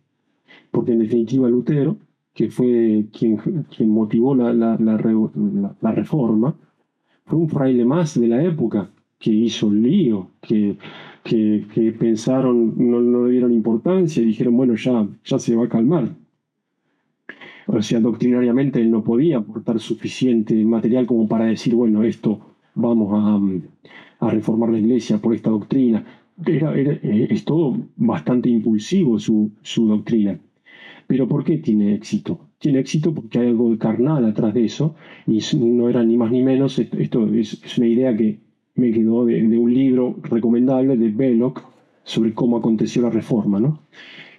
porque 0.71 0.91
en 0.91 0.99
definitiva 0.99 1.49
Lutero, 1.49 1.97
que 2.33 2.49
fue 2.49 3.07
quien, 3.11 3.37
quien 3.75 3.89
motivó 3.89 4.35
la, 4.35 4.53
la, 4.53 5.91
reforma, 5.91 6.55
fue 7.25 7.39
un 7.39 7.49
fraile 7.49 7.85
más 7.85 8.19
de 8.19 8.27
la 8.27 8.43
época 8.43 8.89
que 9.19 9.31
hizo 9.31 9.69
el 9.69 9.83
lío, 9.83 10.31
que, 10.41 10.77
que, 11.23 11.95
pensaron, 11.99 12.73
no, 12.77 13.25
le 13.25 13.31
dieron 13.31 13.51
importancia 13.51 14.21
y 14.21 14.27
dijeron, 14.27 14.55
bueno, 14.55 14.75
ya, 14.75 15.07
ya 15.23 15.39
se 15.39 15.55
va 15.55 15.65
a 15.65 15.69
calmar. 15.69 16.15
O 17.67 17.81
sea, 17.81 17.99
doctrinariamente 17.99 18.79
él 18.79 18.91
no 18.91 19.03
podía 19.03 19.37
aportar 19.37 19.79
suficiente 19.79 20.53
material 20.63 21.05
como 21.05 21.27
para 21.27 21.45
decir, 21.45 21.75
bueno, 21.75 22.03
esto 22.03 22.39
vamos 22.75 23.09
a, 23.13 24.25
a 24.25 24.29
reformar 24.29 24.69
la 24.69 24.79
iglesia 24.79 25.17
por 25.17 25.33
esta 25.35 25.49
doctrina. 25.49 26.05
Era, 26.45 26.73
era, 26.75 26.93
eh, 26.93 27.27
es 27.29 27.43
todo 27.45 27.77
bastante 27.95 28.49
impulsivo 28.49 29.19
su, 29.19 29.51
su 29.61 29.87
doctrina. 29.87 30.39
Pero 31.07 31.27
¿por 31.27 31.43
qué 31.43 31.57
tiene 31.57 31.95
éxito? 31.95 32.39
Tiene 32.59 32.79
éxito 32.79 33.13
porque 33.13 33.39
hay 33.39 33.47
algo 33.47 33.75
carnal 33.77 34.25
atrás 34.25 34.53
de 34.53 34.65
eso 34.65 34.95
y 35.25 35.39
no 35.55 35.89
era 35.89 36.03
ni 36.03 36.17
más 36.17 36.31
ni 36.31 36.43
menos, 36.43 36.79
esto 36.79 37.27
es, 37.33 37.77
una 37.77 37.87
idea 37.87 38.15
que 38.15 38.39
me 38.77 38.91
quedó 38.91 39.25
de, 39.25 39.43
un 39.57 39.73
libro 39.73 40.15
recomendable 40.23 40.95
de 40.95 41.09
Belloc 41.09 41.63
sobre 42.03 42.33
cómo 42.33 42.57
aconteció 42.57 43.01
la 43.01 43.09
reforma, 43.09 43.59
¿no? 43.59 43.79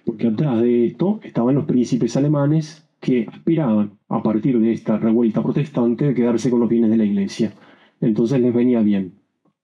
Porque 0.04 0.28
atrás 0.28 0.62
de 0.62 0.86
esto 0.86 1.20
estaban 1.22 1.56
los 1.56 1.66
príncipes 1.66 2.16
alemanes 2.16 2.88
que 3.00 3.26
aspiraban, 3.28 3.90
a 4.08 4.22
partir 4.22 4.58
de 4.58 4.72
esta 4.72 4.96
revuelta 4.96 5.42
protestante, 5.42 6.08
a 6.08 6.14
quedarse 6.14 6.50
con 6.50 6.60
los 6.60 6.68
bienes 6.68 6.90
de 6.90 6.96
la 6.96 7.04
iglesia. 7.04 7.52
Entonces 8.00 8.40
les 8.40 8.54
venía 8.54 8.80
bien. 8.80 9.12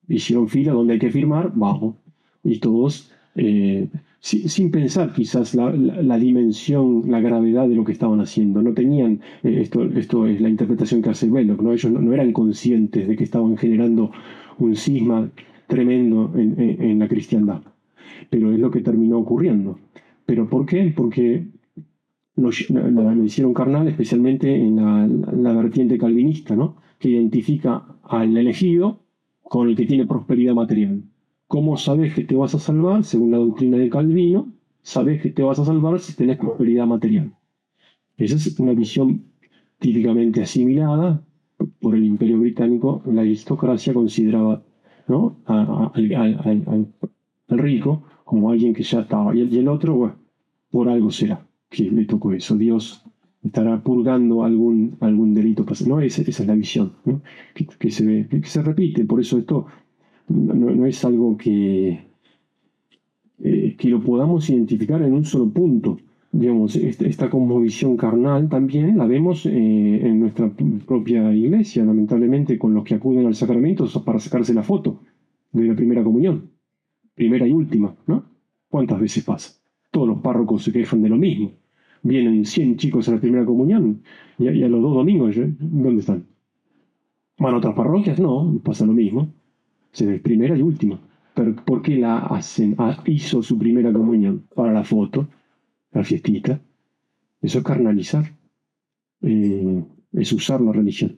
Hicieron 0.08 0.48
fila 0.48 0.72
donde 0.72 0.94
hay 0.94 0.98
que 0.98 1.10
firmar, 1.10 1.52
bajo. 1.54 1.96
Y 2.42 2.58
todos 2.58 3.10
eh, 3.36 3.88
sin, 4.24 4.70
pensar 4.70 5.12
quizás 5.12 5.54
la, 5.54 6.18
dimensión, 6.18 7.02
la 7.10 7.20
gravedad 7.20 7.68
de 7.68 7.74
lo 7.74 7.84
que 7.84 7.92
estaban 7.92 8.20
haciendo. 8.20 8.62
No 8.62 8.72
tenían, 8.72 9.20
eh, 9.42 9.58
esto, 9.60 9.84
esto 9.84 10.26
es 10.26 10.40
la 10.40 10.48
interpretación 10.48 11.02
que 11.02 11.10
hace 11.10 11.28
Belloc, 11.28 11.60
¿no? 11.60 11.74
ellos 11.74 11.92
no, 11.92 12.10
eran 12.10 12.32
conscientes 12.32 13.06
de 13.06 13.16
que 13.16 13.24
estaban 13.24 13.58
generando 13.58 14.10
un 14.58 14.76
cisma 14.76 15.30
tremendo 15.66 16.32
en, 16.36 16.98
la 16.98 17.06
cristiandad. 17.06 17.60
Pero 18.30 18.50
es 18.50 18.58
lo 18.58 18.70
que 18.70 18.80
terminó 18.80 19.18
ocurriendo. 19.18 19.78
¿Pero 20.24 20.48
por 20.48 20.64
qué? 20.64 20.90
Porque 20.96 21.46
lo, 22.36 22.48
hicieron 22.48 23.52
carnal, 23.52 23.88
especialmente 23.88 24.54
en 24.54 24.76
la, 24.76 25.06
la, 25.06 25.52
vertiente 25.52 25.98
calvinista, 25.98 26.56
¿no? 26.56 26.76
que 26.98 27.10
identifica 27.10 27.84
al 28.02 28.34
elegido 28.38 29.00
con 29.42 29.68
el 29.68 29.76
que 29.76 29.84
tiene 29.84 30.06
prosperidad 30.06 30.54
material. 30.54 31.02
¿Cómo 31.46 31.76
sabes 31.76 32.14
que 32.14 32.24
te 32.24 32.34
vas 32.34 32.54
a 32.54 32.58
salvar? 32.58 33.04
Según 33.04 33.30
la 33.30 33.38
doctrina 33.38 33.76
de 33.76 33.90
Calvino, 33.90 34.52
sabes 34.82 35.20
que 35.22 35.30
te 35.30 35.42
vas 35.42 35.58
a 35.58 35.64
salvar 35.64 36.00
si 36.00 36.14
tenés 36.14 36.38
prosperidad 36.38 36.86
material. 36.86 37.32
Esa 38.16 38.36
es 38.36 38.58
una 38.60 38.72
visión 38.72 39.24
típicamente 39.78 40.42
asimilada 40.42 41.22
por 41.80 41.94
el 41.94 42.04
imperio 42.04 42.38
británico. 42.38 43.02
La 43.06 43.22
aristocracia 43.22 43.92
consideraba 43.92 44.62
¿no? 45.08 45.36
al, 45.46 45.92
rico 47.48 48.04
como 48.24 48.50
alguien 48.50 48.72
que 48.72 48.82
ya 48.82 49.00
estaba. 49.00 49.34
Y 49.34 49.40
el, 49.40 49.68
otro, 49.68 49.94
bueno, 49.94 50.16
por 50.70 50.88
algo 50.88 51.10
será 51.10 51.46
que 51.68 51.90
le 51.90 52.04
tocó 52.04 52.32
eso. 52.32 52.56
Dios 52.56 53.04
estará 53.42 53.82
purgando 53.82 54.44
algún, 54.44 54.96
algún 55.00 55.34
delito. 55.34 55.66
¿no? 55.86 56.00
Esa, 56.00 56.22
esa 56.22 56.42
es 56.42 56.48
la 56.48 56.54
visión 56.54 56.92
que, 57.78 57.90
se 57.90 58.06
ve, 58.06 58.28
que 58.28 58.48
se 58.48 58.62
repite. 58.62 59.04
Por 59.04 59.20
eso 59.20 59.38
esto 59.38 59.66
no, 60.28 60.86
es 60.86 61.04
algo 61.04 61.36
que, 61.36 62.00
eh, 63.42 63.76
que 63.76 63.88
lo 63.88 64.00
podamos 64.00 64.48
identificar 64.48 65.02
en 65.02 65.12
un 65.12 65.24
solo 65.24 65.48
punto. 65.50 65.98
Digamos, 66.32 66.74
esta, 66.76 67.06
esta 67.06 67.30
cosmovisión 67.30 67.96
carnal 67.96 68.48
también 68.48 68.98
la 68.98 69.06
vemos 69.06 69.46
eh, 69.46 69.50
en 69.50 70.20
nuestra 70.20 70.50
propia 70.86 71.32
iglesia, 71.32 71.84
lamentablemente, 71.84 72.58
con 72.58 72.74
los 72.74 72.84
que 72.84 72.94
acuden 72.94 73.26
al 73.26 73.34
sacramento 73.34 73.86
para 74.04 74.18
sacarse 74.18 74.52
la 74.52 74.62
foto 74.62 75.00
de 75.52 75.64
la 75.64 75.76
primera 75.76 76.02
comunión, 76.02 76.50
primera 77.14 77.46
y 77.46 77.52
última, 77.52 77.94
¿no? 78.06 78.24
¿Cuántas 78.68 78.98
veces 78.98 79.22
pasa? 79.22 79.52
Todos 79.92 80.08
los 80.08 80.18
párrocos 80.18 80.64
se 80.64 80.72
quejan 80.72 81.02
de 81.02 81.08
lo 81.08 81.16
mismo. 81.16 81.52
Vienen 82.02 82.44
100 82.44 82.76
chicos 82.78 83.08
a 83.08 83.12
la 83.12 83.20
primera 83.20 83.44
comunión 83.44 84.02
y 84.36 84.62
a, 84.62 84.68
los 84.68 84.82
dos 84.82 84.94
domingos, 84.94 85.36
¿dónde 85.36 86.00
están? 86.00 86.24
¿Van 87.38 87.54
a 87.54 87.58
otras 87.58 87.74
parroquias? 87.74 88.18
No, 88.18 88.60
pasa 88.64 88.84
lo 88.84 88.92
mismo 88.92 89.28
primera 90.22 90.56
y 90.56 90.62
última. 90.62 90.98
Pero 91.34 91.54
¿por 91.56 91.82
qué 91.82 91.96
la 91.96 92.18
hacen? 92.18 92.74
Ah, 92.78 93.02
hizo 93.06 93.42
su 93.42 93.58
primera 93.58 93.92
comunión 93.92 94.44
para 94.54 94.72
la 94.72 94.84
foto, 94.84 95.28
la 95.92 96.04
fiestita. 96.04 96.60
Eso 97.42 97.58
es 97.58 97.64
carnalizar. 97.64 98.32
Eh, 99.22 99.84
es 100.12 100.32
usar 100.32 100.60
la 100.60 100.72
religión. 100.72 101.16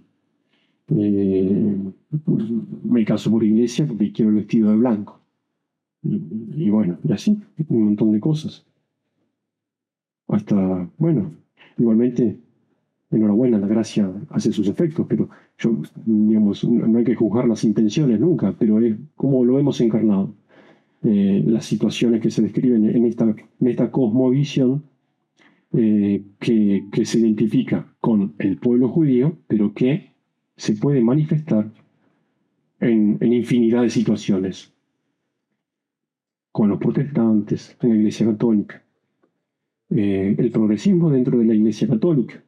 Eh, 0.89 1.77
me 2.85 3.05
caso 3.05 3.31
por 3.31 3.45
iglesia 3.45 3.87
porque 3.87 4.13
quiero 4.13 4.31
el 4.31 4.37
vestido 4.37 4.71
de 4.71 4.77
blanco. 4.77 5.21
Y, 6.03 6.71
bueno, 6.71 6.99
y 7.03 7.13
así, 7.13 7.37
un 7.69 7.85
montón 7.85 8.13
de 8.13 8.21
cosas. 8.21 8.65
Hasta, 10.29 10.89
bueno, 10.99 11.33
igualmente 11.79 12.39
enhorabuena, 13.17 13.59
la 13.59 13.67
gracia 13.67 14.11
hace 14.31 14.53
sus 14.53 14.69
efectos, 14.69 15.07
pero 15.09 15.29
yo, 15.59 15.77
digamos, 16.05 16.65
no 16.65 16.99
hay 16.99 17.05
que 17.05 17.15
juzgar 17.15 17.49
las 17.49 17.65
intenciones 17.65 18.21
nunca, 18.21 18.55
pero 18.59 18.81
es 18.81 18.97
cómo 19.15 19.45
lo 19.45 19.59
hemos 19.59 19.81
encarnado. 19.81 20.35
Eh, 21.03 21.45
las 21.47 21.65
situaciones 21.67 22.21
que 22.21 22.31
se 22.31 22.43
describen 22.43 22.85
en 22.85 23.05
esta, 23.05 23.25
en 23.25 23.67
esta 23.67 23.91
cosmovisión 23.91 24.83
eh, 25.73 26.23
que, 26.39 27.05
se 27.05 27.19
identifica 27.19 27.95
con 28.01 28.35
el 28.39 28.57
pueblo 28.57 28.89
judío, 28.89 29.37
pero 29.47 29.75
que 29.75 30.13
se 30.57 30.75
puede 30.75 31.01
manifestar 31.03 31.71
en, 32.81 33.19
en 33.21 33.33
infinidad 33.33 33.83
de 33.83 33.91
situaciones, 33.91 34.73
con 36.51 36.71
los 36.71 36.79
protestantes, 36.79 37.77
en 37.83 37.91
la 37.91 37.97
Iglesia 37.97 38.27
Católica. 38.27 38.83
Eh, 39.91 40.35
el 40.39 40.51
progresismo 40.51 41.11
dentro 41.11 41.39
de 41.39 41.45
la 41.45 41.55
Iglesia 41.55 41.87
Católica, 41.87 42.43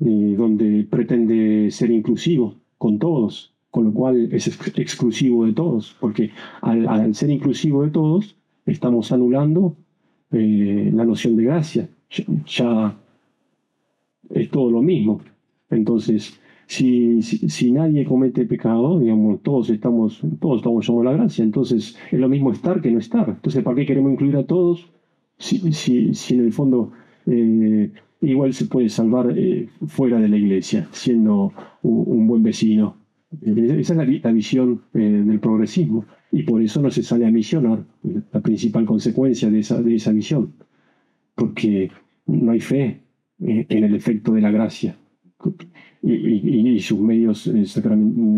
eh, 0.00 0.34
donde 0.36 0.86
pretende 0.88 1.70
ser 1.70 1.90
inclusivo 1.90 2.54
con 2.78 2.98
todos, 2.98 3.52
con 3.70 3.84
lo 3.84 3.92
cual 3.92 4.32
es 4.32 4.46
exclusivo 4.46 5.44
de 5.44 5.52
todos, 5.52 5.96
porque 6.00 6.30
al, 6.62 7.14
ser 7.14 7.30
inclusivo 7.30 7.82
de 7.82 7.90
todos, 7.90 8.36
estamos 8.64 9.10
anulando 9.12 9.76
eh, 10.32 10.90
la 10.94 11.04
noción 11.04 11.36
de 11.36 11.44
gracia. 11.44 11.88
Ya, 12.46 12.96
es 14.30 14.50
todo 14.50 14.70
lo 14.70 14.82
mismo. 14.82 15.20
Entonces, 15.70 16.40
si, 16.66 17.22
si, 17.22 17.72
nadie 17.72 18.04
comete 18.04 18.44
pecado, 18.44 18.98
digamos, 18.98 19.42
todos 19.42 19.70
estamos, 19.70 20.20
todos 20.40 20.58
estamos 20.58 20.86
somos 20.86 21.04
la 21.04 21.12
gracia, 21.12 21.42
entonces 21.42 21.96
es 22.10 22.18
lo 22.18 22.28
mismo 22.28 22.52
estar 22.52 22.80
que 22.80 22.90
no 22.90 22.98
estar. 22.98 23.28
Entonces, 23.28 23.62
¿para 23.62 23.76
qué 23.76 23.86
queremos 23.86 24.12
incluir 24.12 24.36
a 24.36 24.46
todos 24.46 24.86
si, 25.38 25.72
si, 25.72 26.14
si 26.14 26.34
en 26.34 26.40
el 26.40 26.52
fondo 26.52 26.92
eh, 27.26 27.90
igual 28.20 28.52
se 28.54 28.66
puede 28.66 28.88
salvar 28.88 29.32
eh, 29.36 29.68
fuera 29.86 30.18
de 30.18 30.28
la 30.28 30.36
iglesia, 30.36 30.88
siendo 30.92 31.52
un, 31.82 32.26
buen 32.26 32.42
vecino. 32.42 32.96
Esa 33.42 33.92
es 34.02 34.22
la, 34.22 34.32
visión 34.32 34.82
eh, 34.94 34.98
del 34.98 35.38
progresismo 35.38 36.06
y 36.32 36.42
por 36.42 36.62
eso 36.62 36.80
no 36.80 36.90
se 36.90 37.02
sale 37.02 37.26
a 37.26 37.30
misionar, 37.30 37.84
la 38.32 38.40
principal 38.40 38.84
consecuencia 38.84 39.50
de 39.50 39.60
esa, 39.60 39.80
de 39.82 39.94
esa 39.94 40.12
visión. 40.12 40.52
porque 41.34 41.90
no 42.26 42.52
hay 42.52 42.60
fe 42.60 43.02
eh, 43.40 43.66
en 43.68 43.84
el 43.84 43.94
efecto 43.94 44.32
de 44.32 44.40
la 44.40 44.50
gracia 44.50 44.96
y, 46.02 46.80
sus 46.80 46.98
medios, 46.98 47.46
eh, 47.46 47.64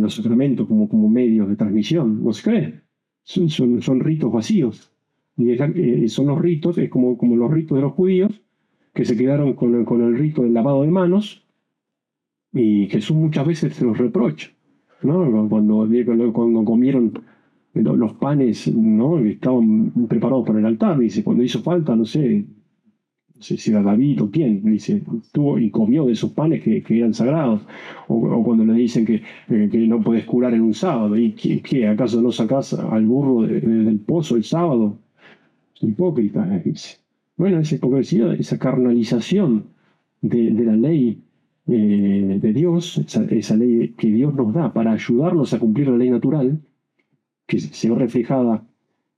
los 0.01 0.15
sacramentos 0.15 0.67
como, 0.67 0.89
como 0.89 1.09
medios 1.09 1.49
de 1.49 1.57
transmisión, 1.57 2.23
no 2.23 2.33
se 2.33 2.43
cree. 2.43 2.81
Son, 3.23 3.49
son, 3.49 4.01
ritos 4.01 4.33
vacíos. 4.33 4.93
Y 5.37 5.51
eh, 5.53 6.09
son 6.09 6.27
los 6.27 6.41
ritos, 6.41 6.79
es 6.79 6.89
como, 6.89 7.17
como 7.17 7.37
los 7.37 7.51
ritos 7.51 7.77
de 7.77 7.83
los 7.83 7.93
judíos, 7.93 8.41
que 8.95 9.05
se 9.05 9.17
quedaron 9.17 9.55
con 9.55 9.75
el, 9.75 9.85
con 9.85 10.03
el 10.03 10.17
rito 10.17 10.43
del 10.43 10.55
lavado 10.55 10.83
de 10.83 10.91
manos 10.91 11.45
y 12.53 12.89
Jesús 12.89 13.17
muchas 13.17 13.47
veces 13.47 13.75
se 13.75 13.85
los 13.85 13.97
reprocha. 13.99 14.51
¿no? 15.03 15.49
Cuando, 15.49 15.89
cuando 16.33 16.65
comieron 16.65 17.13
los 17.75 18.13
panes 18.15 18.69
¿no? 18.69 19.19
estaban 19.19 19.93
preparados 20.09 20.47
para 20.47 20.59
el 20.59 20.67
altar, 20.67 20.99
dice, 20.99 21.23
cuando 21.23 21.43
hizo 21.43 21.63
falta, 21.63 21.95
no 21.95 22.05
sé, 22.05 22.45
no 23.35 23.43
sé 23.43 23.57
si 23.57 23.71
era 23.71 23.83
David 23.83 24.23
o 24.23 24.31
quién, 24.31 24.63
dice, 24.65 25.03
tuvo 25.33 25.59
y 25.59 25.71
comió 25.71 26.07
de 26.07 26.13
esos 26.13 26.33
panes 26.33 26.63
que, 26.63 26.85
eran 26.89 27.15
sagrados. 27.15 27.63
O, 28.09 28.43
cuando 28.45 28.65
le 28.65 28.75
dicen 28.75 29.07
que, 29.07 29.23
eh, 29.49 29.69
que, 29.71 29.79
no 29.87 30.03
puedes 30.03 30.27
curar 30.27 30.53
en 30.53 30.63
un 30.63 30.75
sábado, 30.75 31.17
¿y 31.17 31.33
qué, 31.33 31.89
acaso 31.89 32.21
no 32.21 32.33
sacas 32.33 32.75
al 32.75 33.07
burro 33.07 33.43
del 33.43 34.01
pozo 34.01 34.37
el 34.37 34.45
sábado? 34.45 34.99
Hipócrita, 35.81 36.45
dice. 36.63 36.99
Bueno, 37.41 37.61
esa 37.61 37.77
hipocresía, 37.77 38.35
esa 38.35 38.59
carnalización 38.59 39.71
de, 40.21 40.51
la 40.51 40.77
ley 40.77 41.23
eh, 41.69 42.39
de 42.39 42.53
Dios, 42.53 42.99
esa, 42.99 43.57
ley 43.57 43.95
que 43.97 44.09
Dios 44.09 44.35
nos 44.35 44.53
da 44.53 44.75
para 44.75 44.93
ayudarnos 44.93 45.55
a 45.55 45.59
cumplir 45.59 45.89
la 45.89 45.97
ley 45.97 46.11
natural, 46.11 46.61
que 47.47 47.59
se 47.59 47.89
ve 47.89 47.97
reflejada 47.97 48.63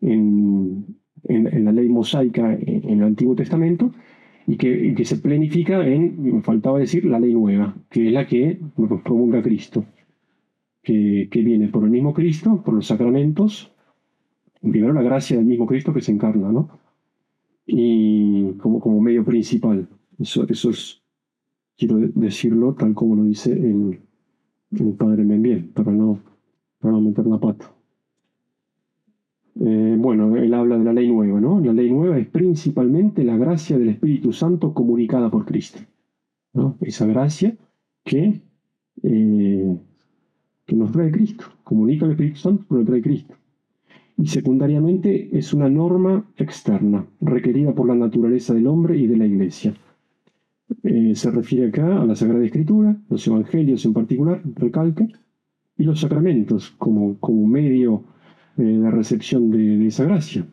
en, 0.01 0.87
en, 1.25 1.65
la 1.65 1.73
ley 1.73 1.89
mosaica 1.89 2.55
en, 2.55 3.01
el 3.01 3.03
Antiguo 3.03 3.35
Testamento, 3.35 3.91
y 4.47 4.57
que, 4.57 5.05
se 5.05 5.17
planifica 5.17 5.85
en, 5.85 6.23
me 6.23 6.43
faltaba 6.43 6.79
decir, 6.79 7.05
la 7.05 7.19
ley 7.19 7.35
nueva, 7.35 7.75
que 7.91 8.07
es 8.07 8.13
la 8.13 8.29
que 8.29 8.61
nos 8.77 9.03
promulga 9.03 9.43
Cristo, 9.43 9.85
que, 10.81 11.29
viene 11.33 11.67
por 11.67 11.83
el 11.83 11.91
mismo 11.91 12.15
Cristo, 12.15 12.63
por 12.65 12.75
los 12.75 12.87
sacramentos, 12.87 13.73
primero 14.61 14.93
la 14.93 15.03
gracia 15.03 15.37
del 15.39 15.47
mismo 15.47 15.67
Cristo 15.67 15.93
que 15.93 16.03
se 16.03 16.13
encarna, 16.13 16.53
¿no? 16.53 16.82
Y 17.67 18.53
como, 18.55 18.81
como 18.81 19.01
medio 19.01 19.25
principal. 19.25 19.89
Eso, 20.19 20.47
eso 20.49 20.71
es, 20.71 21.03
quiero 21.77 21.99
decirlo 21.99 22.75
tal 22.75 22.95
como 22.95 23.17
lo 23.17 23.25
dice 23.25 23.53
el, 23.53 23.99
padre 24.97 25.25
Membiel, 25.25 25.65
para 25.67 25.93
no, 25.93 26.21
para 26.79 26.93
no 26.93 27.01
meter 27.01 27.27
la 27.27 27.39
pata. 27.39 27.73
Eh, 29.61 29.97
bueno, 29.99 30.35
él 30.37 30.55
habla 30.55 30.79
de 30.79 30.85
la 30.85 30.93
ley 30.95 31.13
nueva, 31.13 31.41
¿no? 31.41 31.61
La 31.61 31.73
ley 31.73 31.91
nueva 31.91 32.19
es 32.19 32.27
principalmente 32.29 33.23
la 33.23 33.37
gracia 33.37 33.79
del 33.79 33.91
Espíritu 33.91 34.33
Santo 34.33 34.73
comunicada 34.73 35.31
por 35.31 35.45
Cristo. 35.45 35.81
¿no? 36.55 36.77
Esa 36.81 37.07
gracia 37.07 37.57
que, 38.05 38.41
eh, 39.03 39.79
que 40.67 40.77
nos 40.77 40.93
trae 40.93 41.11
Cristo, 41.11 41.45
comunica 41.65 42.07
el 42.07 42.13
Espíritu 42.13 42.39
Santo, 42.39 42.65
pero 42.69 42.85
trae 42.85 43.03
Cristo. 43.03 43.35
Y 44.23 44.29
secundariamente 44.29 45.37
es 45.37 45.53
una 45.53 45.69
norma 45.69 46.25
externa, 46.37 47.05
requerida 47.21 47.75
por 47.75 47.89
la 47.89 47.97
naturaleza 47.97 48.55
del 48.55 48.69
hombre 48.69 48.97
y 48.97 49.09
de 49.09 49.17
la 49.17 49.27
Iglesia. 49.27 49.75
Eh, 50.85 51.17
se 51.17 51.33
refiere 51.33 51.67
acá 51.67 52.01
a 52.01 52.07
la 52.07 52.15
Sagrada 52.15 52.45
Escritura, 52.45 52.97
los 53.11 53.27
Evangelios 53.27 53.85
en 53.85 53.93
particular, 53.93 54.41
recalque, 54.55 55.09
y 55.77 55.83
los 55.83 55.99
sacramentos 55.99 56.71
como, 56.79 57.19
como 57.19 57.49
medio 57.49 58.05
eh, 58.59 58.63
la 58.63 58.93
recepción 58.93 59.51
de, 59.51 59.89
esa 59.89 60.05
gracia. 60.05 60.47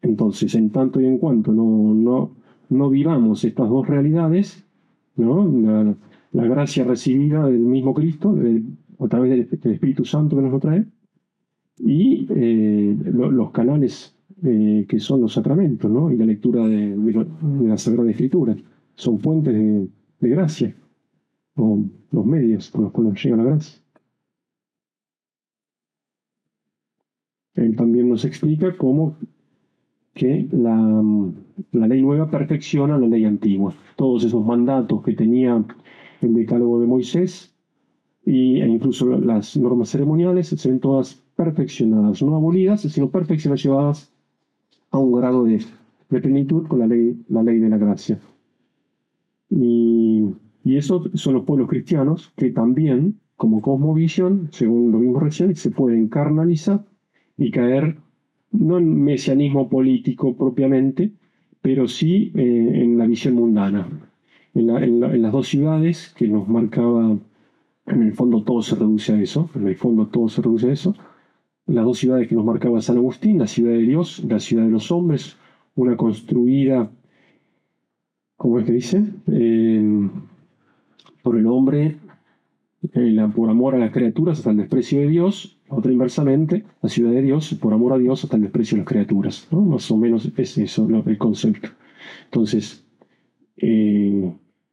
Entonces, 0.00 0.54
en 0.54 0.70
tanto 0.70 0.98
y 0.98 1.04
en 1.04 1.18
cuanto 1.18 1.52
no, 1.52 1.92
no, 1.92 2.30
no 2.70 2.88
vivamos 2.88 3.44
estas 3.44 3.68
dos 3.68 3.86
realidades, 3.86 4.64
¿no? 5.16 5.44
La, 6.32 6.46
gracia 6.46 6.84
recibida 6.84 7.44
del 7.44 7.60
mismo 7.60 7.92
Cristo, 7.92 8.34
a 8.98 9.08
través 9.08 9.30
del, 9.30 9.74
Espíritu 9.74 10.06
Santo 10.06 10.36
que 10.36 10.42
nos 10.42 10.52
lo 10.52 10.58
trae, 10.58 10.86
y 11.78 12.26
eh, 12.30 12.96
los 13.04 13.50
canales 13.50 14.14
eh, 14.44 14.86
que 14.88 14.98
son 14.98 15.20
los 15.20 15.34
sacramentos, 15.34 15.90
¿no? 15.90 16.10
y 16.10 16.16
la 16.16 16.26
lectura 16.26 16.66
de, 16.66 16.96
la 17.62 17.78
Sagrada 17.78 18.10
Escritura, 18.10 18.56
son 18.94 19.18
fuentes 19.20 19.54
de, 19.54 19.88
de 20.20 20.28
gracia, 20.28 20.74
o 21.56 21.84
los 22.10 22.26
medios 22.26 22.70
con 22.70 22.84
los 22.84 22.92
cuales 22.92 23.22
llega 23.22 23.36
la 23.36 23.44
gracia. 23.44 23.82
Él 27.54 27.76
también 27.76 28.08
nos 28.08 28.24
explica 28.24 28.76
cómo 28.76 29.16
que 30.14 30.48
la, 30.52 31.02
ley 31.86 32.02
nueva 32.02 32.30
perfecciona 32.30 32.98
la 32.98 33.06
ley 33.06 33.24
antigua. 33.24 33.74
Todos 33.96 34.24
esos 34.24 34.44
mandatos 34.44 35.02
que 35.02 35.14
tenía 35.14 35.64
el 36.20 36.34
decálogo 36.34 36.80
de 36.80 36.86
Moisés 36.86 37.54
y, 38.24 38.60
e 38.60 38.68
incluso 38.68 39.06
las 39.18 39.56
normas 39.56 39.90
ceremoniales 39.90 40.48
se 40.48 40.68
ven 40.68 40.80
todas 40.80 41.21
perfeccionadas, 41.36 42.22
no 42.22 42.36
abolidas, 42.36 42.82
sino 42.82 43.10
perfeccionadas, 43.10 43.62
llevadas 43.62 44.12
a 44.90 44.98
un 44.98 45.12
grado 45.12 45.44
de, 45.44 45.64
plenitud 46.08 46.66
con 46.66 46.80
la 46.80 46.86
ley, 46.86 47.16
la 47.28 47.42
ley 47.42 47.58
de 47.58 47.68
la 47.68 47.78
gracia. 47.78 48.18
Y, 49.48 50.24
y 50.64 50.76
eso 50.76 51.04
son 51.14 51.34
los 51.34 51.44
pueblos 51.44 51.68
cristianos 51.68 52.32
que 52.36 52.50
también, 52.50 53.18
como 53.36 53.62
cosmovisión, 53.62 54.48
según 54.52 54.92
lo 54.92 54.98
mismo 54.98 55.20
recién, 55.20 55.56
se 55.56 55.70
pueden 55.70 56.08
carnalizar 56.08 56.84
y 57.36 57.50
caer 57.50 57.96
no 58.52 58.78
en 58.78 59.02
mesianismo 59.02 59.68
político 59.68 60.36
propiamente, 60.36 61.12
pero 61.62 61.88
sí 61.88 62.32
eh, 62.34 62.82
en 62.82 62.98
la 62.98 63.06
visión 63.06 63.34
mundana. 63.34 63.88
En, 64.54 65.22
las 65.22 65.32
dos 65.32 65.48
ciudades 65.48 66.12
que 66.16 66.28
nos 66.28 66.46
marcaba, 66.46 67.16
en 67.86 68.02
el 68.02 68.12
fondo 68.12 68.42
todo 68.42 68.60
se 68.62 68.76
reduce 68.76 69.14
a 69.14 69.20
eso, 69.20 69.48
en 69.54 69.66
el 69.66 69.76
fondo 69.76 70.08
todo 70.08 70.28
se 70.28 70.42
reduce 70.42 70.68
a 70.68 70.72
eso, 70.72 70.94
las 71.66 71.84
dos 71.84 71.98
ciudades 71.98 72.28
que 72.28 72.34
nos 72.34 72.44
marcaba 72.44 72.82
San 72.82 72.96
Agustín, 72.96 73.38
la 73.38 73.46
ciudad 73.46 73.72
de 73.72 73.82
Dios, 73.82 74.24
la 74.28 74.40
ciudad 74.40 74.64
de 74.64 74.70
los 74.70 74.90
hombres, 74.90 75.36
una 75.74 75.96
construida, 75.96 76.90
¿cómo 78.36 78.58
es 78.58 78.66
que 78.66 78.72
dice? 78.72 79.04
Eh, 79.28 80.10
por 81.22 81.36
el 81.36 81.46
hombre, 81.46 81.96
eh, 82.94 83.28
por 83.34 83.48
amor 83.48 83.74
a 83.76 83.78
las 83.78 83.92
criaturas 83.92 84.38
hasta 84.38 84.50
el 84.50 84.56
desprecio 84.56 85.00
de 85.00 85.08
Dios, 85.08 85.58
otra 85.68 85.92
inversamente, 85.92 86.64
la 86.82 86.88
ciudad 86.88 87.12
de 87.12 87.22
Dios, 87.22 87.54
por 87.54 87.72
amor 87.72 87.92
a 87.92 87.98
Dios, 87.98 88.24
hasta 88.24 88.36
el 88.36 88.42
desprecio 88.42 88.76
de 88.76 88.80
las 88.80 88.88
criaturas. 88.88 89.48
¿no? 89.50 89.60
Más 89.62 89.90
o 89.90 89.96
menos 89.96 90.30
es 90.36 90.58
eso 90.58 90.88
el 91.06 91.18
concepto. 91.18 91.68
Entonces, 92.24 92.84
eh, 93.56 94.32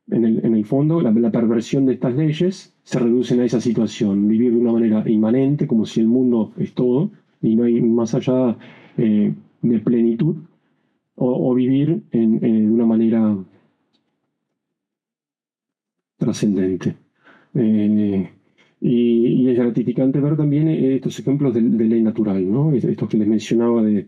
en, 0.10 0.56
el, 0.56 0.66
fondo, 0.66 1.02
la, 1.02 1.32
perversión 1.32 1.86
de 1.86 1.94
estas 1.94 2.16
leyes 2.16 2.74
se 2.90 2.98
reduce 2.98 3.40
a 3.40 3.46
esa 3.46 3.62
situación, 3.62 4.28
vivir 4.28 4.52
de 4.52 4.58
una 4.58 4.72
manera 4.72 5.08
inmanente, 5.08 5.68
como 5.68 5.86
si 5.86 6.00
el 6.00 6.08
mundo 6.08 6.54
es 6.58 6.74
todo, 6.74 7.12
y 7.40 7.56
no 7.56 7.66
hay 7.66 7.80
más 7.82 8.16
allá 8.16 8.58
eh, 8.98 9.32
de 9.62 9.80
plenitud, 9.80 10.38
o, 11.16 11.54
vivir 11.54 12.02
de 12.12 12.68
una 12.68 12.88
manera 12.88 13.38
trascendente. 16.18 16.96
Eh, 17.54 18.28
y, 18.82 19.48
es 19.50 19.56
gratificante 19.56 20.20
ver 20.20 20.36
también 20.36 20.70
eh, 20.70 20.96
estos 20.96 21.20
ejemplos 21.20 21.54
de, 21.54 21.62
ley 21.62 22.02
natural, 22.02 22.52
¿no? 22.52 22.74
estos 22.74 23.08
que 23.08 23.18
les 23.18 23.28
mencionaba 23.28 23.84
de, 23.84 24.08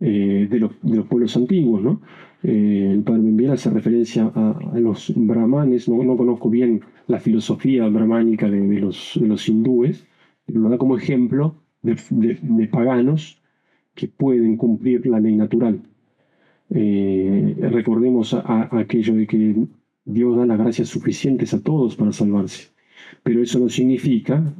eh, 0.00 0.48
de, 0.50 0.58
los, 0.58 0.72
pueblos 1.06 1.36
antiguos. 1.36 1.82
¿no? 1.82 2.00
Eh, 2.42 2.90
el 2.92 3.02
padre 3.02 3.22
Membiel 3.22 3.52
hace 3.52 3.70
referencia 3.70 4.30
a, 4.34 4.78
los 4.78 5.12
brahmanes, 5.16 5.88
no, 5.88 6.02
no, 6.02 6.16
conozco 6.16 6.50
bien 6.50 6.82
la 7.06 7.20
filosofía 7.20 7.88
brahmánica 7.88 8.50
de, 8.50 8.80
los, 8.80 9.18
de 9.20 9.28
los 9.28 9.48
hindúes, 9.48 10.06
pero 10.46 10.60
lo 10.60 10.68
da 10.68 10.78
como 10.78 10.96
ejemplo 10.96 11.56
de, 11.82 12.68
paganos 12.70 13.40
que 13.94 14.08
pueden 14.08 14.56
cumplir 14.56 15.06
la 15.06 15.20
ley 15.20 15.36
natural. 15.36 15.80
recordemos 16.70 18.34
a 18.34 18.68
aquello 18.72 19.14
de 19.14 19.26
que 19.26 19.66
Dios 20.04 20.36
da 20.36 20.44
las 20.44 20.58
gracias 20.58 20.88
suficientes 20.88 21.54
a 21.54 21.62
todos 21.62 21.96
para 21.96 22.12
salvarse. 22.12 22.68
Pero 23.22 23.42
eso 23.42 23.58
no 23.58 23.68
significa, 23.68 24.54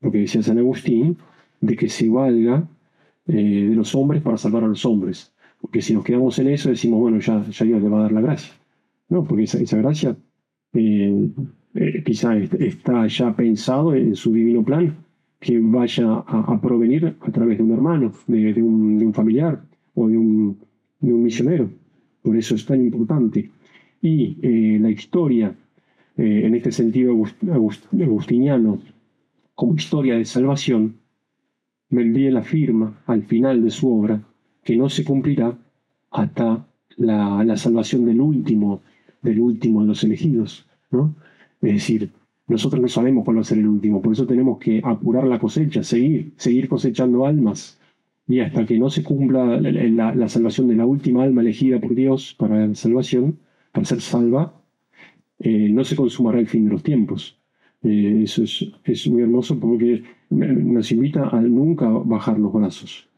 lo 0.00 0.10
que 0.10 0.18
decía 0.18 0.42
San 0.42 0.58
Agustín, 0.58 1.18
de 1.60 1.76
que 1.76 1.88
se 1.88 2.08
valga 2.08 2.68
eh, 3.30 3.66
de 3.70 3.74
los 3.74 3.94
hombres 3.94 4.22
para 4.22 4.36
salvar 4.36 4.64
a 4.64 4.68
los 4.68 4.84
hombres. 4.84 5.32
Porque 5.60 5.82
si 5.82 5.94
nos 5.94 6.04
quedamos 6.04 6.38
en 6.38 6.48
eso, 6.48 6.70
decimos, 6.70 7.00
bueno, 7.00 7.18
ya, 7.20 7.44
ya 7.48 7.64
Dios 7.64 7.82
le 7.82 7.88
va 7.88 7.98
a 7.98 8.02
dar 8.02 8.12
la 8.12 8.20
gracia. 8.20 8.52
No, 9.08 9.24
porque 9.24 9.44
esa, 9.44 9.58
esa 9.58 9.76
gracia 9.78 10.16
eh, 10.72 11.30
eh, 11.74 12.02
quizá 12.04 12.36
está 12.36 13.06
ya 13.06 13.34
pensado 13.34 13.94
en 13.94 14.14
su 14.14 14.32
divino 14.32 14.64
plan 14.64 14.94
que 15.38 15.58
vaya 15.58 16.22
a, 16.26 16.60
provenir 16.60 17.16
a 17.20 17.30
través 17.30 17.56
de 17.58 17.64
un 17.64 17.72
hermano, 17.72 18.12
de, 18.26 18.62
un, 18.62 19.12
familiar 19.14 19.62
o 19.94 20.06
de 20.08 20.16
un, 20.16 20.58
de 21.00 21.12
un, 21.12 21.22
misionero. 21.22 21.70
Por 22.22 22.36
eso 22.36 22.54
es 22.54 22.66
tan 22.66 22.84
importante. 22.84 23.50
Y 24.02 24.78
la 24.78 24.90
historia 24.90 25.54
eh, 26.20 26.42
en 26.44 26.54
este 26.54 26.70
sentido 26.70 27.12
agustiniano, 27.12 28.78
como 29.54 29.74
historia 29.74 30.16
de 30.16 30.26
salvación, 30.26 30.96
la 31.90 32.40
afirma 32.40 33.02
al 33.06 33.24
final 33.24 33.62
de 33.62 33.70
su 33.70 33.92
obra 33.92 34.22
que 34.62 34.76
no 34.76 34.88
se 34.88 35.04
cumplirá 35.04 35.56
hasta 36.10 36.66
la, 36.96 37.56
salvación 37.56 38.04
del 38.06 38.20
último, 38.20 38.82
del 39.22 39.40
último 39.40 39.80
de 39.82 39.88
los 39.88 40.04
elegidos, 40.04 40.66
¿no? 40.90 41.14
Es 41.60 41.74
decir, 41.74 42.10
nosotros 42.46 42.80
no 42.80 42.88
sabemos 42.88 43.24
cuál 43.24 43.38
va 43.38 43.40
a 43.42 43.44
ser 43.44 43.58
el 43.58 43.68
último, 43.68 44.00
por 44.02 44.12
eso 44.12 44.26
tenemos 44.26 44.58
que 44.58 44.80
apurar 44.84 45.24
la 45.24 45.38
cosecha, 45.38 45.82
seguir, 45.82 46.32
seguir 46.36 46.68
cosechando 46.68 47.26
almas. 47.26 47.78
Y 48.28 48.40
hasta 48.40 48.64
que 48.64 48.78
no 48.78 48.90
se 48.90 49.02
cumpla 49.02 49.60
la, 49.60 50.28
salvación 50.28 50.68
de 50.68 50.76
la 50.76 50.86
última 50.86 51.24
alma 51.24 51.42
elegida 51.42 51.80
por 51.80 51.96
Dios 51.96 52.34
para 52.38 52.64
la 52.64 52.74
salvación, 52.76 53.38
para 53.72 53.84
ser 53.84 54.00
salva, 54.00 54.54
eh, 55.40 55.68
no 55.70 55.82
se 55.84 55.96
consumará 55.96 56.38
el 56.38 56.46
fin 56.46 56.66
de 56.66 56.70
los 56.70 56.82
tiempos. 56.84 57.39
Eh, 57.82 58.22
eso 58.24 58.42
es, 58.44 59.06
muy 59.08 59.22
hermoso 59.22 59.58
porque 59.58 60.02
nos 60.28 60.92
invita 60.92 61.28
a 61.28 61.40
nunca 61.40 61.88
bajar 61.88 62.38
los 62.38 62.52
brazos 62.52 63.08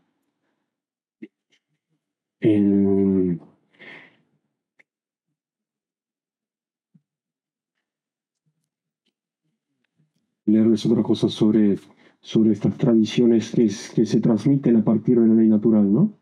leerles 10.47 10.85
otra 10.87 11.03
cosa 11.03 11.29
sobre, 11.29 11.79
sobre 12.21 12.53
estas 12.53 12.77
tradiciones 12.77 13.51
que, 13.51 13.69
se 13.69 14.21
transmiten 14.21 14.77
a 14.77 14.85
partir 14.85 15.19
de 15.21 15.27
la 15.27 15.35
ley 15.35 15.49
natural, 15.49 15.93
¿no? 15.93 16.13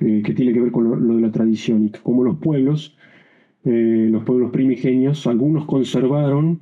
Eh, 0.00 0.22
que 0.24 0.32
tiene 0.32 0.52
que 0.52 0.60
ver 0.60 0.72
con 0.72 0.84
lo, 0.84 1.14
de 1.14 1.20
la 1.20 1.30
tradición 1.30 1.84
y 1.84 1.90
cómo 1.90 2.24
los 2.24 2.38
pueblos, 2.38 2.96
eh, 3.64 4.08
los 4.10 4.24
pueblos 4.24 4.50
primigenios, 4.50 5.26
algunos 5.26 5.66
conservaron, 5.66 6.60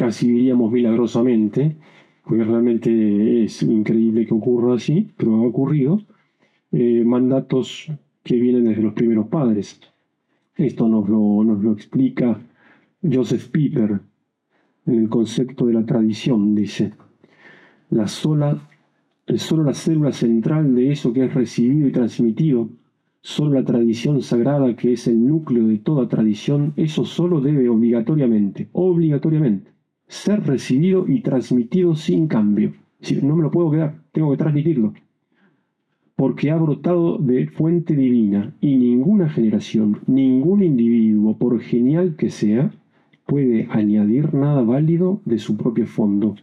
casi 0.00 0.32
diríamos 0.32 0.72
milagrosamente, 0.72 1.76
porque 2.24 2.42
realmente 2.42 3.44
es 3.44 3.62
increíble 3.62 4.24
que 4.24 4.32
ocurra 4.32 4.76
así, 4.76 5.10
pero 5.14 5.36
ha 5.36 5.42
ocurrido, 5.42 6.00
eh, 6.72 7.04
mandatos 7.04 7.92
que 8.22 8.36
vienen 8.36 8.64
desde 8.64 8.80
los 8.80 8.94
primeros 8.94 9.26
padres. 9.26 9.78
Esto 10.56 10.88
nos 10.88 11.06
lo, 11.06 11.44
nos 11.44 11.62
lo 11.62 11.72
explica 11.72 12.40
Joseph 13.02 13.50
Pieper 13.50 14.00
en 14.86 14.94
el 14.94 15.10
concepto 15.10 15.66
de 15.66 15.74
la 15.74 15.84
tradición, 15.84 16.54
dice. 16.54 16.94
La 17.90 18.08
sola, 18.08 18.58
solo 19.36 19.64
la 19.64 19.74
célula 19.74 20.12
central 20.12 20.74
de 20.74 20.92
eso 20.92 21.12
que 21.12 21.26
es 21.26 21.34
recibido 21.34 21.86
y 21.86 21.92
transmitido, 21.92 22.70
solo 23.20 23.60
la 23.60 23.66
tradición 23.66 24.22
sagrada 24.22 24.74
que 24.76 24.94
es 24.94 25.06
el 25.08 25.26
núcleo 25.26 25.66
de 25.66 25.76
toda 25.76 26.08
tradición, 26.08 26.72
eso 26.76 27.04
solo 27.04 27.42
debe 27.42 27.68
obligatoriamente, 27.68 28.70
obligatoriamente, 28.72 29.70
ser 30.10 30.44
recibido 30.44 31.06
y 31.06 31.20
transmitido 31.20 31.94
sin 31.94 32.26
cambio. 32.26 32.72
Si 33.00 33.14
no 33.22 33.36
me 33.36 33.44
lo 33.44 33.52
puedo 33.52 33.70
quedar, 33.70 34.02
tengo 34.10 34.32
que 34.32 34.38
transmitirlo. 34.38 34.92
Porque 36.16 36.50
ha 36.50 36.56
brotado 36.56 37.16
de 37.18 37.46
fuente 37.46 37.94
divina 37.94 38.52
y 38.60 38.76
ninguna 38.76 39.28
generación, 39.28 40.00
ningún 40.08 40.64
individuo, 40.64 41.38
por 41.38 41.60
genial 41.60 42.16
que 42.16 42.30
sea, 42.30 42.72
puede 43.24 43.68
añadir 43.70 44.34
nada 44.34 44.62
válido 44.62 45.22
de 45.24 45.38
su 45.38 45.56
propio 45.56 45.86
fondo. 45.86 46.34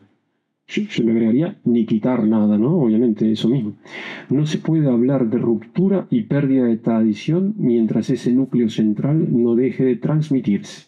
Yo, 0.67 0.83
le 1.03 1.11
agregaría 1.11 1.59
ni 1.65 1.85
quitar 1.85 2.25
nada, 2.25 2.57
¿no? 2.57 2.77
Obviamente, 2.77 3.29
eso 3.29 3.49
mismo. 3.49 3.73
No 4.29 4.45
se 4.45 4.59
puede 4.59 4.89
hablar 4.89 5.29
de 5.29 5.39
ruptura 5.39 6.07
y 6.09 6.23
pérdida 6.23 6.63
de 6.63 6.77
tradición 6.77 7.53
mientras 7.57 8.09
ese 8.09 8.31
núcleo 8.31 8.69
central 8.69 9.27
no 9.29 9.55
deje 9.55 9.83
de 9.83 9.97
transmitirse. 9.97 10.86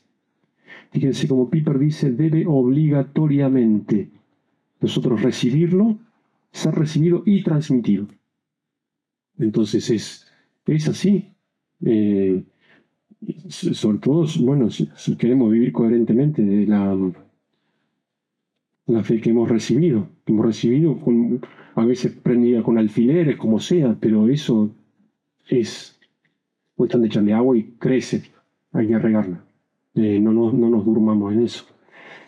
Fíjense 0.92 1.28
como 1.28 1.50
Piper 1.50 1.78
dice, 1.78 2.12
debe 2.12 2.46
obligatoriamente 2.48 4.10
nosotros 4.82 5.22
recibirlo, 5.22 5.98
ser 6.52 6.74
recibido 6.74 7.24
y 7.26 7.44
transmitido. 7.44 8.08
Entonces 9.38 9.90
es, 9.90 10.28
es 10.66 10.88
así. 10.88 11.30
Eh, 11.86 12.44
sobre 13.50 13.98
todo, 14.00 14.26
bueno, 14.40 14.70
si, 14.70 14.88
queremos 15.18 15.52
vivir 15.52 15.72
coherentemente 15.72 16.42
de 16.42 16.66
la, 16.66 16.98
la 18.88 19.04
fe 19.04 19.20
que 19.20 19.30
hemos 19.32 19.50
recibido, 19.50 20.08
hemos 20.26 20.46
recibido 20.46 20.98
a 21.76 21.86
veces 21.86 22.14
prendida 22.14 22.64
con 22.64 22.78
alfileres, 22.78 23.38
como 23.38 23.60
sea, 23.60 23.96
pero 24.00 24.30
eso 24.30 24.72
es 25.48 26.00
cuestión 26.76 27.02
de 27.02 27.08
echarle 27.08 27.34
agua 27.34 27.58
y 27.58 27.64
crece, 27.78 28.24
hay 28.72 28.88
que 28.88 29.00
regarla. 29.00 29.44
Eh, 29.96 30.20
no, 30.20 30.32
no, 30.32 30.52
nos 30.52 30.86
durmamos 30.86 31.34
en 31.34 31.44
eso. 31.44 31.66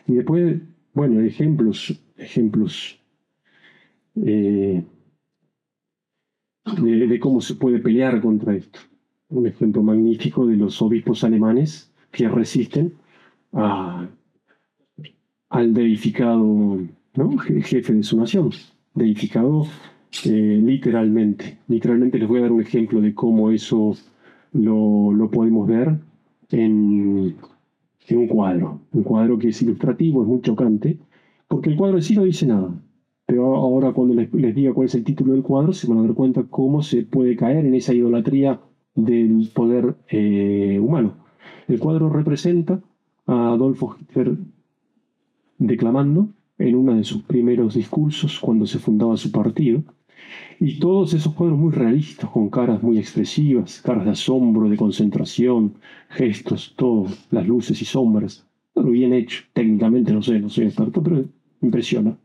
Y 0.07 0.15
después, 0.15 0.59
bueno, 0.93 1.21
ejemplos, 1.21 2.01
ejemplos 2.17 2.99
eh, 4.15 4.83
de 6.65 7.19
cómo 7.19 7.41
se 7.41 7.55
puede 7.55 7.79
pelear 7.79 8.21
contra 8.21 8.55
esto 8.55 8.79
un 9.31 9.47
ejemplo 9.47 9.81
magnífico 9.81 10.45
de 10.45 10.57
los 10.57 10.81
obispos 10.81 11.23
alemanes 11.23 11.91
que 12.11 12.27
resisten 12.27 12.93
al 15.49 15.73
deificado 15.73 16.79
jefe 17.63 17.93
de 17.93 18.03
su 18.03 18.17
nación, 18.17 18.51
deificado 18.93 19.65
eh, 20.25 20.61
literalmente. 20.63 21.57
Literalmente 21.67 22.19
les 22.19 22.27
voy 22.27 22.39
a 22.39 22.43
dar 22.43 22.51
un 22.51 22.61
ejemplo 22.61 23.01
de 23.01 23.13
cómo 23.13 23.51
eso 23.51 23.95
lo, 24.53 25.29
podemos 25.31 25.67
ver 25.67 25.97
en, 26.53 27.35
un 28.11 28.27
cuadro. 28.27 28.81
Un 28.91 29.03
cuadro 29.03 29.37
que 29.37 29.49
es 29.49 29.61
ilustrativo, 29.61 30.21
es 30.21 30.27
muy 30.27 30.41
chocante, 30.41 30.97
porque 31.47 31.69
el 31.69 31.77
cuadro 31.77 31.97
en 31.97 32.03
sí 32.03 32.15
no 32.15 32.23
dice 32.23 32.45
nada. 32.45 32.73
Pero 33.25 33.55
ahora 33.55 33.93
cuando 33.93 34.13
les, 34.13 34.55
diga 34.55 34.73
cuál 34.73 34.87
es 34.87 34.95
el 34.95 35.03
título 35.03 35.33
del 35.33 35.43
cuadro, 35.43 35.73
se 35.73 35.87
van 35.87 35.99
a 35.99 36.01
dar 36.03 36.13
cuenta 36.13 36.43
cómo 36.49 36.81
se 36.81 37.03
puede 37.03 37.35
caer 37.35 37.65
en 37.65 37.75
esa 37.75 37.93
idolatría 37.93 38.59
del 38.95 39.49
poder 39.53 39.95
eh, 40.09 40.79
humano. 40.81 41.13
El 41.67 41.79
cuadro 41.79 42.09
representa 42.09 42.81
a 43.27 43.53
Adolfo 43.53 43.95
Hitler 43.99 44.37
declamando 45.57 46.29
en 46.57 46.75
uno 46.75 46.95
de 46.95 47.03
sus 47.03 47.23
primeros 47.23 47.75
discursos 47.75 48.39
cuando 48.39 48.65
se 48.65 48.79
fundaba 48.79 49.15
su 49.17 49.31
partido. 49.31 49.83
Y 50.59 50.79
todos 50.79 51.13
esos 51.13 51.33
cuadros 51.33 51.57
muy 51.57 51.71
realistas, 51.71 52.29
con 52.29 52.49
caras 52.49 52.83
muy 52.83 52.99
expresivas, 52.99 53.81
caras 53.81 54.05
de 54.05 54.11
asombro, 54.11 54.69
de 54.69 54.77
concentración, 54.77 55.73
gestos, 56.09 56.73
todo, 56.75 57.07
las 57.31 57.47
luces 57.47 57.81
y 57.81 57.85
sombras. 57.85 58.45
Todo 58.73 58.91
bien 58.91 59.13
hecho, 59.13 59.43
técnicamente 59.53 60.13
no 60.13 60.21
sé, 60.21 60.39
no 60.39 60.49
soy 60.49 60.65
experto, 60.65 61.01
pero 61.01 61.25
impresiona. 61.61 62.17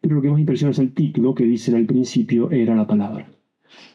Pero 0.00 0.16
lo 0.16 0.22
que 0.22 0.30
más 0.30 0.40
impresiona 0.40 0.72
es 0.72 0.78
el 0.78 0.92
título 0.92 1.34
que 1.34 1.44
dicen 1.44 1.76
al 1.76 1.86
principio 1.86 2.50
era 2.50 2.74
la 2.74 2.86
palabra. 2.86 3.28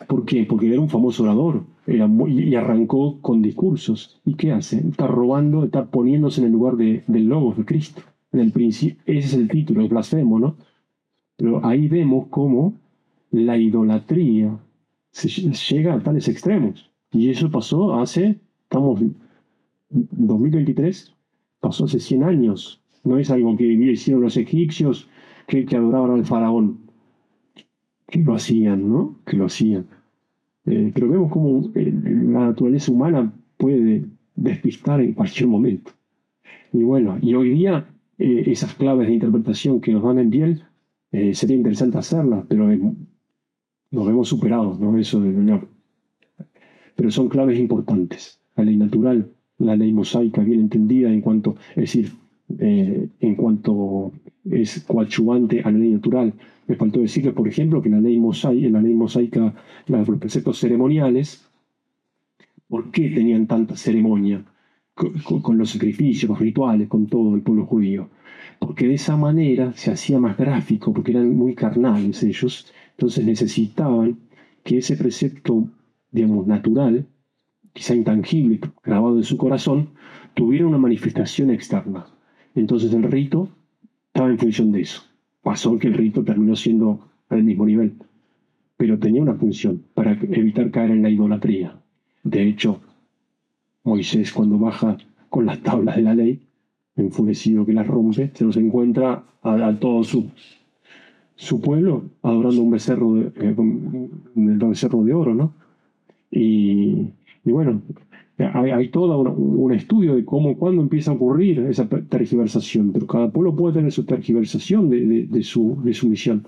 ¿Por 0.07 0.25
qué? 0.25 0.45
Porque 0.45 0.71
era 0.71 0.79
un 0.79 0.89
famoso 0.89 1.23
orador 1.23 1.63
y 1.87 2.55
arrancó 2.55 3.19
con 3.21 3.41
discursos. 3.41 4.21
¿Y 4.25 4.35
qué 4.35 4.51
hace? 4.51 4.77
Está 4.77 5.07
robando, 5.07 5.65
está 5.65 5.85
poniéndose 5.85 6.41
en 6.41 6.47
el 6.47 6.53
lugar 6.53 6.77
de, 6.77 7.03
del 7.07 7.27
Logos 7.27 7.57
de 7.57 7.65
Cristo. 7.65 8.01
En 8.31 8.39
el 8.39 8.53
ese 8.55 8.97
es 9.05 9.33
el 9.33 9.47
título, 9.47 9.81
es 9.81 9.89
blasfemo, 9.89 10.39
¿no? 10.39 10.55
Pero 11.37 11.65
ahí 11.65 11.87
vemos 11.87 12.27
cómo 12.29 12.73
la 13.33 13.57
idolatría 13.57 14.57
se 15.11 15.27
llega 15.73 15.95
a 15.95 15.99
tales 15.99 16.27
extremos. 16.27 16.89
Y 17.11 17.29
eso 17.29 17.49
pasó 17.49 17.95
hace, 17.95 18.39
estamos 18.63 19.01
en 19.01 19.15
2023, 19.89 21.13
pasó 21.59 21.85
hace 21.85 21.99
100 21.99 22.23
años. 22.23 22.81
No 23.03 23.17
es 23.17 23.29
algo 23.31 23.57
que 23.57 23.65
hicieron 23.65 24.21
los 24.21 24.37
egipcios 24.37 25.09
que, 25.47 25.65
que 25.65 25.75
adoraban 25.75 26.11
al 26.11 26.25
faraón 26.25 26.79
que 28.07 28.19
lo 28.19 28.35
hacían, 28.35 28.87
¿no? 28.87 29.19
Que 29.25 29.35
lo 29.35 29.45
hacían. 29.45 29.87
Eh, 30.65 30.91
pero 30.93 31.09
vemos 31.09 31.31
cómo 31.31 31.71
eh, 31.73 31.91
la 31.91 32.47
naturaleza 32.47 32.91
humana 32.91 33.33
puede 33.57 34.05
despistar 34.35 35.01
en 35.01 35.13
cualquier 35.13 35.47
momento. 35.47 35.91
Y 36.71 36.83
bueno, 36.83 37.17
y 37.21 37.33
hoy 37.33 37.49
día 37.49 37.87
eh, 38.19 38.43
esas 38.47 38.75
claves 38.75 39.07
de 39.07 39.15
interpretación 39.15 39.81
que 39.81 39.91
nos 39.91 40.03
dan 40.03 40.19
en 40.19 40.29
piel, 40.29 40.63
sería 41.33 41.55
interesante 41.55 41.99
hacerlas, 41.99 42.43
pero 42.49 42.67
nos 43.93 44.07
vemos 44.07 44.27
superados, 44.27 44.79
¿no? 44.79 44.97
Eso 44.97 45.21
de, 45.21 45.61
Pero 46.95 47.11
son 47.11 47.29
claves 47.29 47.59
importantes. 47.59 48.39
La 48.55 48.63
ley 48.63 48.75
natural, 48.75 49.31
la 49.59 49.75
ley 49.75 49.93
mosaica 49.93 50.41
bien 50.41 50.61
entendida 50.61 51.09
en 51.09 51.21
cuanto, 51.21 51.55
es 51.69 51.75
decir, 51.75 52.11
en 52.59 53.35
cuanto 53.35 54.11
es 54.49 54.83
coadyuvante 54.85 55.61
a 55.61 55.71
la 55.71 55.77
ley 55.77 55.91
natural, 55.91 56.33
me 56.67 56.75
faltó 56.75 56.99
decirles, 56.99 57.33
por 57.33 57.47
ejemplo, 57.47 57.81
que 57.81 57.89
la 57.89 58.01
ley 58.01 58.17
mosaica, 58.17 58.69
la 58.69 58.81
ley 58.81 58.95
mosaica 58.95 59.53
los 59.87 60.19
preceptos 60.19 60.59
ceremoniales, 60.59 61.47
¿por 62.67 62.89
qué 62.89 63.09
tenían 63.09 63.47
tanta 63.47 63.75
ceremonia 63.75 64.43
con, 64.93 65.57
los 65.57 65.71
sacrificios, 65.71 66.29
los 66.29 66.39
rituales, 66.39 66.87
con 66.87 67.07
todo 67.07 67.35
el 67.35 67.41
pueblo 67.41 67.65
judío? 67.65 68.09
Porque 68.59 68.87
de 68.87 68.95
esa 68.95 69.17
manera 69.17 69.73
se 69.73 69.91
hacía 69.91 70.19
más 70.19 70.37
gráfico, 70.37 70.93
porque 70.93 71.11
eran 71.11 71.35
muy 71.35 71.55
carnales 71.55 72.23
ellos, 72.23 72.71
entonces 72.91 73.25
necesitaban 73.25 74.19
que 74.63 74.77
ese 74.77 74.95
precepto, 74.95 75.67
digamos, 76.11 76.47
natural, 76.47 77.05
quizá 77.73 77.95
intangible, 77.95 78.59
grabado 78.83 79.17
en 79.17 79.23
su 79.23 79.37
corazón, 79.37 79.89
tuviera 80.33 80.67
una 80.67 80.77
manifestación 80.77 81.49
externa. 81.49 82.05
Entonces 82.55 82.93
el 82.93 83.03
rito 83.03 83.49
estaba 84.07 84.29
en 84.29 84.37
función 84.37 84.71
de 84.71 84.81
eso 84.81 85.03
pasó 85.43 85.77
que 85.77 85.87
el 85.87 85.93
rito 85.93 86.23
terminó 86.23 86.55
siendo 86.55 86.99
al 87.29 87.43
mismo 87.43 87.65
nivel, 87.65 87.93
pero 88.77 88.97
tenía 88.97 89.21
una 89.21 89.35
función 89.35 89.83
para 89.93 90.13
evitar 90.13 90.71
caer 90.71 90.91
en 90.91 91.03
la 91.03 91.09
idolatría. 91.09 91.79
De 92.23 92.47
hecho, 92.47 92.81
Moisés 93.83 94.31
cuando 94.31 94.57
baja 94.57 94.97
con 95.29 95.45
las 95.45 95.61
tablas 95.61 95.95
de 95.95 96.01
la 96.03 96.15
ley, 96.15 96.47
enfurecido 96.95 97.65
que 97.65 97.73
las 97.73 97.87
rompe, 97.87 98.31
se 98.33 98.45
los 98.45 98.57
encuentra 98.57 99.23
a, 99.41 99.73
todo 99.79 100.03
su, 100.03 100.29
su 101.35 101.59
pueblo 101.59 102.03
adorando 102.21 102.61
un 102.61 102.71
becerro 102.71 103.13
de, 103.15 103.31
eh, 103.35 103.55
un 103.57 104.59
becerro 104.59 105.03
de 105.03 105.13
oro, 105.13 105.33
¿no? 105.33 105.53
Y, 106.35 107.11
bueno, 107.43 107.81
hay, 108.39 108.89
todo 108.89 109.19
un, 109.19 109.71
estudio 109.73 110.15
de 110.15 110.25
cómo, 110.25 110.57
cuándo 110.57 110.81
empieza 110.81 111.11
a 111.11 111.13
ocurrir 111.13 111.59
esa 111.59 111.87
tergiversación, 111.87 112.91
pero 112.91 113.05
cada 113.05 113.29
pueblo 113.29 113.55
puede 113.55 113.75
tener 113.75 113.91
su 113.91 114.03
tergiversación 114.03 114.89
de, 114.89 115.43
su, 115.43 115.79
de 115.83 115.93
su 115.93 116.09
misión. 116.09 116.47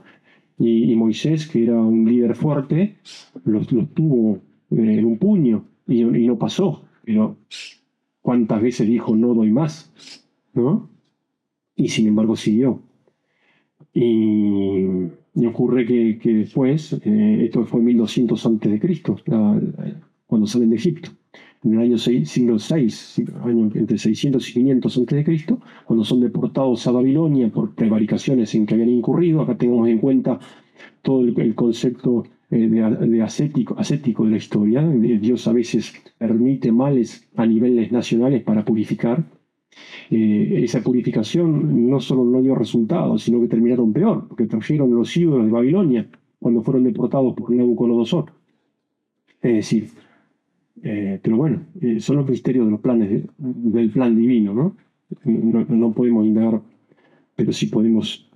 Y, 0.58 0.96
Moisés, 0.96 1.48
que 1.48 1.64
era 1.64 1.80
un 1.80 2.06
líder 2.06 2.36
fuerte, 2.36 2.96
los, 3.44 3.68
tuvo 3.94 4.40
en 4.72 5.06
un 5.06 5.18
puño 5.20 5.66
y, 5.88 6.04
no 6.04 6.38
pasó. 6.38 6.85
Pero 7.06 7.38
cuántas 8.22 8.62
veces 8.62 8.88
dijo 8.88 9.16
no 9.16 9.34
doy 9.34 9.52
más, 9.52 9.92
¿no? 10.54 10.90
Y 11.76 11.90
sin 11.90 12.08
embargo 12.08 12.36
siguió. 12.36 12.82
Y, 13.94 14.86
ocurre 15.46 15.86
que, 15.86 16.34
después, 16.34 16.94
eh, 17.04 17.46
esto 17.46 17.66
fue 17.66 17.80
en 17.80 17.86
1200 17.86 18.46
antes 18.46 18.72
de 18.72 18.80
Cristo, 18.80 19.18
cuando 20.28 20.48
salen 20.48 20.72
de 20.72 20.76
Egipto 20.78 21.12
en 21.66 21.74
el 21.74 21.80
año 21.80 21.98
6, 21.98 22.30
siglo 22.30 22.58
VI, 22.58 23.26
año 23.44 23.72
entre 23.74 23.98
600 23.98 24.50
y 24.50 24.54
500 24.54 24.98
a.C., 24.98 25.46
cuando 25.86 26.06
son 26.06 26.22
deportados 26.22 26.86
a 26.86 26.92
Babilonia 26.92 27.50
por 27.50 27.74
prevaricaciones 27.74 28.54
en 28.54 28.68
que 28.68 28.76
habían 28.76 28.90
incurrido. 28.90 29.42
Acá 29.42 29.58
tenemos 29.58 29.88
en 29.90 29.98
cuenta 29.98 30.40
todo 31.02 31.22
el, 31.24 31.56
concepto 31.56 32.24
de, 32.58 33.22
ascético, 33.22 33.76
ascético 33.78 34.26
de 34.26 34.32
la 34.32 34.38
historia. 34.38 34.82
Dios 34.82 35.48
a 35.48 35.54
veces 35.54 35.94
permite 36.18 36.72
males 36.72 37.28
a 37.36 37.46
niveles 37.46 37.92
nacionales 37.92 38.44
para 38.44 38.64
purificar. 38.64 39.24
Eh, 40.10 40.62
esa 40.64 40.82
purificación 40.82 41.90
no 41.90 42.00
solo 42.00 42.24
no 42.24 42.42
dio 42.42 42.56
resultados, 42.56 43.24
sino 43.24 43.42
que 43.42 43.48
terminaron 43.48 43.92
peor, 43.92 44.28
porque 44.28 44.46
trajeron 44.46 44.94
los 44.96 45.16
ídolos 45.18 45.46
de 45.46 45.52
Babilonia 45.52 46.08
cuando 46.40 46.62
fueron 46.62 46.84
deportados 46.84 47.34
por 47.34 47.52
Nabucodonosor. 47.52 48.32
Es 49.42 49.54
decir, 49.54 49.90
eh, 50.84 51.20
pero 51.22 51.38
bueno, 51.38 51.66
eh, 51.82 52.00
son 52.00 52.18
los 52.18 52.30
misterios 52.30 52.66
de 52.66 52.72
los 52.72 52.80
planes 52.80 53.24
del 53.38 53.90
plan 53.90 54.16
divino, 54.16 54.54
¿no? 54.54 54.76
¿no? 55.26 55.92
podemos 55.94 56.26
indagar, 56.26 56.62
pero 57.36 57.52
sí 57.52 57.68
podemos 57.68 58.30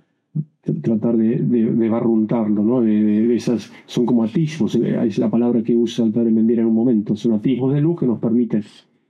tratar 0.82 1.16
de, 1.16 1.36
de, 1.38 1.88
barruntarlo, 1.88 2.62
¿no? 2.62 2.80
De, 2.80 3.34
esas, 3.34 3.72
son 3.86 4.06
como 4.06 4.24
atismos, 4.24 4.74
eh, 4.74 4.98
es 5.06 5.18
la 5.18 5.30
palabra 5.30 5.62
que 5.62 5.74
usa 5.74 6.04
el 6.04 6.12
padre 6.12 6.30
Mendira 6.30 6.62
en 6.62 6.68
un 6.68 6.74
momento, 6.74 7.16
son 7.16 7.32
atismos 7.32 7.72
de 7.72 7.80
luz 7.80 7.98
que 8.00 8.06
nos 8.06 8.18
permiten 8.18 8.62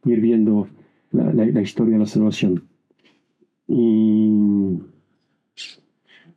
ir 0.04 0.20
viendo 0.20 0.68
la, 1.12 1.60
historia 1.60 1.94
de 1.94 1.98
la 1.98 2.06
salvación. 2.06 2.62
Y 3.66 4.30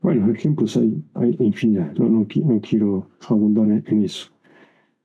bueno, 0.01 0.31
ejemplos 0.31 0.77
hay, 0.77 1.03
hay 1.13 1.35
infinidad, 1.39 1.93
no, 1.95 2.09
no, 2.09 2.59
quiero 2.61 3.07
abundar 3.27 3.83
en 3.85 4.03
eso. 4.03 4.29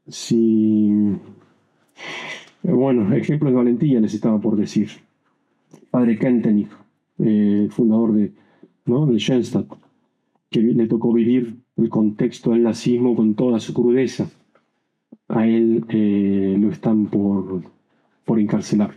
Si 0.07 0.91
bueno, 2.63 3.13
ejemplos 3.15 3.53
de 3.53 3.57
valentía 3.57 4.01
les 4.01 4.15
estaba 4.15 4.41
por 4.41 4.57
decir. 4.57 4.89
Padre 5.91 6.19
Kentenich, 6.19 6.71
eh, 7.19 7.69
fundador 7.71 8.13
de, 8.13 8.33
¿no? 8.87 9.07
de 9.07 9.19
Schoenstatt, 9.19 9.67
que 10.51 10.61
le 10.61 10.87
tocó 10.87 11.13
vivir 11.13 11.57
el 11.77 11.89
contexto 11.89 12.51
del 12.51 12.63
nazismo 12.63 13.15
con 13.15 13.35
toda 13.35 13.61
su 13.61 13.75
crudeza. 13.75 14.31
A 15.29 15.47
él 15.47 15.85
eh, 15.89 16.57
lo 16.59 16.71
están 16.71 17.07
por, 17.07 17.63
por 18.25 18.41
encarcelar, 18.41 18.95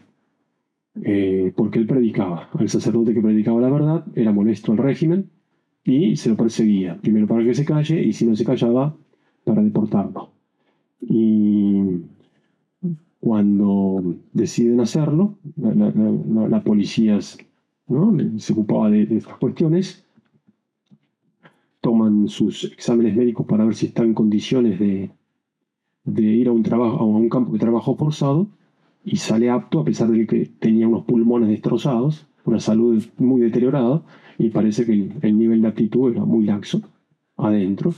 porque 1.56 1.80
él 1.80 1.88
predicaba. 1.88 2.50
El 2.60 2.70
sacerdote 2.70 3.14
que 3.14 3.22
predicaba 3.22 3.62
la 3.62 3.70
verdad 3.70 4.06
era 4.16 4.32
molesto 4.32 4.72
al 4.72 4.78
régimen 4.78 5.30
y 5.84 6.16
se 6.16 6.30
lo 6.30 6.38
perseguía, 6.38 6.98
primero 7.02 7.28
para 7.28 7.44
que 7.44 7.54
se 7.54 7.66
calle 7.66 8.02
y 8.04 8.14
si 8.14 8.26
no 8.26 8.36
se 8.36 8.46
callaba, 8.46 8.96
para 9.44 9.64
deportarlo. 9.64 10.30
Y 11.02 12.02
cuando 13.20 14.16
deciden 14.34 14.80
hacerlo, 14.80 15.36
la, 15.56 16.64
policía 16.64 17.20
se 17.22 18.54
ocupaba 18.54 18.90
de, 18.90 19.04
estas 19.04 19.38
cuestiones, 19.38 20.04
toman 21.82 22.28
sus 22.28 22.66
exámenes 22.66 23.16
médicos 23.16 23.46
para 23.46 23.66
ver 23.66 23.76
si 23.76 23.88
está 23.88 24.04
en 24.04 24.14
condiciones 24.14 24.80
de, 24.80 25.12
ir 26.16 26.48
a 26.48 26.52
un, 26.52 26.64
trabajo, 26.64 26.98
a 26.98 27.06
un 27.06 27.30
campo 27.30 27.54
de 27.54 27.60
trabajo 27.60 27.96
forzado 27.96 28.48
y 29.04 29.18
sale 29.18 29.50
apto 29.50 29.80
a 29.80 29.86
pesar 29.86 30.10
de 30.10 30.28
que 30.28 30.46
tenía 30.60 30.88
unos 30.88 31.06
pulmones 31.06 31.50
destrozados, 31.50 32.28
una 32.46 32.60
salud 32.60 33.04
muy 33.18 33.42
deteriorada 33.42 34.04
y 34.38 34.50
parece 34.50 34.86
que 34.86 34.94
el, 35.22 35.38
nivel 35.38 35.62
de 35.62 35.68
actitud 35.68 36.12
era 36.12 36.24
muy 36.24 36.46
laxo 36.46 36.82
adentro. 37.38 37.94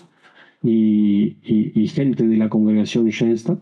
Y, 0.66 1.36
y 1.44 1.88
gente 1.90 2.26
de 2.26 2.38
la 2.38 2.48
congregación 2.48 3.12
Schoenstatt 3.12 3.60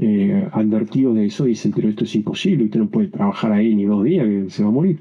eh, 0.00 0.48
advertido 0.52 1.14
de 1.14 1.26
eso, 1.26 1.44
dicen, 1.44 1.72
pero 1.72 1.88
esto 1.88 2.04
es 2.04 2.14
imposible, 2.16 2.64
usted 2.64 2.80
no 2.80 2.90
puede 2.90 3.08
trabajar 3.08 3.52
ahí 3.52 3.74
ni 3.74 3.84
dos 3.84 4.02
días, 4.04 4.26
que 4.26 4.50
se 4.50 4.62
va 4.62 4.68
a 4.70 4.72
morir. 4.72 5.00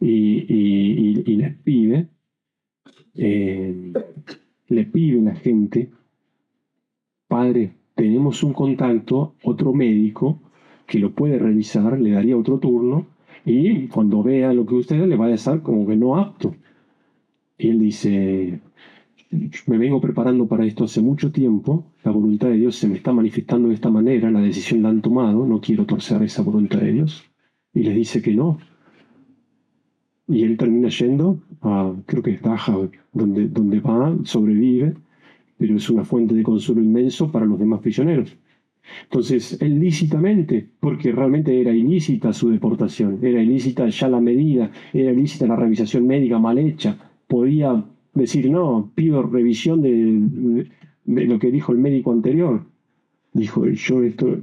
Y, 0.00 1.36
les 1.36 1.54
pide, 1.58 2.08
eh, 3.14 3.92
le 4.68 4.84
pide 4.84 5.20
la 5.20 5.34
gente, 5.34 5.90
padre, 7.28 7.72
tenemos 7.94 8.42
un 8.42 8.52
contacto, 8.52 9.34
otro 9.42 9.72
médico, 9.72 10.38
que 10.86 10.98
lo 10.98 11.12
puede 11.12 11.38
revisar, 11.38 12.00
le 12.00 12.10
daría 12.10 12.36
otro 12.36 12.58
turno, 12.58 13.06
y 13.44 13.86
cuando 13.88 14.22
vea 14.22 14.52
lo 14.52 14.66
que 14.66 14.74
usted 14.74 15.06
le 15.06 15.16
va 15.16 15.26
a 15.26 15.28
decir 15.28 15.60
como 15.62 15.86
que 15.86 15.96
no 15.96 16.16
apto. 16.16 16.54
Y 17.58 17.68
él 17.68 17.80
dice, 17.80 18.60
me 19.66 19.78
vengo 19.78 20.00
preparando 20.00 20.46
para 20.46 20.66
esto 20.66 20.84
hace 20.84 21.00
mucho 21.00 21.32
tiempo, 21.32 21.84
la 22.04 22.10
voluntad 22.10 22.48
de 22.48 22.56
Dios 22.56 22.76
se 22.76 22.88
me 22.88 22.96
está 22.96 23.12
manifestando 23.12 23.68
de 23.68 23.74
esta 23.74 23.90
manera, 23.90 24.30
la 24.30 24.40
decisión 24.40 24.82
la 24.82 24.90
han 24.90 25.02
tomado, 25.02 25.46
no 25.46 25.60
quiero 25.60 25.86
torcer 25.86 26.22
esa 26.22 26.42
voluntad 26.42 26.80
de 26.80 26.92
Dios. 26.92 27.24
Y 27.74 27.84
les 27.84 27.94
dice 27.94 28.20
que 28.20 28.34
no. 28.34 28.58
Y 30.32 30.42
él 30.44 30.56
termina 30.56 30.88
yendo 30.88 31.38
a, 31.60 31.92
creo 32.06 32.22
que 32.22 32.32
es 32.32 32.42
Dachau, 32.42 32.90
donde, 33.12 33.48
donde 33.48 33.80
va, 33.80 34.16
sobrevive, 34.24 34.94
pero 35.58 35.76
es 35.76 35.90
una 35.90 36.04
fuente 36.04 36.34
de 36.34 36.42
consuelo 36.42 36.82
inmenso 36.82 37.30
para 37.30 37.46
los 37.46 37.58
demás 37.58 37.80
prisioneros. 37.80 38.36
Entonces, 39.04 39.60
él 39.60 39.78
lícitamente, 39.78 40.66
porque 40.80 41.12
realmente 41.12 41.60
era 41.60 41.72
ilícita 41.72 42.32
su 42.32 42.48
deportación, 42.50 43.18
era 43.22 43.42
ilícita 43.42 43.88
ya 43.88 44.08
la 44.08 44.20
medida, 44.20 44.70
era 44.92 45.12
ilícita 45.12 45.46
la 45.46 45.56
revisación 45.56 46.06
médica 46.06 46.38
mal 46.38 46.58
hecha, 46.58 46.96
podía 47.28 47.84
decir, 48.14 48.50
no, 48.50 48.90
pido 48.94 49.22
revisión 49.22 49.82
de, 49.82 50.66
lo 51.04 51.38
que 51.38 51.50
dijo 51.50 51.72
el 51.72 51.78
médico 51.78 52.12
anterior. 52.12 52.64
Dijo, 53.34 53.66
yo 53.66 54.02
esto 54.02 54.38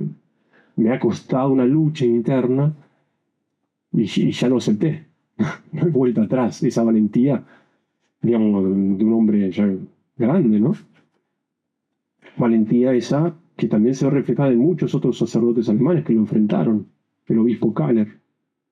me 0.75 0.91
ha 0.91 0.99
costado 0.99 1.51
una 1.51 1.65
lucha 1.65 2.05
interna 2.05 2.73
y, 3.91 4.05
ya 4.05 4.47
lo 4.47 4.57
acepté. 4.57 5.08
no 5.71 5.89
vuelta 5.91 6.23
atrás. 6.23 6.61
Esa 6.63 6.83
valentía, 6.83 7.43
digamos, 8.21 8.63
de 8.63 9.03
un 9.03 9.13
hombre 9.13 9.51
ya 9.51 9.73
grande, 10.17 10.59
¿no? 10.59 10.73
Valentía 12.37 12.93
esa 12.93 13.35
que 13.55 13.67
también 13.67 13.95
se 13.95 14.05
ve 14.05 14.11
reflejada 14.11 14.51
en 14.51 14.59
muchos 14.59 14.95
otros 14.95 15.17
sacerdotes 15.17 15.69
alemanes 15.69 16.05
que 16.05 16.13
lo 16.13 16.21
enfrentaron. 16.21 16.87
El 17.27 17.39
obispo 17.39 17.73
Kahler. 17.73 18.19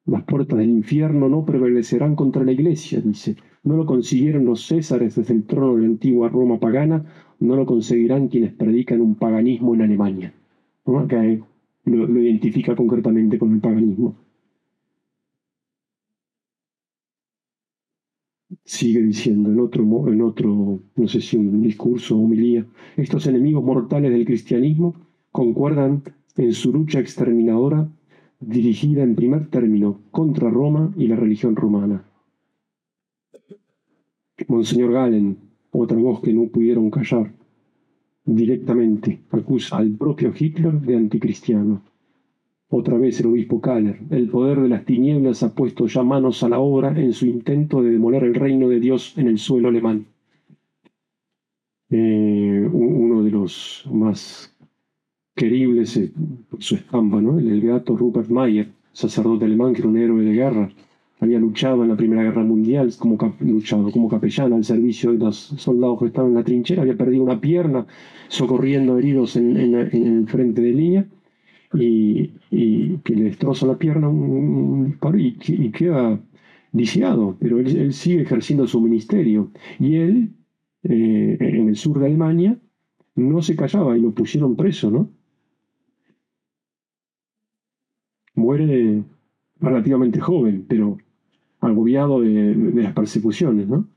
Las 0.06 0.24
puertas 0.24 0.58
del 0.58 0.70
infierno 0.70 1.28
no 1.28 1.44
prevalecerán 1.44 2.16
contra 2.16 2.46
la 2.46 2.54
iglesia, 2.54 3.02
dice. 3.02 3.36
No 3.64 3.76
lo 3.76 3.86
consiguieron 3.86 4.46
los 4.46 4.66
césares 4.66 5.16
desde 5.16 5.34
el 5.34 5.44
trono 5.44 5.76
de 5.76 5.82
la 5.82 5.88
antigua 5.88 6.30
Roma 6.30 6.58
pagana, 6.58 7.04
no 7.42 7.58
lo 7.58 7.66
conseguirán 7.66 8.30
quienes 8.30 8.54
predican 8.54 9.02
un 9.02 9.16
paganismo 9.16 9.76
en 9.76 9.82
Alemania. 9.82 10.34
¿no? 10.86 11.00
Acá 11.00 11.22
lo, 11.84 12.22
identifica 12.22 12.76
concretamente 12.76 13.38
con 13.38 13.54
el 13.54 13.60
paganismo. 13.60 14.16
Sigue 18.68 19.02
diciendo 19.02 19.50
en 19.50 19.62
otro, 19.62 19.82
en 20.10 20.22
otro, 20.22 20.82
no 20.98 21.08
sé 21.08 21.22
si 21.22 21.38
un 21.38 21.62
discurso 21.62 22.18
o 22.18 22.22
homilía, 22.22 22.66
estos 22.98 23.26
enemigos 23.26 23.64
mortales 23.64 24.12
del 24.12 24.26
cristianismo 24.26 24.94
concuerdan 25.32 26.04
en 26.36 26.52
su 26.52 26.74
lucha 26.74 27.00
exterminadora 27.00 27.88
dirigida 28.42 29.04
en 29.04 29.16
primer 29.16 29.48
término 29.48 30.02
contra 30.12 30.50
Roma 30.50 30.94
y 30.98 31.08
la 31.08 31.16
religión 31.16 31.56
romana. 31.56 32.04
Monseñor 34.50 34.92
Galen, 34.92 35.38
otra 35.72 35.98
voz 35.98 36.20
que 36.20 36.34
no 36.34 36.50
pudieron 36.50 36.92
callar, 36.92 37.32
directamente 38.26 39.22
acusa 39.32 39.78
al 39.78 39.92
propio 39.92 40.34
Hitler 40.38 40.74
de 40.82 40.98
anticristiano. 40.98 41.84
Otra 42.70 42.98
vez 42.98 43.20
el 43.22 43.28
obispo 43.28 43.62
Kahler, 43.62 43.98
el 44.10 44.28
poder 44.30 44.60
de 44.60 44.68
las 44.68 44.84
tinieblas 44.84 45.42
ha 45.42 45.56
puesto 45.56 45.88
ya 45.88 46.04
manos 46.04 46.44
a 46.44 46.50
la 46.50 46.60
obra 46.60 46.90
en 47.00 47.14
su 47.14 47.26
intento 47.26 47.82
de 47.82 47.92
demoler 47.92 48.26
el 48.26 48.36
reino 48.36 48.68
de 48.68 48.82
Dios 48.82 49.18
en 49.18 49.28
el 49.28 49.38
suelo 49.38 49.70
alemán. 49.70 50.06
Eh, 51.90 52.70
uno 52.70 53.24
de 53.24 53.32
los 53.32 53.88
más 53.90 54.54
querible 55.34 55.86
su 55.86 56.76
estampa, 56.76 57.22
¿no? 57.22 57.40
El, 57.40 57.62
beato 57.62 57.96
Rupert 57.96 58.30
Mayer, 58.30 58.68
sacerdote 58.92 59.46
alemán 59.46 59.74
que 59.74 59.80
era 59.80 59.88
un 59.88 59.98
héroe 59.98 60.24
de 60.26 60.34
guerra, 60.34 60.70
había 61.22 61.40
luchado 61.40 61.84
en 61.84 61.90
la 61.90 61.96
Primera 61.96 62.24
Guerra 62.24 62.44
Mundial, 62.44 62.94
como 63.00 63.18
luchado 63.40 63.90
como 63.92 64.10
capellán 64.10 64.52
al 64.52 64.66
servicio 64.66 65.14
de 65.14 65.20
los 65.20 65.38
soldados 65.38 66.00
que 66.00 66.08
estaban 66.08 66.32
en 66.32 66.36
la 66.36 66.44
trinchera, 66.44 66.82
había 66.82 66.98
perdido 66.98 67.24
una 67.24 67.40
pierna 67.40 67.88
socorriendo 68.28 68.98
heridos 68.98 69.38
en, 69.38 69.56
el 69.56 70.28
frente 70.28 70.62
de 70.62 70.72
línea 70.74 71.08
y, 71.74 72.28
que 73.04 73.16
le 73.16 73.24
destroza 73.26 73.66
la 73.66 73.78
pierna 73.78 74.08
un, 74.10 74.98
y, 75.16 75.72
queda 75.72 76.20
lisiado, 76.74 77.36
pero 77.40 77.60
él, 77.60 77.94
sigue 77.94 78.22
ejerciendo 78.22 78.68
su 78.68 78.82
ministerio. 78.82 79.52
Y 79.80 79.96
él, 79.96 80.34
eh, 80.84 81.38
en 81.40 81.70
el 81.70 81.76
sur 81.76 82.00
de 82.00 82.06
Alemania, 82.08 82.58
no 83.16 83.42
se 83.42 83.56
callaba 83.56 83.98
y 83.98 84.02
lo 84.02 84.12
pusieron 84.12 84.56
preso, 84.56 84.92
¿no? 84.92 85.10
Muere 88.36 89.04
relativamente 89.60 90.20
joven, 90.20 90.66
pero 90.68 90.98
agobiado 91.60 92.22
de, 92.22 92.56
las 92.56 92.94
persecuciones, 92.94 93.68
¿no? 93.68 93.88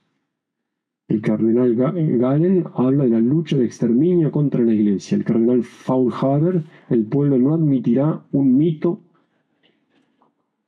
El 1.11 1.23
cardenal 1.23 1.75
Galen 1.75 2.67
habla 2.73 3.03
de 3.03 3.11
la 3.11 3.19
lucha 3.19 3.57
de 3.57 3.65
exterminio 3.65 4.31
contra 4.31 4.63
la 4.63 4.73
iglesia. 4.73 5.17
El 5.17 5.25
cardenal 5.25 5.65
Faulhaber, 5.65 6.63
el 6.89 7.05
pueblo 7.05 7.37
no 7.37 7.53
admitirá 7.53 8.25
un 8.31 8.57
mito 8.57 9.01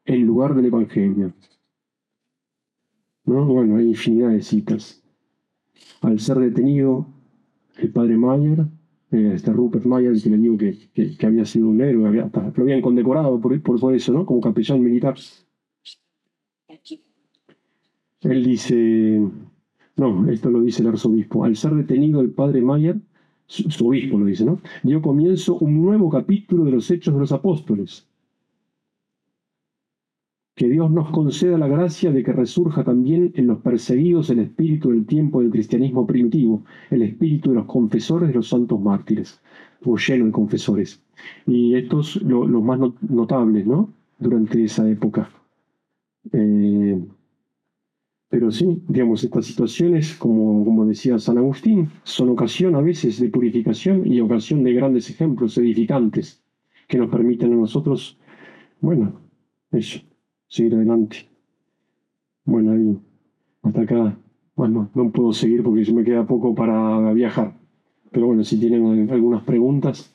en 0.04 0.26
lugar 0.26 0.56
del 0.56 0.66
evangelio. 0.66 1.32
¿No? 3.24 3.46
Bueno, 3.46 3.76
hay 3.76 3.90
infinidad 3.90 4.30
de 4.30 4.42
citas. 4.42 5.00
Al 6.00 6.18
ser 6.18 6.38
detenido, 6.38 7.06
el 7.76 7.92
padre 7.92 8.16
Mayer, 8.16 8.66
eh, 9.12 9.34
este 9.36 9.52
Rupert 9.52 9.84
Mayer, 9.84 10.20
que 10.20 10.28
le 10.28 10.38
digo 10.38 10.58
que, 10.58 11.24
había 11.24 11.44
sido 11.44 11.68
un 11.68 11.80
héroe, 11.80 12.08
había, 12.08 12.28
lo 12.34 12.62
habían 12.64 12.82
condecorado 12.82 13.40
por, 13.40 13.62
por, 13.62 13.78
por 13.78 13.94
eso, 13.94 14.12
¿no? 14.12 14.26
Como 14.26 14.40
capellán 14.40 14.82
militar. 14.82 15.14
Él 18.22 18.44
dice, 18.44 19.20
no, 19.96 20.30
esto 20.30 20.50
lo 20.50 20.60
dice 20.60 20.82
el 20.82 20.88
arzobispo, 20.88 21.44
al 21.44 21.56
ser 21.56 21.74
detenido 21.74 22.20
el 22.20 22.30
padre 22.30 22.62
Mayer, 22.62 23.00
su, 23.46 23.86
obispo 23.86 24.18
lo 24.18 24.26
dice, 24.26 24.44
¿no? 24.44 24.60
Dio 24.82 25.02
comienzo 25.02 25.58
un 25.58 25.82
nuevo 25.82 26.08
capítulo 26.08 26.64
de 26.64 26.72
los 26.72 26.90
hechos 26.90 27.12
de 27.12 27.20
los 27.20 27.32
apóstoles. 27.32 28.08
Que 30.54 30.68
Dios 30.68 30.90
nos 30.90 31.10
conceda 31.10 31.58
la 31.58 31.66
gracia 31.66 32.12
de 32.12 32.22
que 32.22 32.32
resurja 32.32 32.84
también 32.84 33.32
en 33.34 33.46
los 33.46 33.58
perseguidos 33.60 34.30
el 34.30 34.38
espíritu 34.38 34.90
del 34.90 35.06
tiempo 35.06 35.40
del 35.40 35.50
cristianismo 35.50 36.06
primitivo, 36.06 36.64
el 36.90 37.02
espíritu 37.02 37.50
de 37.50 37.56
los 37.56 37.66
confesores 37.66 38.28
de 38.28 38.34
los 38.34 38.48
santos 38.48 38.80
mártires, 38.80 39.40
o 39.84 39.96
lleno 39.96 40.26
de 40.26 40.32
confesores. 40.32 41.02
Y 41.46 41.74
estos 41.74 42.16
los 42.22 42.62
más 42.62 42.78
notables, 43.02 43.66
¿no? 43.66 43.92
Durante 44.18 44.64
esa 44.64 44.88
época. 44.88 45.30
Eh, 46.32 47.02
pero 48.32 48.50
sí, 48.50 48.82
digamos, 48.88 49.22
estas 49.22 49.44
situaciones, 49.44 50.14
como, 50.14 50.64
como 50.64 50.86
decía 50.86 51.18
San 51.18 51.36
Agustín, 51.36 51.90
son 52.02 52.30
ocasión 52.30 52.74
a 52.74 52.80
veces 52.80 53.20
de 53.20 53.28
purificación 53.28 54.06
y 54.06 54.22
ocasión 54.22 54.64
de 54.64 54.72
grandes 54.72 55.10
ejemplos 55.10 55.58
edificantes 55.58 56.42
que 56.88 56.96
nos 56.96 57.10
permiten 57.10 57.52
a 57.52 57.56
nosotros, 57.56 58.18
bueno, 58.80 59.20
eso, 59.70 60.00
seguir 60.48 60.76
adelante. 60.76 61.28
Bueno, 62.46 62.72
ahí, 62.72 62.98
hasta 63.64 63.82
acá, 63.82 64.18
bueno, 64.56 64.88
no 64.94 65.12
puedo 65.12 65.34
seguir 65.34 65.62
porque 65.62 65.84
se 65.84 65.92
me 65.92 66.02
queda 66.02 66.26
poco 66.26 66.54
para 66.54 67.12
viajar. 67.12 67.54
Pero 68.12 68.28
bueno, 68.28 68.44
si 68.44 68.58
tienen 68.58 69.10
algunas 69.10 69.42
preguntas. 69.44 70.11